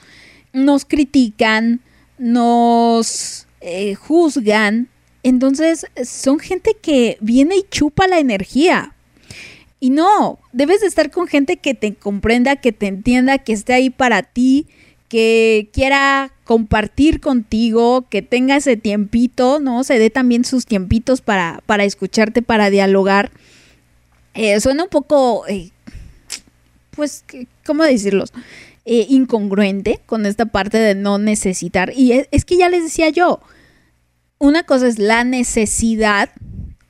nos 0.52 0.85
critican, 0.85 1.81
nos 2.19 3.47
eh, 3.61 3.94
juzgan. 3.94 4.89
Entonces 5.23 5.86
son 6.05 6.39
gente 6.39 6.77
que 6.81 7.19
viene 7.20 7.57
y 7.57 7.66
chupa 7.69 8.07
la 8.07 8.20
energía. 8.20 8.94
Y 9.81 9.90
no, 9.90 10.39
debes 10.52 10.82
de 10.82 10.86
estar 10.86 11.11
con 11.11 11.27
gente 11.27 11.57
que 11.57 11.74
te 11.74 11.94
comprenda, 11.94 12.57
que 12.57 12.70
te 12.73 12.86
entienda, 12.86 13.39
que 13.39 13.52
esté 13.55 13.73
ahí 13.73 13.90
para 13.90 14.23
ti, 14.23 14.66
que 15.11 15.69
quiera 15.73 16.32
compartir 16.45 17.20
contigo, 17.20 18.07
que 18.09 18.23
tenga 18.23 18.57
ese 18.57 18.77
tiempito, 18.77 19.59
¿no? 19.59 19.82
Se 19.82 19.99
dé 19.99 20.09
también 20.09 20.45
sus 20.45 20.66
tiempitos 20.66 21.20
para, 21.20 21.62
para 21.66 21.82
escucharte, 21.82 22.43
para 22.43 22.70
dialogar. 22.70 23.32
Eh, 24.35 24.61
suena 24.61 24.85
un 24.85 24.89
poco, 24.89 25.49
eh, 25.49 25.70
pues, 26.93 27.24
¿cómo 27.66 27.82
decirlo? 27.82 28.24
Eh, 28.85 29.07
incongruente 29.09 30.01
con 30.07 30.27
esta 30.27 30.47
parte 30.47 30.78
de 30.78 30.95
no 30.95 31.19
necesitar. 31.19 31.93
Y 31.97 32.12
es, 32.12 32.28
es 32.31 32.45
que 32.45 32.57
ya 32.57 32.69
les 32.69 32.85
decía 32.85 33.09
yo, 33.09 33.41
una 34.39 34.62
cosa 34.62 34.87
es 34.87 35.01
la 35.01 35.24
necesidad 35.24 36.31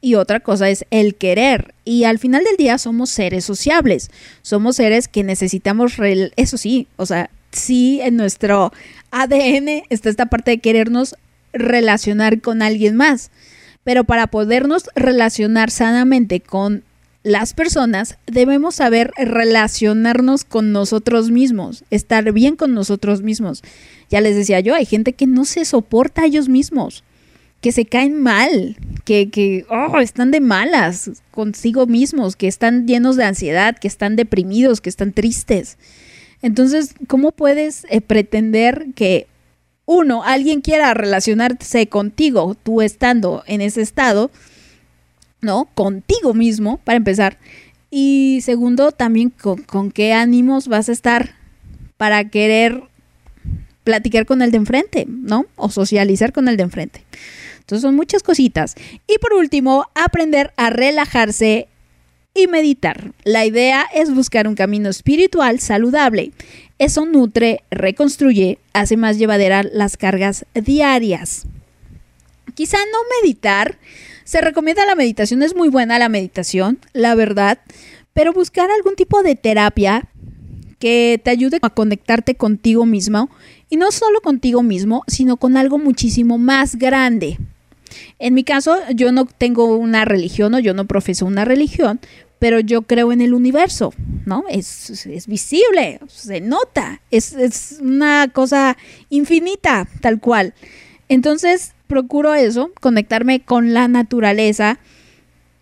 y 0.03 0.17
otra 0.17 0.41
cosa 0.41 0.69
es 0.69 0.85
el 0.91 1.15
querer. 1.15 1.75
Y 1.87 2.05
al 2.05 2.19
final 2.19 2.45
del 2.45 2.59
día 2.59 2.77
somos 2.77 3.09
seres 3.09 3.47
sociables, 3.47 4.11
somos 4.43 4.77
seres 4.77 5.09
que 5.09 5.25
necesitamos, 5.25 5.95
eso 6.37 6.59
sí, 6.59 6.87
o 6.97 7.07
sea, 7.07 7.31
sí 7.53 8.01
en 8.03 8.17
nuestro 8.17 8.73
ADN 9.11 9.83
está 9.89 10.09
esta 10.09 10.27
parte 10.27 10.53
de 10.53 10.59
querernos 10.59 11.15
relacionar 11.53 12.41
con 12.41 12.63
alguien 12.63 12.97
más. 12.97 13.31
Pero 13.85 14.05
para 14.05 14.27
podernos 14.27 14.91
relacionar 14.95 15.71
sanamente 15.71 16.41
con 16.41 16.85
las 17.23 17.53
personas, 17.53 18.19
debemos 18.27 18.77
saber 18.77 19.13
relacionarnos 19.17 20.45
con 20.45 20.73
nosotros 20.73 21.31
mismos, 21.31 21.85
estar 21.91 22.33
bien 22.33 22.57
con 22.57 22.75
nosotros 22.75 23.23
mismos. 23.23 23.63
Ya 24.11 24.21
les 24.21 24.37
decía 24.37 24.61
yo, 24.61 24.75
hay 24.75 24.87
gente 24.87 25.13
que 25.13 25.27
no 25.27 25.45
se 25.45 25.65
soporta 25.65 26.23
a 26.23 26.27
ellos 26.27 26.49
mismos, 26.49 27.05
que 27.61 27.73
se 27.73 27.85
caen 27.85 28.21
mal, 28.23 28.77
que, 29.05 29.29
que 29.31 29.67
oh, 29.69 29.99
están 29.99 30.31
de 30.31 30.41
malas 30.41 31.11
consigo 31.31 31.87
mismos, 31.87 32.37
que 32.37 32.49
están 32.49 32.87
llenos 32.87 33.17
de 33.17 33.25
ansiedad, 33.25 33.77
que 33.79 33.89
están 33.89 34.17
deprimidos, 34.17 34.81
que 34.81 34.89
están 34.89 35.13
tristes. 35.13 35.77
Entonces, 36.43 36.95
¿cómo 37.07 37.33
puedes 37.33 37.87
eh, 37.91 38.01
pretender 38.01 38.87
que 38.95 39.27
uno, 39.85 40.23
alguien 40.23 40.61
quiera 40.61 40.95
relacionarse 40.95 41.89
contigo, 41.89 42.57
tú 42.63 42.81
estando 42.81 43.43
en 43.47 43.61
ese 43.61 43.83
estado, 43.83 44.31
¿no? 45.41 45.69
Contigo 45.75 46.33
mismo, 46.33 46.79
para 46.85 46.97
empezar. 46.97 47.39
Y 47.91 48.39
segundo, 48.43 48.93
también 48.93 49.31
con, 49.31 49.63
con, 49.63 49.91
qué 49.91 50.13
ánimos 50.13 50.69
vas 50.69 50.89
a 50.89 50.93
estar 50.93 51.35
para 51.97 52.31
querer 52.31 52.85
platicar 53.83 54.27
con 54.27 54.43
el 54.43 54.53
de 54.53 54.59
enfrente, 54.59 55.07
¿no? 55.09 55.47
O 55.57 55.71
socializar 55.71 56.33
con 56.33 56.47
el 56.47 56.57
de 56.57 56.63
enfrente. 56.63 57.05
Entonces 57.59 57.83
son 57.83 57.97
muchas 57.97 58.23
cositas. 58.23 58.77
Y 59.09 59.19
por 59.19 59.33
último, 59.33 59.87
aprender 59.95 60.53
a 60.57 60.71
relajarse 60.71 61.69
y 62.35 62.47
meditar. 62.47 63.13
La 63.25 63.45
idea 63.45 63.87
es 63.95 64.15
buscar 64.15 64.47
un 64.49 64.55
camino 64.55 64.89
espiritual 64.89 65.61
saludable. 65.61 66.33
Eso 66.79 67.05
nutre, 67.07 67.63
reconstruye, 67.71 68.59
hace 68.73 68.97
más 68.97 69.19
llevadera 69.19 69.63
las 69.63 69.97
cargas 69.97 70.47
diarias. 70.55 71.47
Quizá 72.55 72.79
no 72.79 72.99
meditar, 73.23 73.79
se 74.25 74.41
recomienda 74.41 74.87
la 74.87 74.95
meditación, 74.95 75.43
es 75.43 75.55
muy 75.55 75.69
buena 75.69 75.99
la 75.99 76.09
meditación, 76.09 76.79
la 76.93 77.15
verdad, 77.15 77.59
pero 78.13 78.33
buscar 78.33 78.71
algún 78.71 78.97
tipo 78.97 79.23
de 79.23 79.37
terapia 79.37 80.09
que 80.79 81.21
te 81.23 81.31
ayude 81.31 81.59
a 81.63 81.71
conectarte 81.71 82.35
contigo 82.35 82.87
mismo 82.87 83.29
y 83.69 83.77
no 83.77 83.93
solo 83.93 84.21
contigo 84.21 84.63
mismo, 84.63 85.05
sino 85.07 85.37
con 85.37 85.57
algo 85.57 85.79
muchísimo 85.79 86.39
más 86.39 86.77
grande. 86.77 87.39
En 88.19 88.35
mi 88.35 88.45
caso, 88.45 88.77
yo 88.95 89.13
no 89.13 89.27
tengo 89.27 89.77
una 89.77 90.05
religión 90.05 90.55
o 90.55 90.59
yo 90.59 90.75
no 90.75 90.87
profeso 90.87 91.27
una 91.27 91.45
religión, 91.45 92.01
pero 92.39 92.59
yo 92.59 92.83
creo 92.83 93.13
en 93.13 93.21
el 93.21 93.35
universo, 93.35 93.93
¿no? 94.25 94.45
Es, 94.49 95.07
es 95.07 95.27
visible, 95.27 96.01
se 96.09 96.41
nota, 96.41 97.01
es, 97.11 97.35
es, 97.35 97.79
una 97.81 98.29
cosa 98.33 98.77
infinita, 99.11 99.87
tal 100.01 100.21
cual. 100.21 100.55
Entonces, 101.09 101.75
procuro 101.87 102.35
eso, 102.35 102.73
conectarme 102.81 103.41
con 103.41 103.75
la 103.75 103.89
naturaleza, 103.89 104.79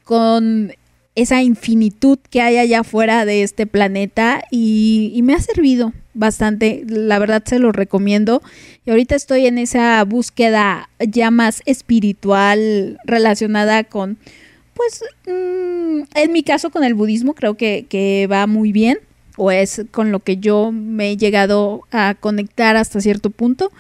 con 0.05 0.73
esa 1.19 1.43
infinitud 1.43 2.17
que 2.31 2.41
hay 2.41 2.59
allá 2.59 2.81
afuera 2.81 3.25
de 3.25 3.43
este 3.43 3.67
planeta 3.67 4.45
y, 4.53 5.19
me 5.25 5.35
ha 5.35 5.41
servido 5.41 5.93
bastante, 6.15 6.85
la 6.87 7.19
verdad 7.19 7.43
se 7.45 7.59
lo 7.59 7.73
recomiendo. 7.73 8.41
Y 8.87 8.91
ahorita 8.91 9.17
estoy 9.17 9.47
en 9.47 9.59
esa 9.59 10.03
búsqueda 10.05 10.89
ya 11.01 11.33
más 11.33 11.63
espiritual 11.67 13.01
relacionada 13.05 13.83
con, 13.83 14.17
pues, 14.75 15.03
mmm, 15.27 16.03
en 16.15 16.33
mi 16.33 16.45
caso 16.45 16.71
con 16.71 16.85
el 16.85 16.95
budismo 16.95 17.35
creo 17.35 17.57
que, 17.57 17.87
que 17.89 18.29
va 18.31 18.47
muy 18.47 18.71
bien, 18.71 18.99
o 19.37 19.51
es 19.51 19.83
con 19.91 20.13
lo 20.13 20.21
que 20.21 20.37
yo 20.37 20.71
me 20.71 21.11
he 21.11 21.17
llegado 21.17 21.83
a 21.91 22.15
conectar 22.15 22.77
hasta 22.77 23.01
cierto 23.01 23.31
punto. 23.31 23.73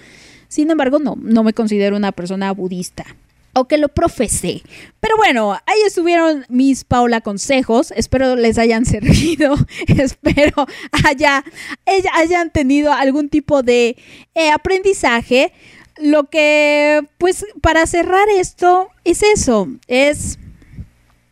Sin 0.49 0.73
embargo, 0.73 0.99
no, 0.99 1.17
no 1.21 1.45
me 1.45 1.53
considero 1.53 1.97
una 1.97 2.11
persona 2.11 2.51
budista 2.51 3.05
que 3.67 3.79
lo 3.79 3.89
profesé. 3.89 4.63
Pero 5.01 5.17
bueno, 5.17 5.53
ahí 5.67 5.79
estuvieron 5.87 6.45
mis 6.49 6.85
Paula 6.85 7.21
consejos. 7.21 7.93
Espero 7.97 8.37
les 8.37 8.59
hayan 8.59 8.85
servido. 8.87 9.57
Espero 9.87 10.67
haya, 11.05 11.45
hayan 12.15 12.51
tenido 12.51 12.93
algún 12.93 13.29
tipo 13.29 13.63
de 13.63 13.97
eh, 14.35 14.51
aprendizaje. 14.51 15.53
Lo 16.01 16.25
que, 16.25 17.03
pues, 17.19 17.45
para 17.61 17.85
cerrar 17.87 18.29
esto, 18.29 18.89
es 19.05 19.23
eso. 19.25 19.69
Es 19.89 20.39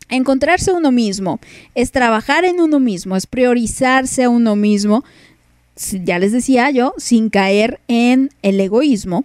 encontrarse 0.09 0.73
uno 0.73 0.93
mismo, 0.93 1.40
es 1.74 1.90
trabajar 1.90 2.44
en 2.44 2.61
uno 2.61 2.81
mismo, 2.81 3.16
es 3.16 3.27
priorizarse 3.27 4.24
a 4.24 4.31
uno 4.31 4.57
mismo, 4.57 5.05
ya 6.05 6.19
les 6.19 6.32
decía 6.32 6.70
yo, 6.70 6.94
sin 6.97 7.28
caer 7.28 7.81
en 7.89 8.31
el 8.43 8.61
egoísmo, 8.61 9.24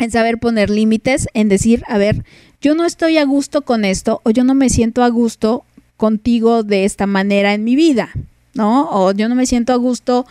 en 0.00 0.10
saber 0.10 0.38
poner 0.38 0.70
límites, 0.70 1.28
en 1.34 1.48
decir, 1.48 1.84
a 1.86 1.98
ver, 1.98 2.24
yo 2.60 2.74
no 2.74 2.84
estoy 2.84 3.18
a 3.18 3.24
gusto 3.24 3.62
con 3.62 3.84
esto 3.84 4.20
o 4.24 4.30
yo 4.30 4.44
no 4.44 4.54
me 4.54 4.68
siento 4.68 5.02
a 5.02 5.08
gusto 5.08 5.64
contigo 5.96 6.62
de 6.62 6.84
esta 6.84 7.06
manera 7.06 7.54
en 7.54 7.64
mi 7.64 7.76
vida, 7.76 8.10
¿no? 8.54 8.88
O 8.90 9.12
yo 9.12 9.28
no 9.28 9.34
me 9.34 9.46
siento 9.46 9.72
a 9.72 9.76
gusto 9.76 10.26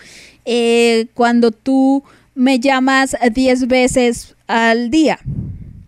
eh, 0.46 1.08
cuando 1.14 1.52
tú 1.52 2.04
me 2.36 2.60
llamas 2.60 3.16
10 3.34 3.68
veces 3.68 4.36
al 4.48 4.90
día, 4.90 5.20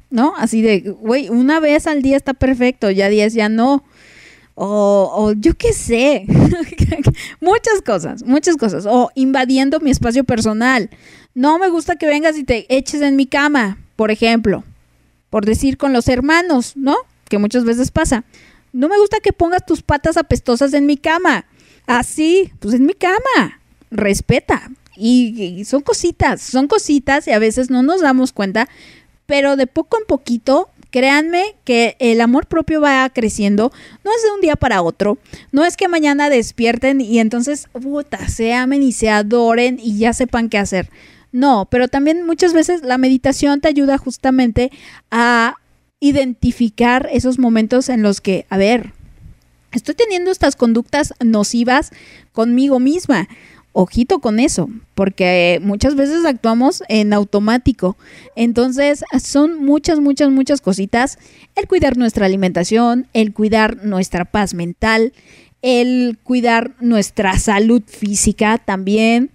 ¿no? 0.10 0.34
Así 0.38 0.62
de, 0.62 0.82
güey, 0.82 1.30
una 1.30 1.60
vez 1.60 1.88
al 1.88 2.02
día 2.02 2.18
está 2.18 2.34
perfecto, 2.34 2.92
ya 2.92 3.10
10 3.10 3.34
ya 3.34 3.50
no. 3.50 3.84
O, 4.56 5.34
yo 5.38 5.56
qué 5.56 5.74
sé, 5.74 6.26
muchas 7.40 7.82
cosas, 7.86 8.24
muchas 8.24 8.58
cosas. 8.58 8.86
O 8.86 9.10
invadiendo 9.16 9.80
mi 9.80 9.92
espacio 9.92 10.24
personal. 10.24 10.90
No 11.34 11.58
me 11.60 11.70
gusta 11.70 11.96
que 11.96 12.06
vengas 12.06 12.38
y 12.38 12.44
te 12.44 12.66
eches 12.76 13.02
en 13.02 13.16
mi 13.16 13.26
cama, 13.26 13.78
por 13.96 14.12
ejemplo. 14.12 14.64
Por 15.30 15.46
decir 15.46 15.78
con 15.78 15.94
los 15.94 16.08
hermanos, 16.10 16.74
¿no? 16.76 16.96
Que 17.30 17.38
muchas 17.38 17.64
veces 17.64 17.92
pasa. 17.92 18.26
No 18.74 18.90
me 18.90 18.98
gusta 19.00 19.20
que 19.22 19.34
pongas 19.34 19.66
tus 19.66 19.82
patas 19.82 20.18
apestosas 20.18 20.74
en 20.74 20.86
mi 20.86 20.98
cama. 20.98 21.46
Así, 21.88 22.52
pues 22.60 22.76
en 22.76 22.86
mi 22.86 22.94
cama. 22.94 23.62
Respeta. 23.90 24.70
Y, 24.98 25.42
y 25.42 25.66
son 25.66 25.82
cositas, 25.82 26.42
son 26.42 26.68
cositas 26.68 27.28
y 27.28 27.32
a 27.32 27.40
veces 27.40 27.70
no 27.70 27.82
nos 27.82 28.02
damos 28.02 28.34
cuenta, 28.34 28.68
pero 29.26 29.56
de 29.56 29.66
poco 29.66 29.98
en 29.98 30.06
poquito, 30.06 30.70
créanme 30.92 31.56
que 31.64 31.96
el 32.00 32.22
amor 32.22 32.46
propio 32.46 32.82
va 32.82 33.10
creciendo, 33.10 33.72
no 34.04 34.12
es 34.16 34.24
de 34.24 34.32
un 34.32 34.42
día 34.42 34.56
para 34.56 34.82
otro, 34.82 35.18
no 35.52 35.66
es 35.66 35.78
que 35.78 35.88
mañana 35.88 36.30
despierten 36.30 37.02
y 37.02 37.20
entonces, 37.20 37.68
puta, 37.74 38.28
se 38.28 38.54
amen 38.54 38.84
y 38.84 38.92
se 38.92 39.10
adoren 39.10 39.80
y 39.82 39.98
ya 39.98 40.14
sepan 40.14 40.50
qué 40.50 40.58
hacer. 40.58 40.90
No, 41.32 41.68
pero 41.72 41.88
también 41.88 42.26
muchas 42.26 42.54
veces 42.54 42.84
la 42.84 42.98
meditación 42.98 43.62
te 43.62 43.70
ayuda 43.70 43.98
justamente 43.98 44.70
a 45.10 45.56
identificar 46.02 47.08
esos 47.12 47.40
momentos 47.40 47.88
en 47.88 48.02
los 48.02 48.20
que, 48.20 48.46
a 48.50 48.58
ver, 48.58 48.92
estoy 49.72 49.96
teniendo 49.96 50.32
estas 50.32 50.56
conductas 50.56 51.14
nocivas 51.24 51.92
conmigo 52.34 52.80
misma. 52.80 53.30
Ojito 53.74 54.20
con 54.20 54.40
eso, 54.40 54.70
porque 54.96 55.60
muchas 55.64 55.96
veces 55.96 56.26
actuamos 56.26 56.84
en 56.90 57.14
automático. 57.14 57.96
Entonces, 58.36 59.06
son 59.24 59.64
muchas, 59.64 60.00
muchas, 60.00 60.30
muchas 60.30 60.60
cositas. 60.60 61.18
El 61.56 61.68
cuidar 61.68 61.96
nuestra 61.96 62.26
alimentación, 62.26 63.08
el 63.14 63.34
cuidar 63.34 63.86
nuestra 63.86 64.26
paz 64.26 64.54
mental, 64.54 65.14
el 65.62 66.18
cuidar 66.24 66.72
nuestra 66.82 67.40
salud 67.40 67.82
física 67.86 68.58
también, 68.58 69.32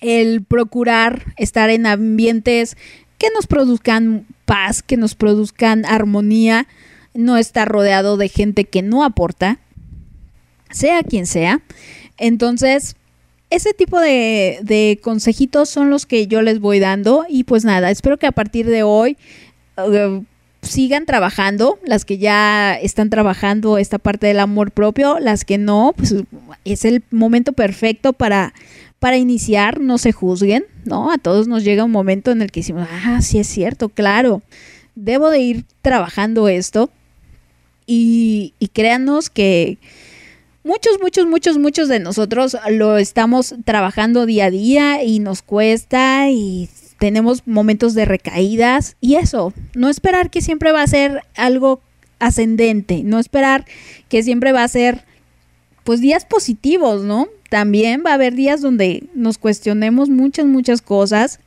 el 0.00 0.42
procurar 0.42 1.34
estar 1.36 1.70
en 1.70 1.86
ambientes 1.86 2.76
que 3.18 3.28
nos 3.34 3.46
produzcan 3.46 4.26
paz, 4.46 4.82
que 4.82 4.96
nos 4.96 5.14
produzcan 5.14 5.84
armonía, 5.84 6.66
no 7.14 7.36
estar 7.36 7.68
rodeado 7.68 8.16
de 8.16 8.28
gente 8.28 8.64
que 8.64 8.82
no 8.82 9.04
aporta, 9.04 9.58
sea 10.70 11.02
quien 11.02 11.26
sea. 11.26 11.60
Entonces, 12.16 12.96
ese 13.50 13.72
tipo 13.72 13.98
de, 13.98 14.98
consejitos 15.02 15.68
son 15.70 15.90
los 15.90 16.06
que 16.06 16.26
yo 16.26 16.42
les 16.42 16.60
voy 16.60 16.80
dando 16.80 17.24
y 17.28 17.44
pues 17.44 17.64
nada, 17.64 17.90
espero 17.90 18.18
que 18.18 18.26
a 18.26 18.32
partir 18.32 18.66
de 18.66 18.82
hoy 18.82 19.16
uh, 19.78 20.22
sigan 20.62 21.06
trabajando, 21.06 21.78
las 21.84 22.04
que 22.04 22.18
ya 22.18 22.74
están 22.74 23.08
trabajando 23.10 23.78
esta 23.78 23.98
parte 23.98 24.26
del 24.26 24.40
amor 24.40 24.70
propio, 24.70 25.18
las 25.18 25.44
que 25.44 25.56
no, 25.56 25.94
pues 25.96 26.14
es 26.64 26.84
el 26.84 27.02
momento 27.10 27.52
perfecto 27.52 28.12
para, 28.12 28.52
para 28.98 29.16
iniciar, 29.16 29.80
no 29.80 29.96
se 29.96 30.12
juzguen, 30.12 30.66
¿no? 30.84 31.10
A 31.10 31.16
todos 31.16 31.48
nos 31.48 31.64
llega 31.64 31.84
un 31.84 31.90
momento 31.90 32.30
en 32.30 32.42
el 32.42 32.50
que 32.50 32.60
decimos, 32.60 32.86
ah, 32.90 33.22
sí 33.22 33.38
es 33.38 33.46
cierto, 33.46 33.88
claro, 33.88 34.42
debo 34.94 35.30
de 35.30 35.38
ir 35.38 35.64
trabajando 35.80 36.48
esto 36.48 36.90
y 37.90 38.52
créanos 38.74 39.30
que 39.30 39.78
muchos, 40.68 41.00
muchos, 41.00 41.26
muchos, 41.26 41.56
muchos 41.56 41.88
de 41.88 41.98
nosotros 41.98 42.54
lo 42.68 42.98
estamos 42.98 43.54
trabajando 43.64 44.26
día 44.26 44.44
a 44.44 44.50
día 44.50 45.02
y 45.02 45.18
nos 45.18 45.40
cuesta 45.40 46.28
y 46.28 46.68
tenemos 46.98 47.46
momentos 47.46 47.94
de 47.94 48.04
recaídas 48.04 48.94
y 49.00 49.14
eso, 49.14 49.54
no 49.74 49.88
esperar 49.88 50.28
que 50.28 50.42
siempre 50.42 50.70
va 50.70 50.82
a 50.82 50.86
ser 50.86 51.22
algo 51.36 51.80
ascendente, 52.18 53.02
no 53.02 53.18
esperar 53.18 53.64
que 54.10 54.22
siempre 54.22 54.52
va 54.52 54.62
a 54.62 54.68
ser 54.68 55.06
pues 55.84 56.02
días 56.02 56.26
positivos, 56.26 57.02
¿no? 57.02 57.28
También 57.48 58.02
va 58.04 58.10
a 58.10 58.14
haber 58.14 58.34
días 58.34 58.60
donde 58.60 59.04
nos 59.14 59.38
cuestionemos 59.38 60.10
muchas, 60.10 60.44
muchas 60.44 60.82
cosas 60.82 61.40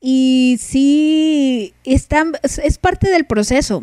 y 0.00 0.58
sí, 0.60 1.74
está, 1.82 2.24
es 2.44 2.78
parte 2.78 3.10
del 3.10 3.24
proceso. 3.24 3.82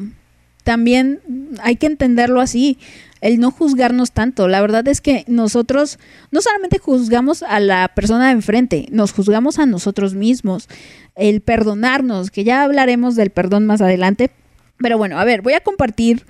También 0.65 1.21
hay 1.61 1.75
que 1.75 1.85
entenderlo 1.85 2.41
así 2.41 2.79
el 3.21 3.39
no 3.39 3.51
juzgarnos 3.51 4.11
tanto. 4.11 4.47
La 4.47 4.61
verdad 4.61 4.87
es 4.87 4.99
que 4.99 5.23
nosotros 5.27 5.99
no 6.31 6.41
solamente 6.41 6.79
juzgamos 6.79 7.43
a 7.43 7.59
la 7.59 7.87
persona 7.89 8.25
de 8.25 8.31
enfrente, 8.31 8.87
nos 8.89 9.13
juzgamos 9.13 9.59
a 9.59 9.67
nosotros 9.67 10.15
mismos. 10.15 10.67
El 11.15 11.41
perdonarnos, 11.41 12.31
que 12.31 12.43
ya 12.43 12.63
hablaremos 12.63 13.15
del 13.15 13.29
perdón 13.29 13.67
más 13.67 13.79
adelante. 13.79 14.31
Pero 14.79 14.97
bueno, 14.97 15.19
a 15.19 15.23
ver, 15.23 15.43
voy 15.43 15.53
a 15.53 15.61
compartir 15.61 16.25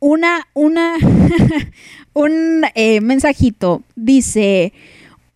una, 0.00 0.48
una, 0.52 0.94
un 2.12 2.64
eh, 2.74 3.00
mensajito. 3.00 3.84
Dice, 3.94 4.72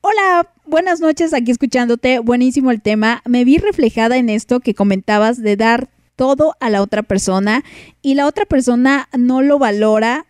hola, 0.01 0.48
buenas 0.66 0.98
noches, 1.01 1.32
aquí 1.35 1.52
escuchándote. 1.52 2.18
Buenísimo 2.18 2.72
el 2.72 2.82
tema. 2.82 3.22
Me 3.24 3.44
vi 3.44 3.59
reflejada 3.59 4.16
en 4.16 4.28
esto 4.28 4.59
que 4.59 4.74
comentabas 4.74 5.40
de 5.40 5.56
dar 5.56 5.89
todo 6.20 6.55
a 6.60 6.68
la 6.68 6.82
otra 6.82 7.02
persona 7.02 7.64
y 8.02 8.12
la 8.12 8.26
otra 8.26 8.44
persona 8.44 9.09
no 9.16 9.40
lo 9.40 9.59
valora 9.59 10.26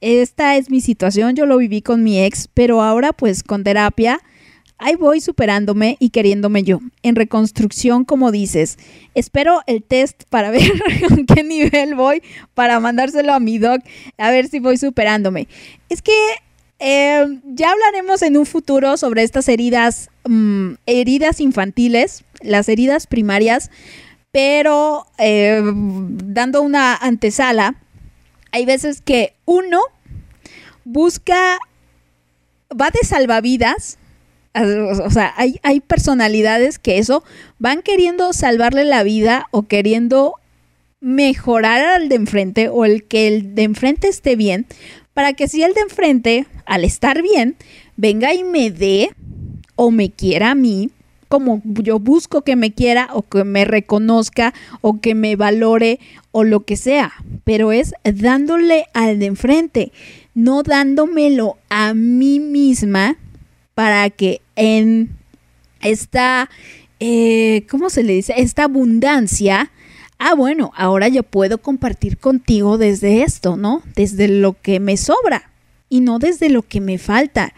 esta 0.00 0.56
es 0.56 0.68
mi 0.68 0.80
situación, 0.80 1.36
yo 1.36 1.46
lo 1.46 1.58
viví 1.58 1.80
con 1.80 2.02
mi 2.02 2.20
ex, 2.20 2.48
pero 2.52 2.82
ahora 2.82 3.12
pues 3.12 3.44
con 3.44 3.62
terapia, 3.62 4.18
ahí 4.78 4.96
voy 4.96 5.20
superándome 5.20 5.96
y 6.00 6.10
queriéndome 6.10 6.64
yo. 6.64 6.80
En 7.04 7.14
reconstrucción, 7.14 8.04
como 8.04 8.32
dices, 8.32 8.78
espero 9.14 9.60
el 9.68 9.84
test 9.84 10.24
para 10.28 10.50
ver 10.50 10.72
con 11.08 11.24
qué 11.24 11.44
nivel 11.44 11.94
voy 11.94 12.20
para 12.52 12.80
mandárselo 12.80 13.32
a 13.32 13.38
mi 13.38 13.58
doc, 13.58 13.80
a 14.18 14.32
ver 14.32 14.48
si 14.48 14.58
voy 14.58 14.76
superándome. 14.76 15.46
Es 15.88 16.02
que 16.02 16.12
eh, 16.80 17.24
ya 17.44 17.70
hablaremos 17.70 18.22
en 18.22 18.36
un 18.36 18.44
futuro 18.44 18.96
sobre 18.96 19.22
estas 19.22 19.48
heridas, 19.48 20.10
mmm, 20.24 20.72
heridas 20.86 21.38
infantiles, 21.38 22.24
las 22.40 22.68
heridas 22.68 23.06
primarias, 23.06 23.70
pero 24.32 25.06
eh, 25.18 25.62
dando 25.62 26.62
una 26.62 26.96
antesala, 26.96 27.76
hay 28.50 28.64
veces 28.64 29.02
que 29.02 29.34
uno 29.44 29.80
busca, 30.84 31.58
va 32.70 32.90
de 32.90 33.06
salvavidas, 33.06 33.98
o 34.54 35.10
sea, 35.10 35.32
hay, 35.36 35.60
hay, 35.62 35.80
personalidades 35.80 36.78
que 36.78 36.98
eso 36.98 37.24
van 37.58 37.80
queriendo 37.80 38.34
salvarle 38.34 38.84
la 38.84 39.02
vida 39.02 39.46
o 39.50 39.62
queriendo 39.62 40.34
mejorar 41.00 41.80
al 41.80 42.10
de 42.10 42.16
enfrente 42.16 42.68
o 42.68 42.84
el 42.84 43.04
que 43.04 43.28
el 43.28 43.54
de 43.54 43.62
enfrente 43.62 44.08
esté 44.08 44.36
bien, 44.36 44.66
para 45.14 45.32
que 45.32 45.48
si 45.48 45.62
el 45.62 45.72
de 45.74 45.80
enfrente, 45.82 46.46
al 46.66 46.84
estar 46.84 47.22
bien, 47.22 47.56
venga 47.96 48.34
y 48.34 48.44
me 48.44 48.70
dé 48.70 49.10
o 49.74 49.90
me 49.90 50.10
quiera 50.10 50.50
a 50.50 50.54
mí, 50.54 50.90
como 51.32 51.62
yo 51.64 51.98
busco 51.98 52.42
que 52.42 52.56
me 52.56 52.74
quiera 52.74 53.08
o 53.14 53.22
que 53.22 53.42
me 53.44 53.64
reconozca 53.64 54.52
o 54.82 55.00
que 55.00 55.14
me 55.14 55.34
valore 55.34 55.98
o 56.30 56.44
lo 56.44 56.66
que 56.66 56.76
sea, 56.76 57.10
pero 57.44 57.72
es 57.72 57.94
dándole 58.04 58.84
al 58.92 59.18
de 59.18 59.26
enfrente, 59.26 59.92
no 60.34 60.62
dándomelo 60.62 61.56
a 61.70 61.94
mí 61.94 62.38
misma 62.38 63.16
para 63.72 64.10
que 64.10 64.42
en 64.56 65.16
esta, 65.80 66.50
eh, 67.00 67.64
¿cómo 67.70 67.88
se 67.88 68.02
le 68.02 68.12
dice? 68.12 68.34
Esta 68.36 68.64
abundancia, 68.64 69.70
ah, 70.18 70.34
bueno, 70.34 70.70
ahora 70.76 71.08
yo 71.08 71.22
puedo 71.22 71.62
compartir 71.62 72.18
contigo 72.18 72.76
desde 72.76 73.22
esto, 73.22 73.56
¿no? 73.56 73.82
Desde 73.96 74.28
lo 74.28 74.52
que 74.60 74.80
me 74.80 74.98
sobra 74.98 75.50
y 75.88 76.00
no 76.00 76.18
desde 76.18 76.50
lo 76.50 76.60
que 76.60 76.82
me 76.82 76.98
falta. 76.98 77.54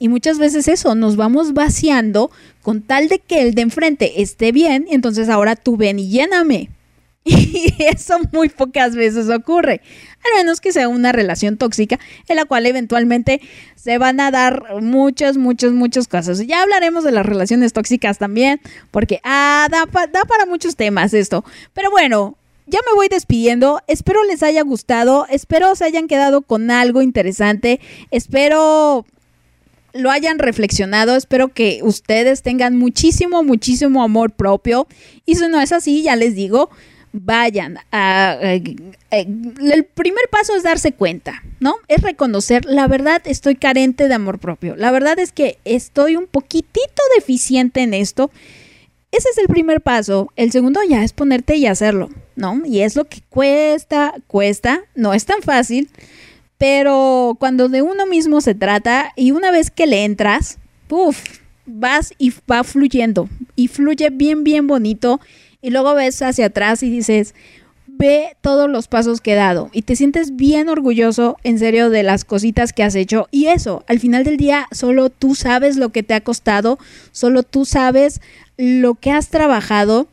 Y 0.00 0.08
muchas 0.08 0.38
veces 0.38 0.66
eso, 0.66 0.94
nos 0.94 1.16
vamos 1.16 1.52
vaciando 1.52 2.30
con 2.62 2.80
tal 2.80 3.08
de 3.08 3.18
que 3.18 3.42
el 3.42 3.54
de 3.54 3.62
enfrente 3.62 4.22
esté 4.22 4.50
bien, 4.50 4.86
entonces 4.90 5.28
ahora 5.28 5.56
tú 5.56 5.76
ven 5.76 5.98
y 6.00 6.08
lléname. 6.08 6.70
Y 7.22 7.74
eso 7.78 8.18
muy 8.32 8.48
pocas 8.48 8.96
veces 8.96 9.28
ocurre, 9.28 9.82
al 10.24 10.38
menos 10.38 10.62
que 10.62 10.72
sea 10.72 10.88
una 10.88 11.12
relación 11.12 11.58
tóxica 11.58 11.98
en 12.28 12.36
la 12.36 12.46
cual 12.46 12.64
eventualmente 12.64 13.42
se 13.76 13.98
van 13.98 14.20
a 14.20 14.30
dar 14.30 14.80
muchos, 14.80 15.36
muchos, 15.36 15.72
muchos 15.72 16.08
casos. 16.08 16.46
Ya 16.46 16.62
hablaremos 16.62 17.04
de 17.04 17.12
las 17.12 17.26
relaciones 17.26 17.74
tóxicas 17.74 18.16
también, 18.16 18.58
porque 18.90 19.20
ah, 19.22 19.68
da 19.70 19.86
para 19.86 20.46
muchos 20.46 20.76
temas 20.76 21.12
esto. 21.12 21.44
Pero 21.74 21.90
bueno, 21.90 22.38
ya 22.66 22.78
me 22.88 22.94
voy 22.94 23.08
despidiendo. 23.08 23.82
Espero 23.86 24.24
les 24.24 24.42
haya 24.42 24.62
gustado. 24.62 25.26
Espero 25.28 25.74
se 25.74 25.84
hayan 25.84 26.08
quedado 26.08 26.40
con 26.40 26.70
algo 26.70 27.02
interesante. 27.02 27.80
Espero 28.10 29.04
lo 29.92 30.10
hayan 30.10 30.38
reflexionado. 30.38 31.16
Espero 31.16 31.48
que 31.48 31.80
ustedes 31.82 32.42
tengan 32.42 32.76
muchísimo, 32.76 33.42
muchísimo 33.42 34.02
amor 34.02 34.32
propio. 34.32 34.86
Y 35.26 35.36
si 35.36 35.48
no 35.48 35.60
es 35.60 35.72
así, 35.72 36.02
ya 36.02 36.16
les 36.16 36.34
digo, 36.34 36.70
vayan. 37.12 37.78
A, 37.92 38.36
eh, 38.40 38.62
eh, 39.10 39.26
el 39.26 39.84
primer 39.84 40.28
paso 40.30 40.54
es 40.54 40.62
darse 40.62 40.92
cuenta, 40.92 41.42
¿no? 41.58 41.76
Es 41.88 42.02
reconocer, 42.02 42.64
la 42.64 42.86
verdad 42.86 43.22
estoy 43.24 43.56
carente 43.56 44.08
de 44.08 44.14
amor 44.14 44.38
propio. 44.38 44.76
La 44.76 44.90
verdad 44.90 45.18
es 45.18 45.32
que 45.32 45.58
estoy 45.64 46.16
un 46.16 46.26
poquitito 46.26 47.02
deficiente 47.16 47.82
en 47.82 47.94
esto. 47.94 48.30
Ese 49.12 49.28
es 49.30 49.38
el 49.38 49.48
primer 49.48 49.80
paso. 49.80 50.32
El 50.36 50.52
segundo 50.52 50.80
ya 50.88 51.02
es 51.02 51.12
ponerte 51.12 51.56
y 51.56 51.66
hacerlo, 51.66 52.10
¿no? 52.36 52.62
Y 52.64 52.80
es 52.82 52.94
lo 52.94 53.06
que 53.06 53.22
cuesta, 53.28 54.14
cuesta, 54.28 54.82
no 54.94 55.14
es 55.14 55.24
tan 55.24 55.42
fácil, 55.42 55.90
pero 56.60 57.38
cuando 57.40 57.70
de 57.70 57.80
uno 57.80 58.04
mismo 58.04 58.42
se 58.42 58.54
trata 58.54 59.14
y 59.16 59.30
una 59.30 59.50
vez 59.50 59.70
que 59.70 59.86
le 59.86 60.04
entras, 60.04 60.58
puff, 60.88 61.16
vas 61.64 62.12
y 62.18 62.34
va 62.50 62.64
fluyendo 62.64 63.30
y 63.56 63.68
fluye 63.68 64.10
bien, 64.10 64.44
bien 64.44 64.66
bonito 64.66 65.20
y 65.62 65.70
luego 65.70 65.94
ves 65.94 66.20
hacia 66.20 66.46
atrás 66.46 66.82
y 66.82 66.90
dices, 66.90 67.34
ve 67.86 68.36
todos 68.42 68.68
los 68.68 68.88
pasos 68.88 69.22
que 69.22 69.32
he 69.32 69.36
dado 69.36 69.70
y 69.72 69.82
te 69.82 69.96
sientes 69.96 70.36
bien 70.36 70.68
orgulloso 70.68 71.38
en 71.44 71.58
serio 71.58 71.88
de 71.88 72.02
las 72.02 72.26
cositas 72.26 72.74
que 72.74 72.82
has 72.82 72.94
hecho 72.94 73.26
y 73.30 73.46
eso, 73.46 73.82
al 73.88 73.98
final 73.98 74.24
del 74.24 74.36
día 74.36 74.66
solo 74.70 75.08
tú 75.08 75.34
sabes 75.34 75.78
lo 75.78 75.88
que 75.88 76.02
te 76.02 76.12
ha 76.12 76.20
costado, 76.20 76.78
solo 77.10 77.42
tú 77.42 77.64
sabes 77.64 78.20
lo 78.58 78.96
que 78.96 79.12
has 79.12 79.28
trabajado 79.28 80.08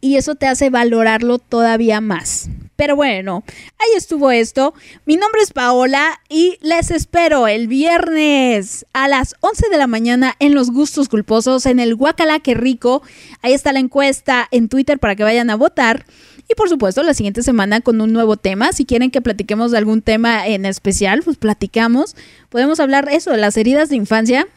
y 0.00 0.14
eso 0.14 0.36
te 0.36 0.46
hace 0.46 0.70
valorarlo 0.70 1.40
todavía 1.40 2.00
más. 2.00 2.50
Pero 2.82 2.96
bueno, 2.96 3.44
ahí 3.78 3.90
estuvo 3.96 4.32
esto. 4.32 4.74
Mi 5.06 5.14
nombre 5.14 5.40
es 5.40 5.52
Paola 5.52 6.20
y 6.28 6.58
les 6.62 6.90
espero 6.90 7.46
el 7.46 7.68
viernes 7.68 8.86
a 8.92 9.06
las 9.06 9.36
11 9.38 9.68
de 9.70 9.78
la 9.78 9.86
mañana 9.86 10.34
en 10.40 10.52
Los 10.52 10.72
Gustos 10.72 11.08
Culposos, 11.08 11.64
en 11.66 11.78
el 11.78 11.94
Guacala 11.94 12.40
Que 12.40 12.54
Rico. 12.54 13.04
Ahí 13.40 13.52
está 13.52 13.72
la 13.72 13.78
encuesta 13.78 14.48
en 14.50 14.68
Twitter 14.68 14.98
para 14.98 15.14
que 15.14 15.22
vayan 15.22 15.48
a 15.48 15.54
votar. 15.54 16.06
Y 16.50 16.56
por 16.56 16.68
supuesto, 16.68 17.04
la 17.04 17.14
siguiente 17.14 17.44
semana 17.44 17.80
con 17.82 18.00
un 18.00 18.12
nuevo 18.12 18.36
tema. 18.36 18.72
Si 18.72 18.84
quieren 18.84 19.12
que 19.12 19.22
platiquemos 19.22 19.70
de 19.70 19.78
algún 19.78 20.02
tema 20.02 20.44
en 20.48 20.66
especial, 20.66 21.22
pues 21.24 21.36
platicamos. 21.36 22.16
Podemos 22.48 22.80
hablar 22.80 23.08
eso, 23.12 23.30
de 23.30 23.36
las 23.36 23.56
heridas 23.56 23.90
de 23.90 23.94
infancia, 23.94 24.48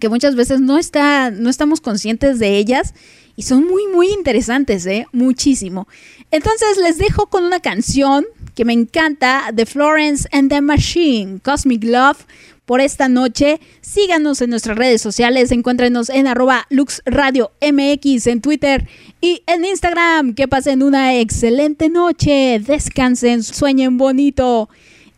que 0.00 0.08
muchas 0.08 0.34
veces 0.34 0.60
no, 0.60 0.76
está, 0.76 1.30
no 1.30 1.50
estamos 1.50 1.80
conscientes 1.80 2.40
de 2.40 2.56
ellas 2.56 2.94
y 3.36 3.42
son 3.42 3.64
muy, 3.66 3.86
muy 3.86 4.08
interesantes, 4.08 4.86
¿eh? 4.86 5.06
Muchísimo. 5.12 5.86
Entonces 6.30 6.76
les 6.82 6.98
dejo 6.98 7.26
con 7.26 7.44
una 7.44 7.60
canción 7.60 8.24
que 8.56 8.64
me 8.64 8.72
encanta, 8.72 9.50
de 9.52 9.66
Florence 9.66 10.26
and 10.32 10.50
the 10.50 10.62
Machine, 10.62 11.40
Cosmic 11.40 11.84
Love, 11.84 12.24
por 12.64 12.80
esta 12.80 13.08
noche. 13.08 13.60
Síganos 13.80 14.40
en 14.40 14.50
nuestras 14.50 14.76
redes 14.76 15.02
sociales, 15.02 15.52
encuéntrenos 15.52 16.08
en 16.08 16.26
arroba 16.26 16.66
LuxRadioMX 16.70 18.26
en 18.26 18.40
Twitter 18.40 18.88
y 19.20 19.42
en 19.46 19.64
Instagram. 19.64 20.34
Que 20.34 20.48
pasen 20.48 20.82
una 20.82 21.14
excelente 21.18 21.88
noche, 21.90 22.60
descansen, 22.66 23.42
sueñen 23.42 23.98
bonito 23.98 24.68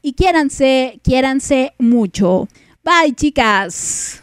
y 0.03 0.13
quiéranse, 0.13 1.01
quiéranse 1.03 1.73
mucho. 1.79 2.49
Bye, 2.85 3.15
chicas. 3.15 4.23